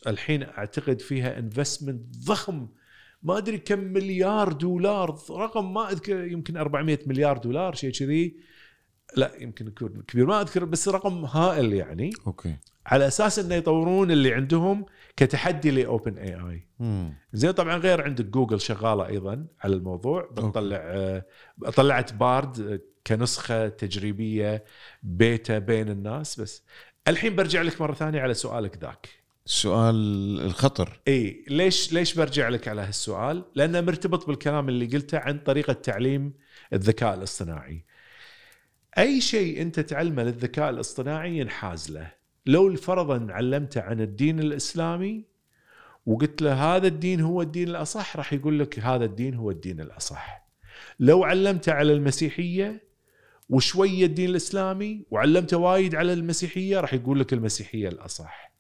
[0.08, 2.68] الحين أعتقد فيها انفستمنت ضخم.
[3.24, 8.38] ما أدري كم مليار دولار رقم ما أذكر يمكن 400 مليار دولار شيء كذي.
[9.18, 12.10] لا يمكن يكون كبير ما أذكر بس رقم هائل يعني.
[12.28, 12.56] okay.
[12.88, 14.86] على أساس إنه يطورون اللي عندهم
[15.18, 16.68] كتحدي ل OpenAI.
[17.34, 21.26] زين طبعا غير عندك جوجل شغالة أيضا على الموضوع بتطلع آه،
[21.76, 24.64] طلعت Bard آه، كنسخة تجريبية
[25.04, 26.40] بيتا بين الناس.
[26.40, 26.64] بس
[27.08, 29.10] الحين برجع لك مرة ثانية على سؤالك ذاك.
[29.46, 29.96] السؤال
[30.46, 31.02] الخطر.
[31.08, 36.34] إي ليش ليش برجع لك على هالسؤال؟ لأنه مرتبط بالكلام اللي قلته عن طريقة تعليم
[36.74, 37.86] الذكاء الاصطناعي.
[38.98, 42.17] أي شيء أنت تعلمه للذكاء الاصطناعي ينحاز له.
[42.48, 45.26] لو فرضا علمته عن الدين الإسلامي
[46.06, 50.48] وقلت له هذا الدين هو الدين الأصح راح يقول لك هذا الدين هو الدين الأصح
[51.00, 52.88] لو علمته على المسيحية
[53.50, 58.52] وشوية الدين الإسلامي وعلمته وايد على المسيحية راح يقول لك المسيحية الأصح.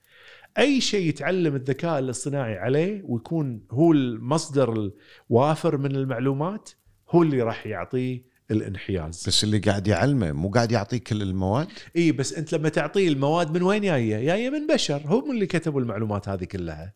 [0.57, 4.91] أي شيء يتعلم الذكاء الاصطناعي عليه ويكون هو المصدر
[5.29, 6.69] الوافر من المعلومات
[7.09, 9.23] هو اللي راح يعطيه الانحياز.
[9.27, 13.51] بس اللي قاعد يعلمه مو قاعد يعطيك كل المواد إي بس أنت لما تعطيه المواد
[13.51, 16.93] من وين جاية؟ جاية من بشر هم اللي كتبوا المعلومات هذه كلها.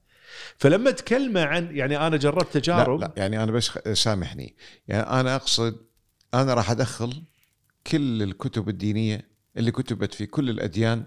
[0.58, 4.56] فلما تكلمه عن يعني أنا جربت تجارب لا, لا يعني أنا بس سامحني
[4.88, 5.78] يعني أنا أقصد
[6.34, 7.24] أنا راح أدخل
[7.88, 11.04] كل الكتب الدينية اللي كتبت في كل الأديان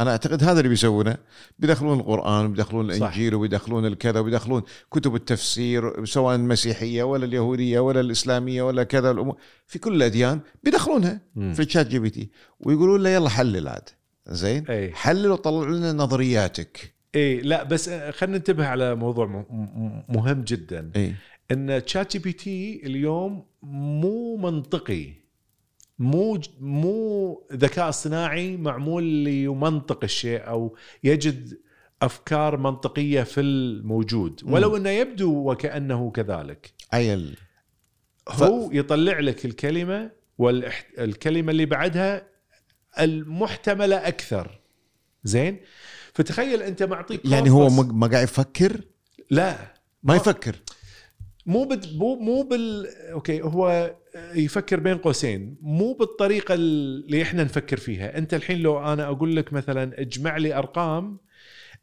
[0.00, 1.16] أنا أعتقد هذا اللي بيسوونه.
[1.58, 3.06] بيدخلون القرآن وبيدخلون صح.
[3.06, 4.62] الإنجيل وبيدخلون الكذا وبيدخلون
[4.92, 9.36] كتب التفسير سواء المسيحية ولا اليهودية ولا الإسلامية ولا كذا الأمور.
[9.66, 11.52] في كل الأديان بيدخلونها مم.
[11.54, 12.30] في ال ChatGPT.
[12.60, 13.88] ويقولون له يلا حلل عاد.
[14.28, 14.92] زين؟ أي.
[14.94, 16.94] حلل وطلع لنا نظرياتك.
[17.14, 20.90] اي لا بس خلينا ننتبه على موضوع م- م- مهم جدا.
[20.96, 21.14] اي
[21.50, 25.19] إن ChatGPT اليوم مو منطقي.
[26.00, 31.58] مو مو ذكاء اصطناعي معمول ليمنطق الشيء أو يجد
[32.02, 34.40] أفكار منطقية في الموجود.
[34.44, 36.72] ولو إنه يبدو وكأنه كذلك.
[36.92, 37.36] عيل
[38.28, 42.26] هو يطلع لك الكلمة والكلمة اللي بعدها
[43.00, 44.60] المحتملة أكثر.
[45.24, 45.60] زين؟
[46.14, 48.80] فتخيل أنت معطيك يعني هو ما ما قاعد يفكر؟
[49.30, 49.74] لا.
[50.02, 50.56] ما يفكر.
[51.46, 51.96] مو بد...
[51.96, 53.94] مو مو بال أوكي هو
[54.34, 55.56] يفكر بين قوسين.
[55.62, 58.18] مو بالطريقة اللي إحنا نفكر فيها.
[58.18, 61.18] أنت الحين لو أنا أقول لك مثلا اجمع لي أرقام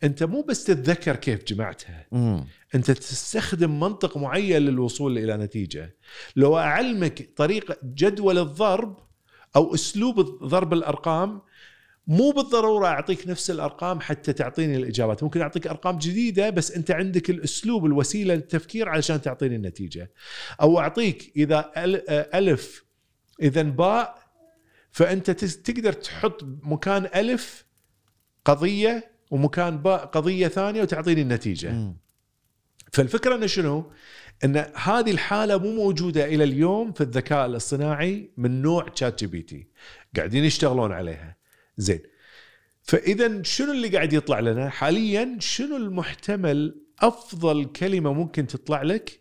[0.03, 2.05] أنت مو بس تتذكر كيف جمعتها.
[2.11, 2.45] مم.
[2.75, 5.95] أنت تستخدم منطق معين للوصول إلى نتيجة.
[6.35, 8.97] لو أعلمك طريقة جدول الضرب
[9.55, 11.41] أو أسلوب ضرب الأرقام
[12.07, 15.23] مو بالضرورة أعطيك نفس الأرقام حتى تعطيني الإجابات.
[15.23, 20.11] ممكن أعطيك أرقام جديدة بس أنت عندك الأسلوب الوسيلة للتفكير علشان تعطيني النتيجة.
[20.61, 21.71] أو أعطيك إذا
[22.33, 22.85] ألف
[23.41, 24.19] إذا باء
[24.91, 27.65] فأنت تقدر تحط مكان ألف
[28.45, 31.71] قضية ومكان باء قضية ثانية وتعطيني النتيجة.
[31.71, 31.97] مم.
[32.93, 33.91] فالفكرة إنه شنو؟
[34.45, 39.67] إن هذه الحالة مو موجودة إلى اليوم في الذكاء الاصطناعي من نوع ChatGPT
[40.15, 41.36] قاعدين يشتغلون عليها.
[41.77, 42.01] زين.
[42.83, 49.19] فاذا شنو اللي قاعد يطلع لنا؟ حاليا شنو المحتمل أفضل كلمة ممكن تطلع لك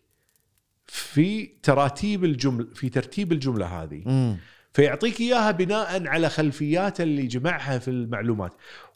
[0.87, 4.37] في تراتيب الجمل في ترتيب الجملة هذه؟ مم.
[4.73, 8.53] فيعطيك إياها بناء على خلفياته اللي جمعها في المعلومات.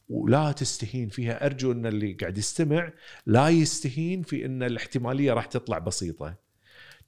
[0.08, 1.46] ولا تستهين فيها.
[1.46, 2.92] أرجو أن اللي قاعد يستمع
[3.26, 6.34] لا يستهين في أن الاحتمالية راح تطلع بسيطة.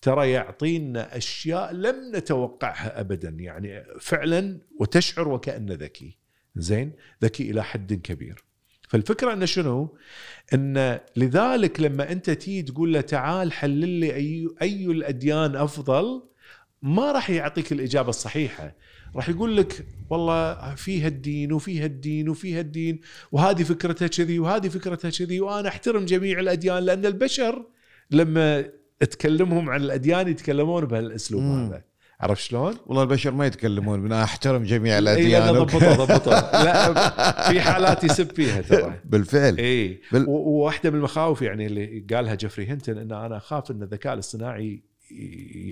[0.03, 3.29] ترى يعطينا أشياء لم نتوقعها ابدا.
[3.29, 6.22] يعني فعلا وتشعر وكانه ذكي.
[6.57, 6.93] زين
[7.23, 8.45] ذكي إلى حد كبير
[8.89, 9.97] فالفكرة انه شنو؟
[10.55, 16.23] أن لذلك لما أنت تيجي تقول له تعال حلل لي أي أي الأديان أفضل
[16.83, 18.75] ما راح يعطيك الإجابة الصحيحة
[19.17, 23.01] راح يقول لك والله في هالدين وفي هالدين وفي هالدين
[23.33, 27.67] وهذه فكرتها كذي وهذه فكرتها كذي وأنا أحترم جميع الأديان لأن البشر
[28.11, 28.65] لما
[29.01, 31.43] تكلمهم عن الأديان يتكلمون بهالأسلوب.
[31.43, 31.85] هذا
[32.23, 35.53] عرفت شلون؟ والله البشر ما يتكلمون من أحترم جميع لا الأديان.
[35.53, 36.31] ضبطه ضبطه
[36.65, 36.93] لا
[37.51, 39.01] في حالات يسب فيها ترى.
[39.05, 39.57] بالفعل.
[39.59, 44.15] اي بال- وواحدة من المخاوف يعني اللي قالها جيفري هنتون إن أنا أخاف إن الذكاء
[44.15, 44.83] الاصطناعي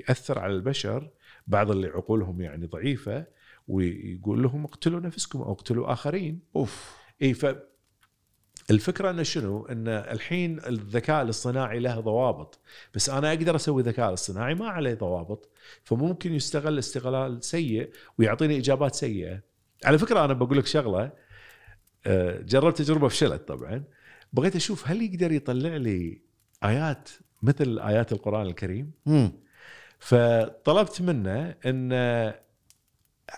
[0.09, 1.11] يأثر على البشر
[1.47, 3.25] بعض اللي عقولهم يعني ضعيفة
[3.69, 6.41] ويقول لهم اقتلوا نفسكم أو اقتلوا آخرين.
[6.57, 6.95] أوف.
[7.23, 7.47] اي ف
[8.71, 12.59] الفكرة إنه شنو؟ إن الحين الذكاء الاصطناعي له ضوابط
[12.95, 15.49] بس أنا أقدر أسوي ذكاء اصطناعي ما عليه ضوابط
[15.85, 19.41] فممكن يستغل استغلال سيء ويعطيني إجابات سيئة.
[19.85, 21.13] على فكرة أنا بقول لك شغلة
[22.07, 23.85] آه، جربت تجربة فشلت طبعا
[24.33, 26.21] بغيت أشوف هل يقدر يطلع لي
[26.65, 27.09] آيات
[27.43, 29.33] مثل آيات القرآن الكريم مم.
[29.99, 31.93] فطلبت منه إن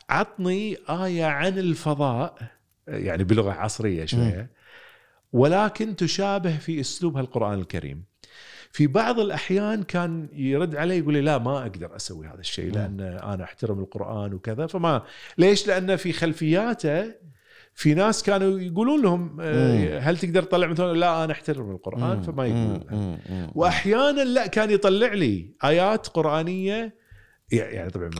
[0.08, 2.38] عطني آية عن الفضاء
[2.88, 4.50] يعني بلغة عصرية شوية
[5.32, 8.04] ولكن تشابه في اسلوبها القران الكريم.
[8.72, 13.00] في بعض الأحيان كان يرد علي يقول لي لا ما أقدر أسوي هذا الشيء لأن
[13.00, 15.02] أنا أحترم القرآن وكذا فما
[15.38, 17.14] ليش؟ لأن في خلفياته
[17.74, 22.22] في ناس كانوا يقولون لهم آه، هل تقدر تطلع مثلا لا أنا أحترم القرآن.
[22.22, 23.18] فما يقولون.
[23.54, 26.94] واحيانا لا كان يطلع لي آيات قرآنية
[27.52, 28.10] يعني طبعا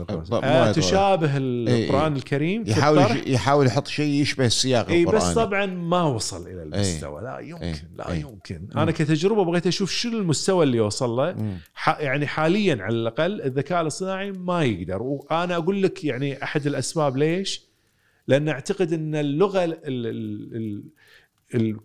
[0.43, 0.71] آه يطلع.
[0.71, 1.37] تشابه إيه.
[1.85, 6.47] القرآن الكريم في يحاول يحاول يحط شيء يشبه السياق اي القرآني بس طبعا ما وصل
[6.47, 7.89] إلى المستوى لا يمكن إيه.
[7.97, 8.19] لا إيه.
[8.21, 11.35] يمكن أنا كتجربة بغيت أشوف شنو المستوى اللي وصل له
[11.99, 17.73] يعني حاليا على الأقل الذكاء الاصطناعي ما يقدر وأنا أقول لك يعني أحد الأسباب ليش؟
[18.27, 20.83] لأن أعتقد إن اللغة ال ال ال ال-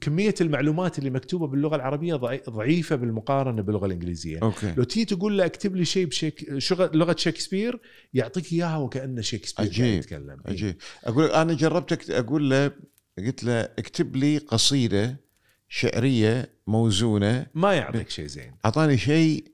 [0.01, 4.39] كمية المعلومات اللي مكتوبة باللغة العربية ضعي- ضعيفة بالمقارنة باللغة الإنجليزية.
[4.43, 4.75] okay.
[4.77, 7.81] لو تيجي تقول له اكتب لي شيء بشيك شغل لغة شكسبير
[8.15, 9.99] يعطيك إياها وكأنه شكسبير قاعد عجيب.
[9.99, 10.31] يتكلم.
[10.47, 10.53] إيه.
[10.53, 10.77] عجيب.
[11.05, 12.71] أقول أنا جربت أقول له
[13.19, 15.21] قلت له اكتب لي قصيدة
[15.69, 17.47] شعرية موزونة.
[17.55, 18.53] ما يعطيك شيء زين.
[18.65, 19.45] أعطاني شيء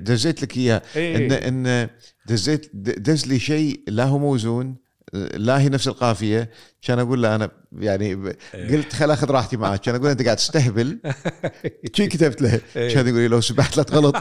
[0.00, 0.82] دزيت لك إياه.
[0.96, 1.16] إيه.
[1.16, 1.32] ان
[1.66, 1.88] إن
[2.28, 4.76] دزيت دز لي شيء لا هو موزون
[5.12, 6.50] لا هي نفس القافية.
[6.82, 8.36] كان أقول له أنا يعني ب-
[8.70, 9.80] قلت خل آخذ راحتي معك.
[9.80, 10.98] كان أقول أنت قاعد تستهبل.
[11.96, 12.60] شي كتبت له.
[12.76, 12.94] إيه.
[12.94, 14.16] كان يقول لي لو سمحت لا تغلط.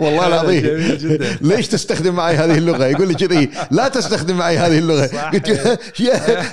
[0.00, 0.62] والله العظيم.
[0.62, 1.38] جميل جدا.
[1.40, 3.50] ليش تستخدم معي هذه اللغة؟ يقول لي كذي.
[3.70, 5.06] لا تستخدم معي هذه اللغة.
[5.30, 5.48] قلت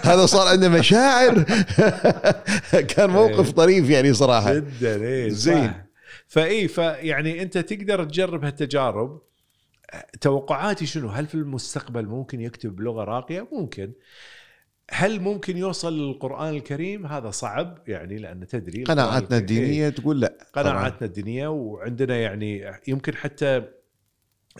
[0.05, 1.43] هذا صار عنده مشاعر.
[2.95, 4.53] كان موقف طريف يعني صراحة.
[4.53, 5.71] جدا زين.
[6.27, 9.21] فإي فيعني أنت تقدر تجرب هالتجارب.
[10.21, 13.91] توقعاتي شنو؟ هل في المستقبل ممكن يكتب بلغة راقية؟ ممكن.
[14.91, 20.69] هل ممكن يوصل للقرآن الكريم؟ هذا صعب يعني لأن تدري قناعاتنا الدينية تقول لا طبعاً.
[20.69, 23.63] قناعاتنا الدينية وعندنا يعني يمكن حتى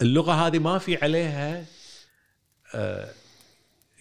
[0.01, 1.65] اللغة هذه ما في عليها
[2.75, 3.07] آه،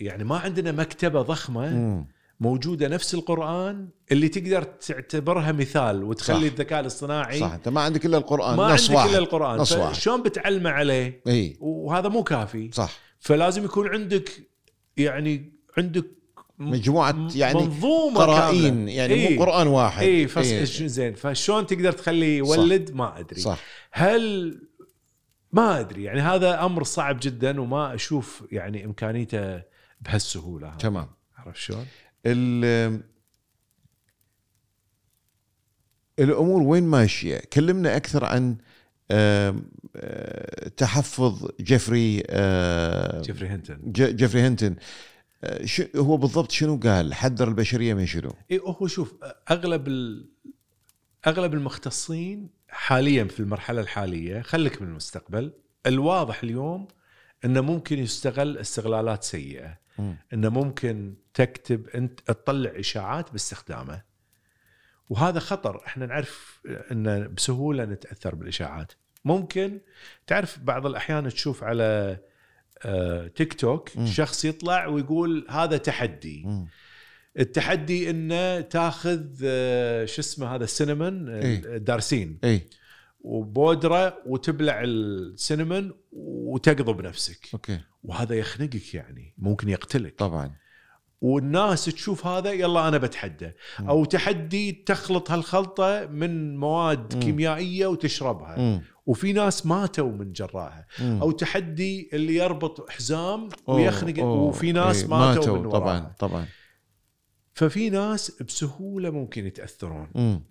[0.01, 2.07] يعني ما عندنا مكتبة ضخمة مم.
[2.41, 6.53] موجودة نفس القرآن اللي تقدر تعتبرها مثال وتخلي صح.
[6.53, 7.53] الذكاء الاصطناعي صح.
[7.53, 8.57] أنت ما عندك إلا القرآن.
[8.57, 9.09] ما نص عندك واحد.
[9.09, 9.59] الا القرآن.
[9.59, 9.95] نص واحد.
[9.95, 11.57] فشلون بتعلمه عليه؟ إي.
[11.61, 12.71] وهذا مو كافي.
[12.73, 12.93] صح.
[13.19, 14.31] فلازم يكون عندك
[14.97, 16.05] يعني عندك
[16.59, 18.63] مجموعة يعني منظومة قرائن.
[18.63, 18.93] كاملة.
[18.93, 19.39] يعني إيه.
[19.39, 20.03] مو قرآن واحد.
[20.03, 20.29] إي.
[20.37, 20.65] إيه.
[20.87, 21.15] زين.
[21.15, 23.41] فشلون تقدر تخليه يولد؟ ما أدري.
[23.41, 23.59] صح.
[23.93, 24.55] هل
[25.53, 26.05] ما أدري.
[26.05, 29.63] يعني هذا أمر صعب جدا وما أشوف يعني إمكانيته
[30.01, 30.75] بهالسهولة.
[30.75, 31.09] تمام.
[31.39, 31.87] عرفت شلون؟
[32.27, 33.01] ال-
[36.19, 38.57] الأمور وين ماشية؟ كلمنا أكثر عن
[39.11, 39.55] آه،
[40.77, 42.17] تحفظ جيفري
[43.23, 44.77] جيفري هنتن جيفري هنتن
[45.45, 45.67] آه،
[45.97, 49.15] هو بالضبط شنو قال؟ حذر البشرية من شنو؟ اي هو شوف
[49.51, 50.29] أغلب ال...
[51.27, 55.53] أغلب المختصين حاليا في المرحلة الحالية خليك من المستقبل
[55.87, 56.89] الواضح اليوم
[57.45, 59.79] إنه ممكن يستغل استغلالات سيئة.
[60.33, 64.03] إنه ممكن تكتب أنت تطلع إشاعات باستخدامه.
[65.09, 65.87] وهذا خطر.
[65.87, 66.61] إحنا نعرف
[66.93, 68.93] إن بسهولة نتأثر بالإشاعات.
[69.25, 69.81] ممكن
[70.27, 72.19] تعرف بعض الأحيان تشوف على
[72.85, 74.07] آه، تيك توك مم.
[74.07, 76.43] شخص يطلع ويقول هذا تحدي.
[76.47, 76.67] مم.
[77.39, 81.77] التحدي إنه تاخذ آه، شو اسمه هذا ال cinnamon آه، إيه.
[81.77, 82.39] الدارسين.
[82.45, 82.67] اي
[83.27, 90.55] وبودرة وتبلع ال cinnamon وتقضب نفسك okay وهذا يخنقك يعني ممكن يقتلك طبعا
[91.21, 93.51] والناس تشوف هذا يلا أنا بتحدى
[93.81, 93.89] مم.
[93.89, 97.21] أو تحدي تخلط هالخلطة من مواد مم.
[97.21, 98.83] كيميائية وتشربها مم.
[99.07, 100.87] وفي ناس ماتوا من جراها.
[101.01, 104.43] أو تحدي اللي يربط حزام أوه، ويخنق أوه.
[104.43, 106.47] وفي ناس إيه، ماتوا, من وراها طبعا طبعا
[107.55, 110.43] ففي ناس بسهولة ممكن يتأثرون مم.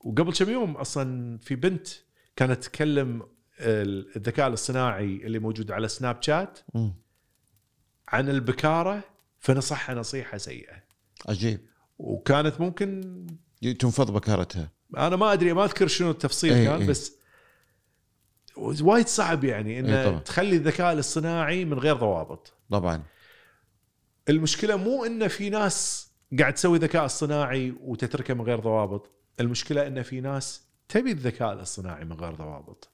[0.00, 1.88] وقبل كم يوم أصلا في بنت
[2.36, 3.22] كانت تكلم
[3.60, 6.58] الذكاء الاصطناعي اللي موجود على سناب شات.
[8.08, 9.02] عن البكارة
[9.38, 10.82] فنصحها نصيحة سيئة
[11.28, 11.60] عجيب
[11.98, 13.26] وكانت ممكن
[13.78, 16.86] تنفض بكارتها أنا ما أدري ما أذكر شنو التفصيل إيه، كان إيه.
[16.88, 17.12] بس
[18.56, 20.18] وايد صعب يعني إيه، انه طبعاً.
[20.18, 23.02] تخلي الذكاء الاصطناعي من غير ضوابط طبعا
[24.28, 29.10] المشكلة مو إنه في ناس قاعد تسوي ذكاء اصطناعي وتتركه من غير ضوابط
[29.40, 32.88] المشكلة إن في ناس تبي الذكاء الاصطناعي من غير ضوابط.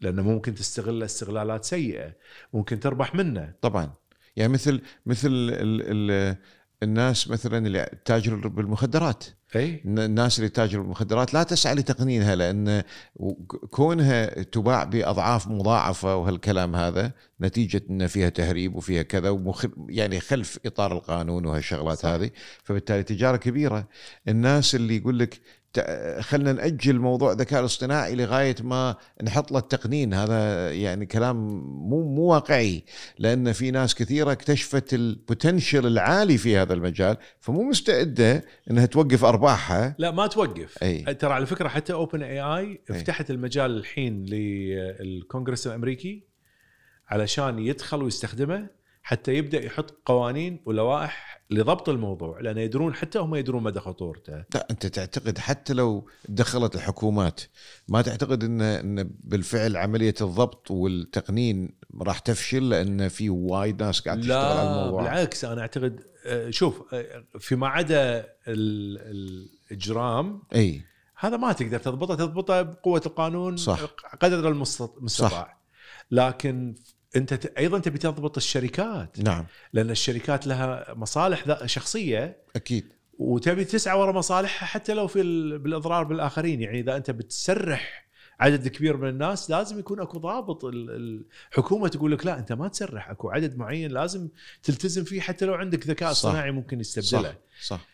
[0.00, 2.12] لأنه ممكن تستغله استغلالات سيئة
[2.52, 3.54] ممكن تربح منه.
[3.60, 3.92] طبعا.
[4.36, 6.36] يعني مثل مثل ال ال
[6.82, 9.24] الناس مثلا اللي تاجر بالمخدرات.
[9.56, 9.82] أي.
[9.84, 12.82] الناس اللي تاجر بالمخدرات لا تسعى لتقنينها لأن
[13.70, 20.58] كونها تباع بأضعاف مضاعفة وهالكلام هذا نتيجة إن فيها تهريب وفيها كذا ومخ يعني خلف
[20.66, 22.08] إطار القانون وهالشغلات صح.
[22.08, 22.30] هذه.
[22.64, 23.88] فبالتالي تجارة كبيرة.
[24.28, 25.40] الناس اللي يقول لك
[26.20, 30.14] خلنا نأجل موضوع الذكاء الاصطناعي لغاية ما نحط له التقنين.
[30.14, 31.36] هذا يعني كلام
[31.88, 32.84] مو مو واقعي
[33.18, 39.24] لأن في ناس كثيرة اكتشفت ال potential العالي في هذا المجال فمو مستعدة إنها توقف
[39.24, 39.94] أرباحها.
[39.98, 40.82] لا ما توقف.
[40.82, 41.14] أي.
[41.14, 46.24] ترى على فكرة حتى OpenAI فتحت المجال الحين للكونغرس الأمريكي
[47.08, 48.79] علشان يدخل ويستخدمه.
[49.02, 54.44] حتى يبدأ يحط قوانين ولوائح لضبط الموضوع لأن يدرون حتى هم يدرون مدى خطورته.
[54.54, 57.40] لا أنت تعتقد حتى لو دخلت الحكومات
[57.88, 64.20] ما تعتقد إن إن بالفعل عملية الضبط والتقنين راح تفشل لأن في وايد ناس قاعد
[64.20, 68.18] تشتغل على لا الموضوع؟ بالعكس أنا أعتقد آه، شوف آه، فيما عدا
[68.48, 70.82] ال- الإجرام أي.
[71.18, 73.80] هذا ما تقدر تضبطه تضبطه بقوة القانون صح.
[74.20, 75.58] قدر المست- المستطاع.
[76.10, 76.74] لكن
[77.16, 79.20] أنت أيضا تبي تضبط الشركات.
[79.20, 79.46] نعم.
[79.72, 82.36] لأن الشركات لها مصالح شخصية.
[82.56, 82.92] أكيد.
[83.18, 86.60] وتبي تسعى ورا مصالحها حتى لو في ال- بالإضرار بالآخرين.
[86.62, 88.10] يعني إذا أنت بتسرح
[88.40, 92.68] عدد كبير من الناس لازم يكون أكو ضابط ال- الحكومة تقول لك لا أنت ما
[92.68, 93.10] تسرح.
[93.10, 94.28] أكو عدد معين لازم
[94.62, 96.28] تلتزم فيه حتى لو عندك ذكاء صح.
[96.28, 97.30] اصطناعي ممكن يستبدله.
[97.30, 97.36] صح.
[97.76, 97.86] صح.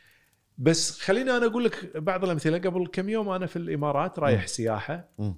[0.58, 2.58] بس خليني أنا أقول لك بعض الأمثلة.
[2.58, 4.46] قبل كم يوم أنا في الإمارات رايح مم.
[4.46, 5.08] سياحة.
[5.18, 5.34] مم.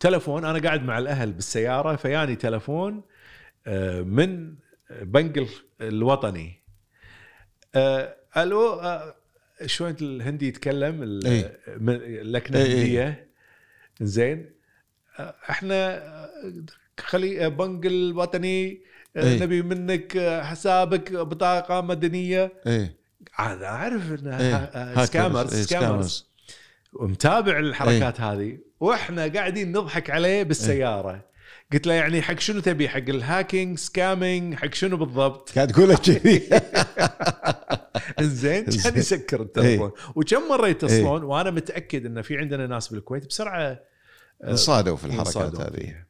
[0.00, 3.02] تلفون أنا قاعد مع الأهل بالسيارة فياني تلفون
[3.66, 4.54] آه، من
[5.02, 5.48] بنك ال-
[5.80, 6.60] الوطني.
[7.74, 9.14] آه، ألو آه،
[9.66, 12.72] شلون الهندي يتكلم؟ اللكنه إي إي.
[12.72, 13.28] الهنديه
[14.00, 14.50] زين
[15.18, 16.30] آه، إحنا آه،
[17.00, 18.80] خلي بنك الوطني
[19.16, 19.38] إي.
[19.40, 22.52] نبي منك حسابك بطاقة مدنية.
[22.66, 22.96] إيه.
[23.38, 24.18] أنا أعرف إيه.
[24.18, 26.30] انها سكامرز إيه، سكامرز
[26.92, 28.58] ومتابع الحركات هذه.
[28.80, 31.30] وإحنا قاعدين نضحك عليه بالسيارة.
[31.72, 35.88] قلت له يعني حق شنو تبي؟ حق ال hacking scamming حق شنو بالضبط؟ قاعد تقول
[35.88, 36.48] لك كذي.
[38.20, 38.98] زين كان.
[38.98, 39.92] يسكر التليفون.
[40.14, 43.80] وكم مره يتصلون وأنا متأكد إن في عندنا ناس بالكويت بسرعة
[44.44, 46.04] انصادوا في الحركات هذه.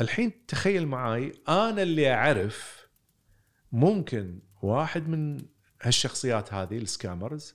[0.00, 2.86] الحين تخيل معاي أنا اللي أعرف
[3.72, 5.42] ممكن واحد من
[5.82, 7.54] هالشخصيات هذه السكامرز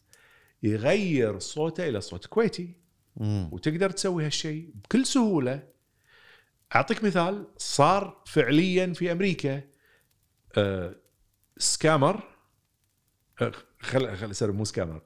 [0.63, 2.84] يغير صوته إلى صوت كويتي.
[3.17, 3.49] مم.
[3.51, 5.63] وتقدر تسوي هالشيء بكل سهولة.
[6.75, 9.61] أعطيك مثال صار فعليا في أمريكا
[10.57, 10.95] آه
[11.57, 12.23] سكامر
[13.41, 15.01] آه خل خل سوري مو سكامر.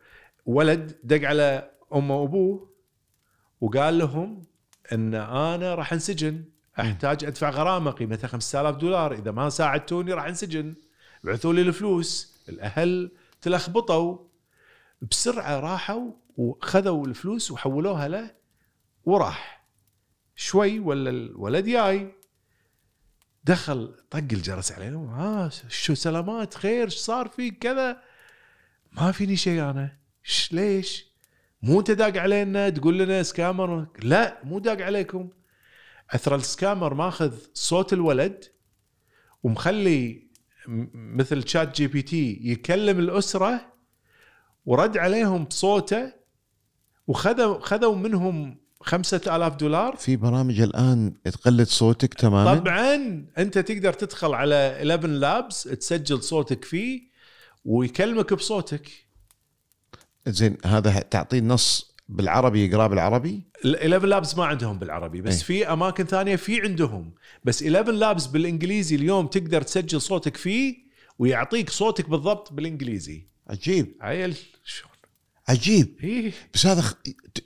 [0.45, 2.75] ولد دق على أمه وأبوه
[3.61, 4.43] وقال لهم
[4.91, 6.45] إن أنا راح أنسجن
[6.79, 9.13] أحتاج أدفع غرامة قيمتها 5000 دولار.
[9.13, 10.75] إذا ما ساعدتوني راح أنسجن.
[11.23, 13.11] بعثوا لي الفلوس الأهل
[13.41, 14.17] تلخبطوا.
[15.01, 18.35] بسرعة راحوا وخذوا الفلوس وحولوها له
[19.03, 19.67] وراح.
[20.35, 22.15] شوي ولا الولد جاي
[23.43, 28.01] دخل طق الجرس عليهم ها شو سلامات خير إيش صار فيك كذا؟
[28.91, 29.97] ما فيني شيء أنا.
[30.51, 31.05] ليش؟
[31.61, 33.87] مو أنت داق علينا تقول لنا سكامر.
[34.03, 35.29] لا مو داق عليكم.
[36.11, 38.45] أثر السكامر ماخذ صوت الولد
[39.43, 40.29] ومخلي
[40.93, 43.73] مثل ChatGPT يكلم الأسرة
[44.65, 46.18] ورد عليهم بصوته
[47.09, 49.95] وخذوا خذوا منهم خمسة آلاف دولار.
[49.95, 52.55] في برامج الآن تقلد صوتك تماما.
[52.55, 57.01] طبعا أنت تقدر تدخل على 11 Labs تسجل صوتك فيه
[57.65, 58.89] ويكلمك بصوتك.
[60.27, 65.43] زين هذا تعطيه نص بالعربي يقراه بالعربي؟ ال 11 Labs ما عندهم بالعربي بس إيه.
[65.43, 67.13] في أماكن ثانية في عندهم.
[67.43, 70.75] بس 11 لابس بالإنجليزي اليوم تقدر تسجل صوتك فيه
[71.19, 73.27] ويعطيك صوتك بالضبط بالإنجليزي.
[73.47, 73.95] عجيب.
[74.01, 74.35] عيل
[75.49, 76.31] عجيب إيه.
[76.53, 76.83] بس هذا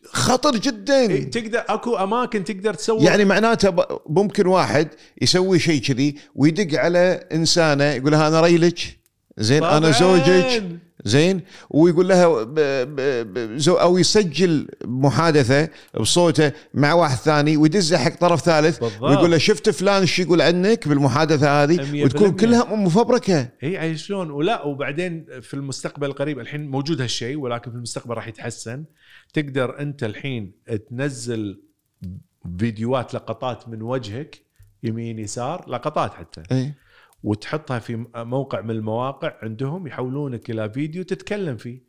[0.06, 1.32] خطر جدا إيه.
[1.32, 3.76] تقدر أكو أماكن تقدر تسوي يعني معناته
[4.10, 4.88] ممكن واحد
[5.22, 8.80] يسوي شيء كذي ويدق على إنسانه يقول لها أنا ريلك
[9.38, 9.92] زين أنا.
[9.92, 10.64] زوجك
[11.06, 18.42] زين؟ ويقول لها ب ب أو يسجل محادثة بصوته مع واحد ثاني ويدزه حق طرف
[18.42, 19.02] ثالث بالضبط.
[19.02, 22.32] ويقول له شفت فلان إيش يقول عنك بالمحادثة هذه؟ وتكون.
[22.32, 23.50] كلها مفبركة.
[23.64, 28.86] أي شلون؟ ولا وبعدين في المستقبل القريب الحين موجود هالشيء ولكن في المستقبل راح يتحسن.
[29.34, 30.52] تقدر أنت الحين
[30.90, 31.64] تنزل
[32.60, 34.42] فيديوهات لقطات من وجهك
[34.84, 36.44] يمين يسار لقطات حتى.
[36.52, 36.74] إي.
[37.24, 41.82] وتحطها في موقع من المواقع عندهم يحولونك إلى فيديو تتكلم فيه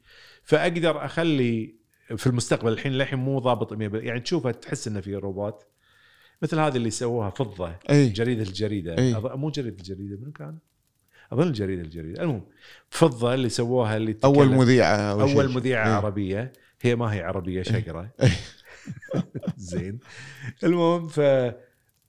[0.42, 1.74] فأقدر أخلي
[2.16, 5.66] في المستقبل الحين للحين مو ضابط 100% يعني تشوفها تحس إنه في روبوت
[6.42, 8.96] مثل هذه اللي سووها فضة إي جريدة الجريدة.
[9.20, 10.58] أظ- مو جريدة الجريدة منو كان؟
[11.32, 12.42] أظن الجريده الجريدة المهم
[12.88, 15.48] فضة اللي سووها اللي أول مذيعة أو أول شيء.
[15.48, 15.92] مذيعة إيه.
[15.92, 18.10] عربية هي ما هي عربية شقرة.
[19.56, 19.98] زين
[20.64, 21.20] المهم ف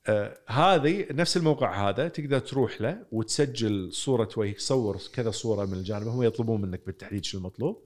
[0.08, 5.74] آه، هذه نفس الموقع هذا تقدر تروح له وتسجل صورة وجهك صور كذا صورة من
[5.74, 7.84] الجانب هم يطلبون منك بالتحديد شو المطلوب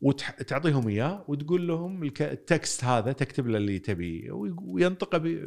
[0.00, 5.38] وتعطيهم إياه وتقول لهم ال text هذا تكتب له اللي تبيه وي- وينطقه.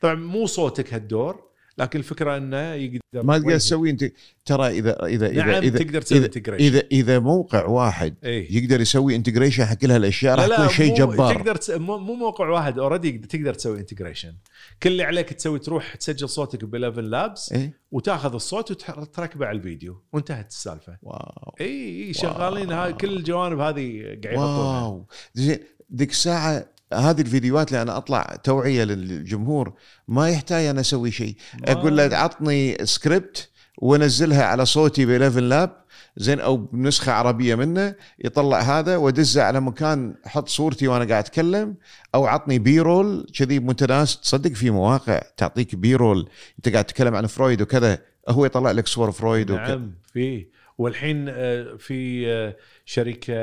[0.00, 1.48] طبعا مو صوتك هالدور
[1.78, 3.56] لكن الفكرة أنه يقدر ما تقدر.
[3.56, 4.12] تسوي أنت
[4.44, 8.56] ترى إذا إذا إذا نعم إذا تقدر تسوي integration إذا إذا موقع واحد إيه.
[8.56, 11.34] يقدر يسوي integration حق كل هالأشياء راح يكون شيء جبار.
[11.34, 11.70] تقدر تس...
[11.70, 14.34] مو مو موقع واحد already تقدر تسوي integration
[14.82, 17.72] كل اللي عليك تسوي تروح تسجل صوتك ب 11 Labs إيه.
[17.90, 20.96] وتاخذ الصوت وتركبه على الفيديو وانتهت السالفة.
[21.02, 21.54] wow.
[21.60, 25.06] اي اي شغالين هاي كل الجوانب هذه قاعد يحطونها wow.
[25.34, 25.58] زين
[25.94, 29.72] ذيك الساعة هذه الفيديوهات اللي أنا أطلع توعية للجمهور
[30.08, 31.34] ما يحتاج أنا أسوي شيء.
[31.60, 33.48] ما- أقول له عطني سكريبت
[33.78, 35.76] وانزلها على صوتي ب 11 Lab
[36.16, 37.94] زين أو بنسخة عربية منه
[38.24, 41.74] يطلع هذا وادزه على مكان أحط صورتي وأنا قاعد أتكلم
[42.14, 44.20] أو عطني B-roll كذي متناس.
[44.20, 46.28] تصدق في مواقع تعطيك B-roll
[46.58, 47.98] أنت قاعد تتكلم عن فرويد وكذا
[48.28, 49.66] هو يطلع لك صور فرويد وكذا.
[49.68, 50.46] نعم في.
[50.78, 53.34] والحين آه، في آه، شركة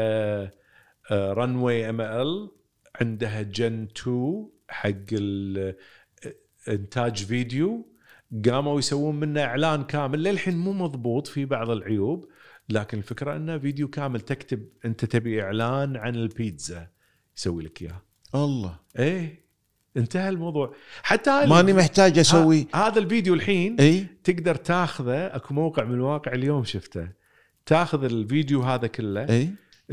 [1.11, 2.51] Runway ML
[3.01, 4.91] عندها Gen 2 حق
[6.67, 7.87] انتاج فيديو
[8.45, 10.23] قاموا يسوون منه إعلان كامل.
[10.23, 12.27] للحين مو مضبوط في بعض العيوب
[12.69, 16.87] لكن الفكرة إنه فيديو كامل تكتب أنت تبي إعلان عن البيتزا
[17.37, 18.01] يسوي لك إياه.
[18.35, 18.79] الله.
[18.99, 19.45] إيه
[19.97, 20.75] انتهى الموضوع.
[21.03, 22.67] حتى ماني محتاج أسوي.
[22.75, 24.07] هذا الفيديو الحين إي.
[24.23, 27.09] تقدر تاخذه أكو موقع من المواقع اليوم شفته
[27.65, 29.49] تاخذ الفيديو هذا كله إي.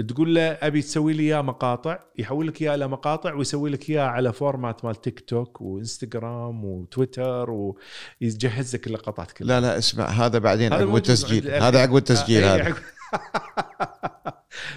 [0.08, 4.02] تقول له أبي تسوي لي إياه مقاطع يحول لك إياه إلى مقاطع ويسوي لك إياه
[4.02, 7.50] على format مال تيك توك وانستغرام وتويتر
[8.20, 9.60] ويجهز لك اللقطات كلها.
[9.60, 11.50] لا لا اسمع هذا بعدين عقب التسجيل.
[11.50, 12.76] هذا عقب التسجيل آه، إيه، هذا.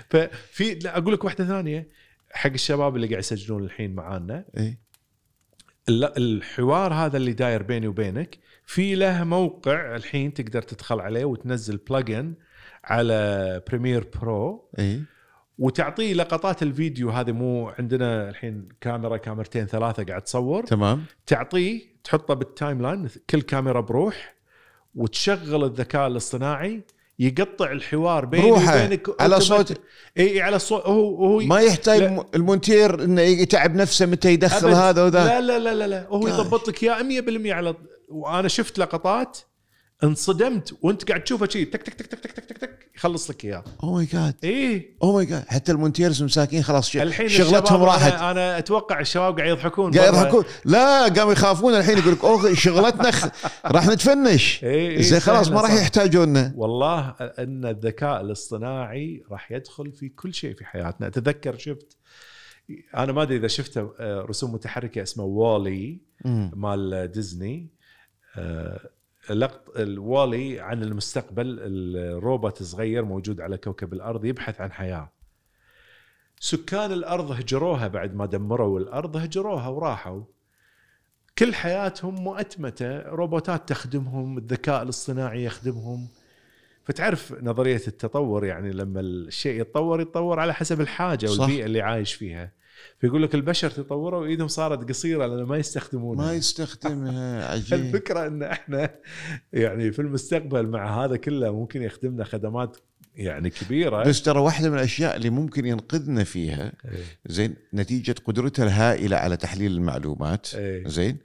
[0.10, 1.90] ففي لا أقول لك واحدة ثانية
[2.32, 4.46] حق الشباب اللي قاعد يسجلون الحين معانا.
[5.90, 11.78] ال- الحوار هذا اللي داير بيني وبينك في له موقع الحين تقدر تدخل عليه وتنزل
[11.78, 12.34] plugin
[12.86, 15.02] على Premiere Pro إي
[15.60, 22.34] وتعطيه لقطات الفيديو هذه مو عندنا الحين كاميرا كاميرتين ثلاثة قاعد تصور تمام تعطيه تحطه
[22.34, 24.36] بال timeline كل كاميرا بروح
[24.95, 26.82] وتشغل الذكاء الاصطناعي
[27.20, 29.40] يقطع الحوار بيني وبينك على.
[29.40, 29.82] صوت-
[30.18, 32.26] إي على الصوت هو هو ما يحتاج لا.
[32.36, 34.78] المونتير إنه يتعب نفسه متى يدخل أبد.
[34.78, 36.07] هذا وذا لا لا لا لا, لا.
[36.07, 36.30] هو قاش.
[36.34, 37.76] يضبط لك اياه 100% على
[38.10, 39.38] وأنا شفت لقطات
[40.04, 43.46] انصدمت وانت قاعد تشوفه شيء تك تك تك تك تك تك تك, تك يخلص لك
[43.46, 43.64] إياه.
[43.84, 44.96] oh my God إي.
[45.04, 48.14] oh my God حتى المونتيرز مساكين خلاص الحين شغلتهم راحت.
[48.14, 50.14] أنا, أنا أتوقع الشباب قاعد يضحكون قاعد.
[50.14, 50.44] يضحكون.
[50.66, 53.28] لا قاموا يخافون الحين يقول لك اوه شغلتنا خ...
[53.76, 54.64] راح نتفنش.
[54.64, 55.74] إي، زين خلاص ما راح.
[55.74, 61.08] يحتاجوننا والله إن الذكاء الاصطناعي راح يدخل في كل شيء في حياتنا.
[61.08, 61.98] أتذكر شفت
[62.96, 66.52] أنا ما أدري إذا شفته آه، رسوم متحركة اسمه وولي مم.
[66.56, 67.70] مال ديزني.
[68.38, 68.90] آه،
[69.30, 75.12] لقط الوالي عن المستقبل الروبوت صغير موجود على كوكب الأرض يبحث عن حياة.
[76.40, 80.22] سكان الأرض هجروها بعد ما دمروا الأرض هجروها وراحوا.
[81.38, 86.08] كل حياتهم مؤتمتة روبوتات تخدمهم الذكاء الاصطناعي يخدمهم.
[86.84, 91.40] فتعرف نظرية التطور يعني لما الشيء يتطور يتطور على حسب الحاجة صح.
[91.40, 92.52] والبيئة اللي عايش فيها.
[93.00, 96.26] فيقول لك البشر تطوروا وإيدهم صارت قصيرة لأن ما يستخدمونها.
[96.26, 97.46] ما يستخدمها.
[97.52, 97.74] عجيب.
[97.74, 98.96] الفكرة إن إحنا
[99.54, 102.78] يعني في المستقبل مع هذا كله ممكن يخدمنا خدمات
[103.16, 104.04] يعني كبيرة.
[104.04, 107.04] بس ترى واحدة من الأشياء اللي ممكن ينقذنا فيها إيه.
[107.26, 110.88] زين نتيجة قدرته الهائلة على تحليل المعلومات إيه.
[110.88, 111.18] زين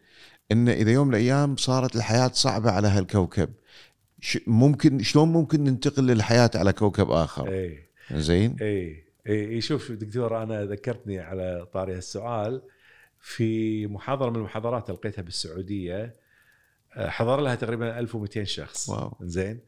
[0.52, 3.48] إن إذا يوم من الأيام صارت الحياة صعبة على هالكوكب
[4.46, 7.78] ممكن شلون ممكن ننتقل للحياة على كوكب آخر؟ اي
[8.12, 12.62] زين؟ اي اي شوف دكتور أنا ذكرتني على طاري السؤال
[13.20, 16.16] في محاضرة من المحاضرات لقيتها بالسعودية
[16.94, 18.88] آه، حضر لها تقريبا 1200 شخص.
[18.88, 19.16] واو.
[19.20, 19.60] زين.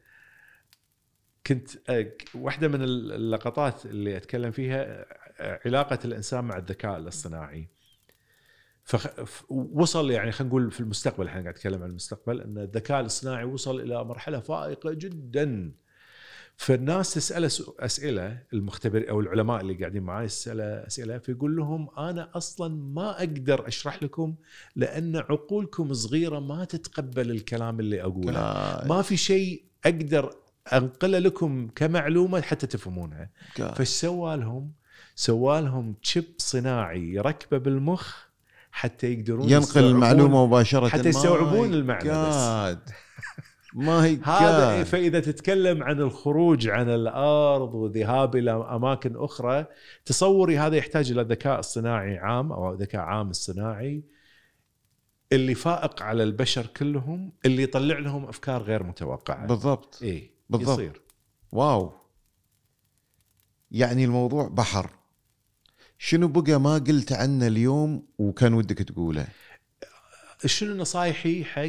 [1.46, 5.06] كنت آه، واحدة من اللقطات اللي أتكلم فيها
[5.40, 7.68] آه، علاقة الإنسان مع الذكاء الاصطناعي.
[8.84, 13.80] فوصل يعني خلينا نقول في المستقبل إحنا قاعد نتكلم عن المستقبل إن الذكاء الاصطناعي وصل
[13.80, 15.72] إلى مرحلة فائقة جدا.
[16.62, 22.74] فالناس تسأله أسئلة المختبر أو العلماء اللي قاعدين معي يسأله أسئلة فيقول لهم أنا أصلا
[22.74, 24.34] ما أقدر أشرح لكم
[24.76, 28.40] لأن عقولكم صغيرة ما تتقبل الكلام اللي أقوله
[28.86, 30.34] ما في شيء أقدر
[30.72, 33.30] أنقله لكم كمعلومة حتى تفهمونها.
[33.74, 34.72] فايش سوى لهم؟
[35.14, 38.16] سوى لهم تشيب صناعي يركبه بالمخ
[38.72, 42.76] حتى يقدرون ينقل المعلومة مباشرة حتى يستوعبون المعنى بس.
[43.74, 43.76] God.
[43.78, 44.84] ما هي هذا.
[44.84, 49.66] فإذا تتكلم عن الخروج عن الأرض والذهاب إلى أماكن أخرى
[50.04, 54.04] تصوري هذا يحتاج إلى ذكاء اصطناعي عام أو ذكاء عام اصطناعي
[55.32, 60.78] اللي فائق على البشر كلهم اللي يطلع لهم أفكار غير متوقعة بالضبط اي بالضبط.
[60.78, 61.02] يصير
[61.52, 61.92] واو
[63.70, 64.90] يعني الموضوع بحر
[65.98, 69.26] شنو بقى ما قلت عنه اليوم وكان ودك تقوله
[70.46, 71.60] شنو نصايحي حق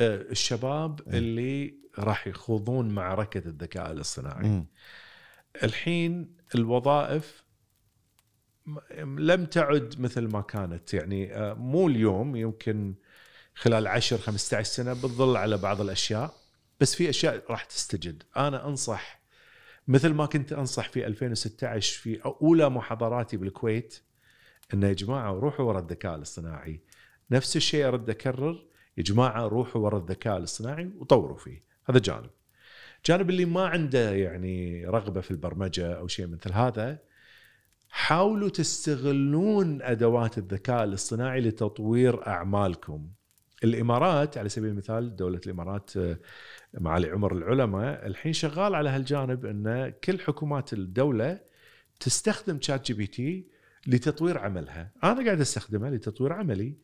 [0.00, 1.00] آه، الشباب.
[1.08, 4.64] اللي راح يخوضون معركة الذكاء الاصطناعي.
[5.62, 7.42] الحين الوظائف
[9.02, 12.94] لم تعد مثل ما كانت يعني آه، مو اليوم يمكن
[13.54, 16.34] خلال 10 15 سنة بتظل على بعض الأشياء
[16.80, 19.22] بس في أشياء راح تستجد أنا أنصح
[19.88, 24.02] مثل ما كنت أنصح في 2016 في أولى محاضراتي بالكويت
[24.74, 26.80] إنه يا جماعة روحوا ورا الذكاء الاصطناعي
[27.32, 28.64] نفس الشيء أرد أكرر
[28.98, 32.30] يا جماعة روحوا ورا الذكاء الاصطناعي وطوروا فيه هذا جانب
[33.06, 36.98] جانب اللي ما عنده يعني رغبة في البرمجة أو شيء مثل هذا
[37.88, 43.08] حاولوا تستغلون أدوات الذكاء الاصطناعي لتطوير أعمالكم.
[43.64, 46.18] الإمارات على سبيل المثال دولة الإمارات آه،
[46.74, 51.40] معالي عمر العلماء الحين شغال على هالجانب إن كل حكومات الدولة
[52.00, 53.46] تستخدم ChatGPT
[53.86, 56.76] لتطوير عملها، أنا قاعد أستخدمه لتطوير عملي.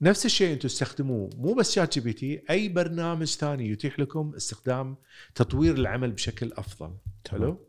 [0.00, 1.30] نفس الشيء أنتم تستخدموه.
[1.36, 4.96] مو بس ChatGPT أي برنامج ثاني يتيح لكم استخدام
[5.34, 6.96] تطوير العمل بشكل أفضل.
[7.30, 7.66] حلو؟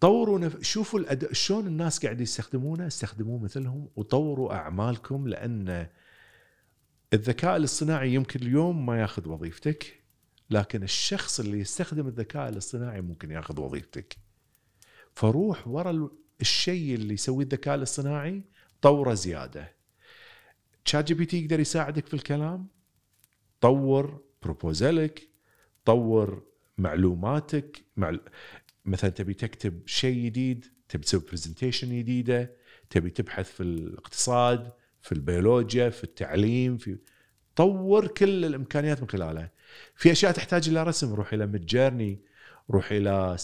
[0.00, 0.62] طوروا نف...
[0.62, 1.32] شوفوا الأد...
[1.32, 5.86] شلون الناس قاعد يستخدمونه استخدموه مثلهم وطوروا أعمالكم لأن
[7.12, 10.04] الذكاء الاصطناعي يمكن اليوم ما ياخذ وظيفتك
[10.50, 14.16] لكن الشخص اللي يستخدم الذكاء الاصطناعي ممكن ياخذ وظيفتك.
[15.14, 16.10] فروح ورا
[16.40, 18.42] الشيء اللي يسويه الذكاء الاصطناعي
[18.82, 19.73] طوره زيادة.
[20.84, 22.66] ChatGPT يقدر يساعدك في الكلام؟
[23.60, 25.28] طور proposal ك
[25.84, 26.42] طور
[26.78, 28.18] معلوماتك مع...
[28.84, 32.56] مثلا تبي تكتب شيء جديد تبي تسوي presentation جديدة
[32.90, 36.98] تبي تبحث في الاقتصاد في البيولوجيا في التعليم في
[37.56, 39.52] طور كل الإمكانيات من خلالها
[39.96, 42.20] في أشياء تحتاج إلى رسم روح إلى Midjourney
[42.70, 43.36] روح إلى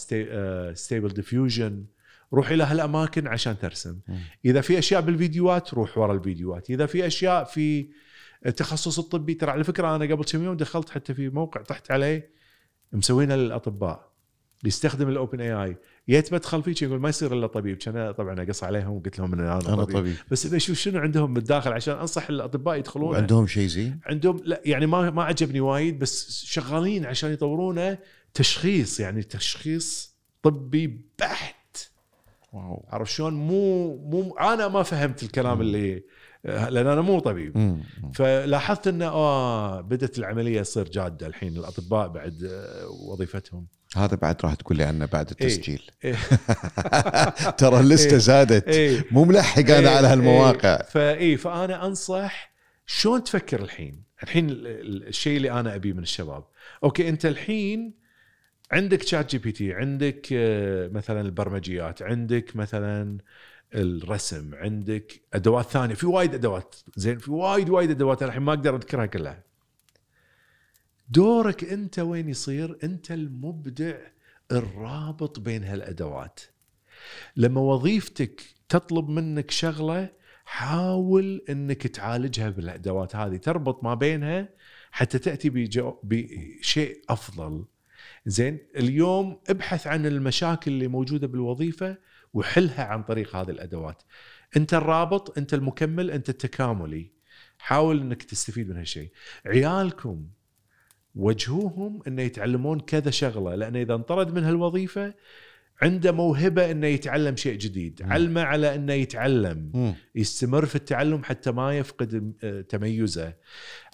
[0.75, 1.85] Stable Diffusion
[2.33, 3.99] روح إلى هالأماكن عشان ترسم.
[4.45, 6.69] إذا في أشياء بالفيديوهات روح ورا الفيديوهات.
[6.69, 7.89] إذا في أشياء في
[8.45, 12.29] التخصص الطبي ترى على فكرة أنا قبل كم يوم دخلت حتى في موقع طحت عليه
[12.93, 14.11] مسوينه للأطباء
[14.63, 15.77] يستخدم ال OpenAI
[16.09, 17.77] جيت بدخل فيك يقول ما يصير إلا طبيب.
[17.77, 19.97] كان طبعا أقص عليهم وقلت لهم إن أنا, أنا طبيب.
[19.97, 20.15] طبيب.
[20.31, 24.85] بس بشوف شنو عندهم بالداخل عشان أنصح الأطباء يدخلون عندهم شيء زين؟ عندهم لا يعني
[24.85, 27.97] ما ما عجبني وايد بس شغالين عشان يطورونه
[28.33, 31.60] تشخيص يعني تشخيص طبي بحت.
[32.51, 35.61] واو عرفت شلون مو مو أنا ما فهمت الكلام مم.
[35.61, 36.03] اللي
[36.43, 37.83] لأن أنا مو طبيب مم.
[38.13, 44.53] فلاحظت إنه آه بدأت العملية تصير جادة الحين الأطباء بعد آه، وظيفتهم هذا بعد راح
[44.53, 45.31] تقول لي عنه بعد إيه.
[45.31, 46.15] التسجيل إيه.
[47.61, 48.17] ترى اللسته إيه.
[48.17, 49.05] زادت إيه.
[49.11, 49.97] مو ملحق أنا إيه.
[49.97, 50.83] على هالمواقع إيه.
[50.83, 52.51] فاي فأنا أنصح
[52.85, 56.43] شلون تفكر الحين الحين الشيء اللي أنا أبيه من الشباب
[56.83, 58.00] okay أنت الحين
[58.71, 63.17] عندك ChatGPT عندك آه، مثلا البرمجيات عندك مثلا
[63.75, 65.95] الرسم عندك أدوات ثانية.
[65.95, 66.75] في وايد أدوات.
[66.95, 69.43] زين في وايد وايد أدوات الحين ما أقدر أذكرها كلها.
[71.09, 73.97] دورك أنت وين يصير؟ أنت المبدع
[74.51, 76.39] الرابط بين هالأدوات.
[77.35, 80.09] لما وظيفتك تطلب منك شغلة
[80.45, 83.37] حاول إنك تعالجها بالأدوات هذه.
[83.37, 84.49] تربط ما بينها
[84.91, 85.49] حتى تأتي
[86.03, 87.65] بشيء أفضل.
[88.25, 91.97] زين اليوم ابحث عن المشاكل اللي موجودة بالوظيفة
[92.33, 94.03] وحلها عن طريق هذه الأدوات.
[94.57, 97.11] أنت الرابط أنت المكمل أنت التكاملي.
[97.57, 99.11] حاول إنك تستفيد من هالشيء.
[99.45, 100.27] عيالكم
[101.15, 105.13] وجهوهم إنه يتعلمون كذا شغلة لأن إذا انطرد من هالوظيفة
[105.81, 108.01] عنده موهبة إنه يتعلم شيء جديد.
[108.03, 108.13] م.
[108.13, 109.71] علمه على إنه يتعلم.
[109.73, 109.93] م.
[110.15, 113.33] يستمر في التعلم حتى ما يفقد آه، تميزه.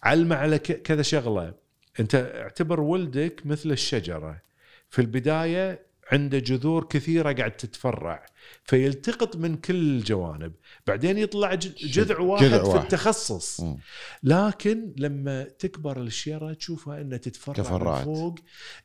[0.03, 1.66] علمه على كذا شغلة.
[1.99, 4.41] انت اعتبر ولدك مثل الشجرة.
[4.89, 8.25] في البداية عنده جذور كثيرة قاعد تتفرع
[8.63, 10.53] فيلتقط من كل الجوانب.
[10.87, 13.61] بعدين يطلع جذع واحد, جذع واحد في التخصص.
[13.61, 13.77] م.
[14.23, 18.07] لكن لما تكبر الشيرة تشوفها إنها تتفرع تفرعات.
[18.07, 18.39] من فوق.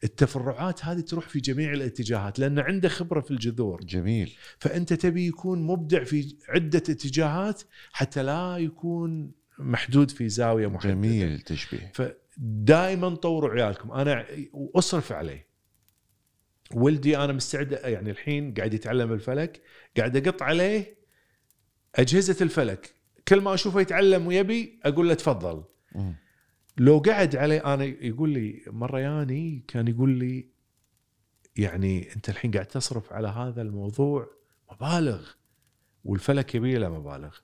[0.04, 3.80] التفرعات هذه تروح في جميع الاتجاهات لأن عنده خبرة في الجذور.
[3.84, 4.32] جميل.
[4.58, 7.62] فأنت تبي يكون مبدع في عدة اتجاهات
[7.92, 10.94] حتى لا يكون محدود في زاوية محددة.
[10.94, 11.92] جميل تشبيه.
[12.36, 13.92] فدائما طوروا عيالكم.
[13.92, 15.46] أنا واصرف عليه.
[16.74, 19.62] ولدي أنا مستعد يعني الحين قاعد يتعلم الفلك
[19.96, 20.98] قاعد أقط عليه
[21.94, 22.94] أجهزة الفلك.
[23.28, 25.64] كل ما أشوفه يتعلم ويبي أقول له تفضل.
[26.76, 30.48] لو قعد عليه أنا يقول لي مرة ياني كان يقول لي
[31.56, 34.30] يعني أنت الحين قاعد تصرف على هذا الموضوع
[34.72, 35.28] مبالغ
[36.04, 37.36] والفلك يبي له مبالغ.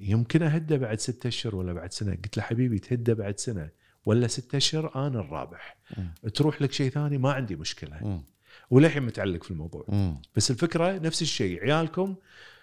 [0.00, 3.68] يمكن اهده بعد ستة أشهر ولا بعد سنة قلت له حبيبي تهده بعد سنة
[4.06, 5.76] ولا ستة أشهر أنا الرابح.
[5.96, 6.28] م.
[6.28, 8.22] تروح لك شيء ثاني؟ ما عندي مشكلة.
[8.70, 9.84] وللحين متعلق في الموضوع.
[9.88, 10.14] م.
[10.36, 12.16] بس الفكرة نفس الشيء عيالكم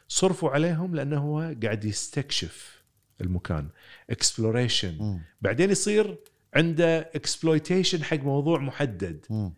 [0.07, 2.83] صرفوا عليهم لأنه هو قاعد يستكشف
[3.21, 3.69] المكان.
[4.09, 6.17] exploration بعدين يصير
[6.53, 9.25] عنده exploitation حق موضوع محدد.
[9.29, 9.49] م.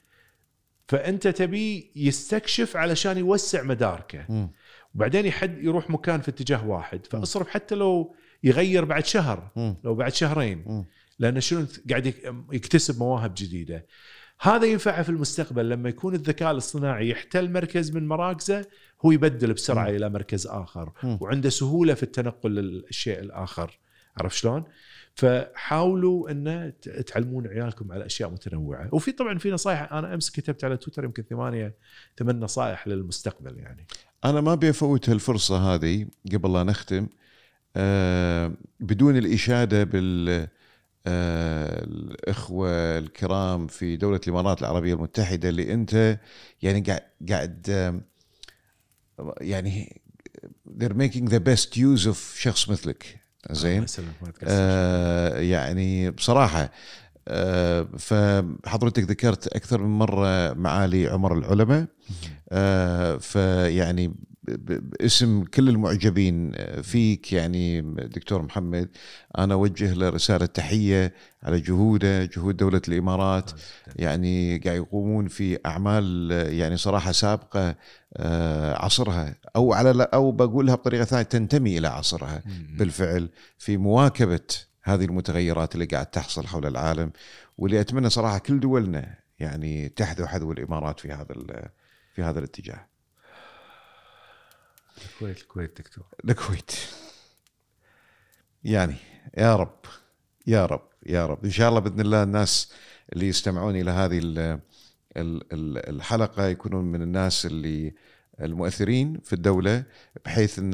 [0.87, 4.25] فأنت تبي يستكشف علشان يوسع مداركه.
[4.29, 4.47] م.
[4.97, 9.73] وبعدين يحد يروح مكان في اتجاه واحد فاصرف حتى لو يغير بعد شهر م.
[9.83, 10.85] لو بعد شهرين م.
[11.19, 12.13] لأن شنو قاعد
[12.51, 13.85] يكتسب مواهب جديدة
[14.41, 18.65] هذا ينفعه في المستقبل لما يكون الذكاء الاصطناعي يحتل مركز من مراكزه
[19.05, 19.95] هو يبدل بسرعة م.
[19.95, 21.17] إلى مركز آخر م.
[21.21, 23.79] وعنده سهولة في التنقل للشيء الآخر
[24.17, 24.63] عرفت شلون؟
[25.15, 26.73] فحاولوا أن
[27.07, 31.23] تعلمون عيالكم على أشياء متنوعة وفي طبعا في نصائح أنا أمس كتبت على تويتر يمكن
[31.23, 31.75] ثمانية
[32.17, 33.85] ثمان نصائح للمستقبل يعني
[34.25, 37.07] أنا ما بيفوت هالفرصة هذه قبل لا نختم
[37.75, 40.47] آه بدون الإشادة بال
[41.07, 46.19] آه الإخوة الكرام في دولة الإمارات العربية المتحدة اللي أنت
[46.61, 48.01] يعني قاعد قاعد آم،
[49.41, 50.01] يعني
[50.79, 53.19] they're making the best use of شخص مثلك
[53.51, 53.81] زين.
[54.47, 56.71] آه يعني بصراحة آه
[57.97, 61.85] فحضرتك ذكرت أكثر من مرة معالي عمر العلماء.
[62.51, 64.13] آه فيعني
[64.47, 66.51] باسم كل المعجبين
[66.81, 68.89] فيك يعني دكتور محمد.
[69.37, 71.13] أنا أوجه له رسالة تحية
[71.43, 73.51] على جهوده جهود دولة الإمارات.
[73.95, 77.75] يعني قاعد يقومون في أعمال آه، يعني صراحة سابقة
[78.17, 79.35] آه، عصرها.
[79.55, 82.43] أو على أو بقولها بطريقة ثانية تنتمي إلى عصرها.
[82.77, 87.11] بالفعل في مواكبة هذه المتغيرات اللي قاعد تحصل حول العالم
[87.57, 91.69] واللي أتمنى صراحة كل دولنا يعني تحذو حذو الإمارات في هذا ال-
[92.13, 92.87] في هذا الاتجاه.
[95.05, 96.05] الكويت الكويت دكتور.
[96.25, 96.71] الكويت.
[98.63, 98.95] يعني
[99.37, 99.79] يا رب
[100.47, 101.45] يا رب يا رب.
[101.45, 102.71] إن شاء الله بإذن الله الناس
[103.13, 104.39] اللي يستمعون إلى هذه ال-
[105.17, 107.93] ال- ال- الحلقة يكونون من الناس اللي
[108.41, 109.83] المؤثرين في الدولة
[110.25, 110.73] بحيث إن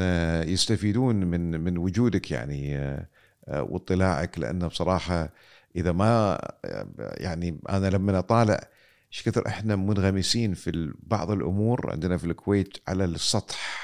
[0.50, 3.08] يستفيدون من من وجودك يعني آه،
[3.48, 5.34] واطلاعك لأنه بصراحة
[5.76, 6.40] إذا ما
[7.18, 8.68] يعني أنا لما أطالع
[9.14, 11.92] إيش كثر إحنا منغمسين في بعض الأمور.
[11.92, 13.84] عندنا في الكويت على السطح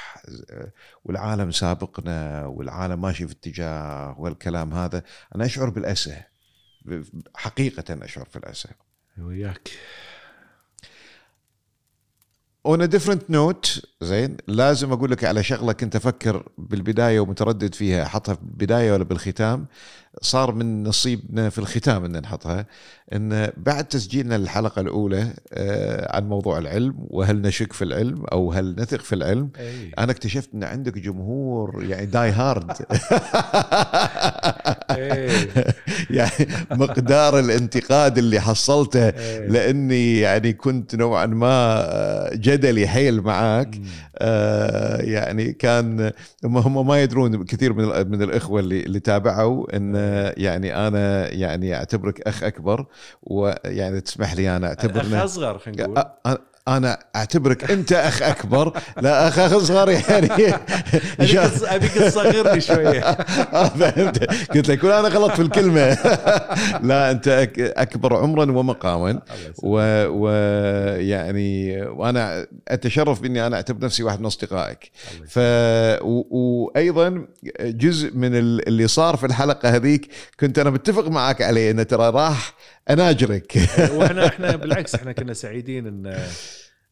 [0.52, 0.72] آه،
[1.06, 5.03] والعالم سابقنا والعالم ماشي في اتجاه والكلام هذا.
[5.36, 6.22] أنا أشعر بالأسى
[7.36, 8.69] حقيقة أشعر في الأسى.
[9.18, 9.69] وياك.
[12.66, 18.36] on different note زين لازم أقول لك على شغلة كنت أفكر بالبداية ومتردد فيها أحطها
[18.36, 19.66] في البداية ولا بالختام
[20.22, 22.66] صار من نصيبنا في الختام إن نحطها
[23.14, 28.76] إن بعد تسجيلنا للحلقة الأولى آه، عن موضوع العلم وهل نشك في العلم أو هل
[28.78, 29.92] نثق في العلم أي.
[30.00, 32.72] أنا اكتشفت إن عندك جمهور يعني die hard.
[36.10, 39.10] يعني مقدار الانتقاد اللي حصلته.
[39.40, 43.76] لأني يعني كنت نوعا ما آه، جدلي حيل معاك
[44.18, 46.11] آه، يعني كان
[46.44, 51.30] هم- هم ما يدرون كثير من من الإخوة اللي اللي تابعوا إن آه، يعني أنا
[51.34, 52.86] يعني أعتبرك أخ أكبر
[53.24, 56.03] ويعني تسمح لي أنا أخ اعتبرنا أصغر خلينا نقول.
[56.78, 60.54] أنا أعتبرك أنت أخ أكبر لا أخ أصغر يعني.
[61.64, 63.00] ابيك تصغرني شوية.
[63.54, 64.24] آه، فهمت.
[64.52, 65.98] قلت لك أنا غلط في الكلمة.
[66.90, 67.28] لا أنت
[67.60, 69.22] أكبر عمرا ومقاما.
[70.10, 74.91] ويعني وأنا أتشرف بأني أنا أعتبر نفسي واحد من أصدقائك.
[75.28, 75.40] ف
[76.02, 76.24] و...
[76.32, 77.26] وأيضا
[77.62, 80.10] جزء من ال- اللي صار في الحلقة هذيك
[80.40, 82.54] كنت أنا متفق معك عليه انه ترى راح
[82.90, 83.58] اناجرك
[83.96, 86.28] وإحنا إحنا بالعكس إحنا كنا سعيدين إن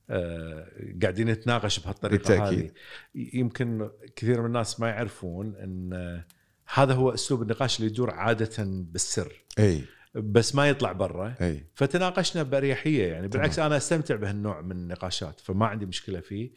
[0.10, 0.68] آه،
[1.02, 2.60] قاعدين نتناقش بهالطريقة بالتأكيد.
[2.60, 2.72] هذه
[3.16, 6.26] يمكن كثير من الناس ما يعرفون إن آه،
[6.74, 9.34] هذا هو أسلوب النقاش اللي يدور عادة بالسر.
[9.60, 9.84] أي.
[10.16, 11.36] بس ما يطلع برا.
[11.42, 11.66] أي.
[11.76, 13.28] فتناقشنا بأريحية يعني.
[13.28, 16.52] بالعكس أنا أستمتع بهالنوع من النقاشات فما عندي مشكلة فيه.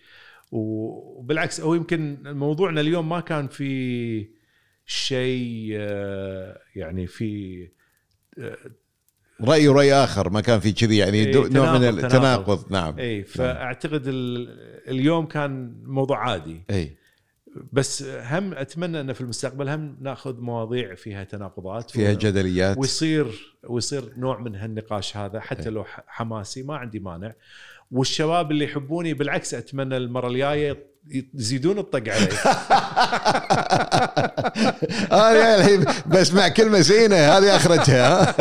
[0.52, 4.28] وبالعكس هو يمكن موضوعنا اليوم ما كان في
[4.86, 7.68] شيء آه، يعني في
[9.44, 13.24] رأي ورأي آخر ما كان في كذي يعني إيه، نوع من تناقض- التناقض نعم اي
[13.24, 14.48] فأعتقد ال-
[14.88, 16.62] اليوم كان موضوع عادي.
[16.70, 16.96] اي
[17.72, 22.78] بس هم أتمنى أن في المستقبل هم ناخذ مواضيع فيها تناقضات فيها و- جدليات.
[22.78, 27.32] ويصير ويصير نوع من هالنقاش هذا حتى لو ح- حماسي ما عندي مانع.
[27.90, 30.89] والشباب اللي يحبوني بالعكس أتمنى المرة الجاية
[31.34, 32.28] يزيدون الطق علي
[35.12, 38.34] أنا الحين بسمع كلمة زينة هذه آخرتها.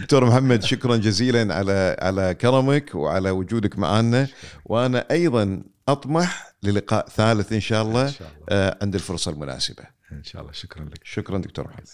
[0.00, 4.28] دكتور محمد شكرا جزيلا على على كرمك وعلى وجودك معنا
[4.64, 8.46] وأنا أيضا أطمح للقاء ثالث إن شاء الله إن شاء الله.
[8.48, 9.84] آه، عند الفرصة المناسبة.
[10.12, 11.00] إن شاء الله شكرا لك.
[11.04, 11.86] شكرا دكتور محمد.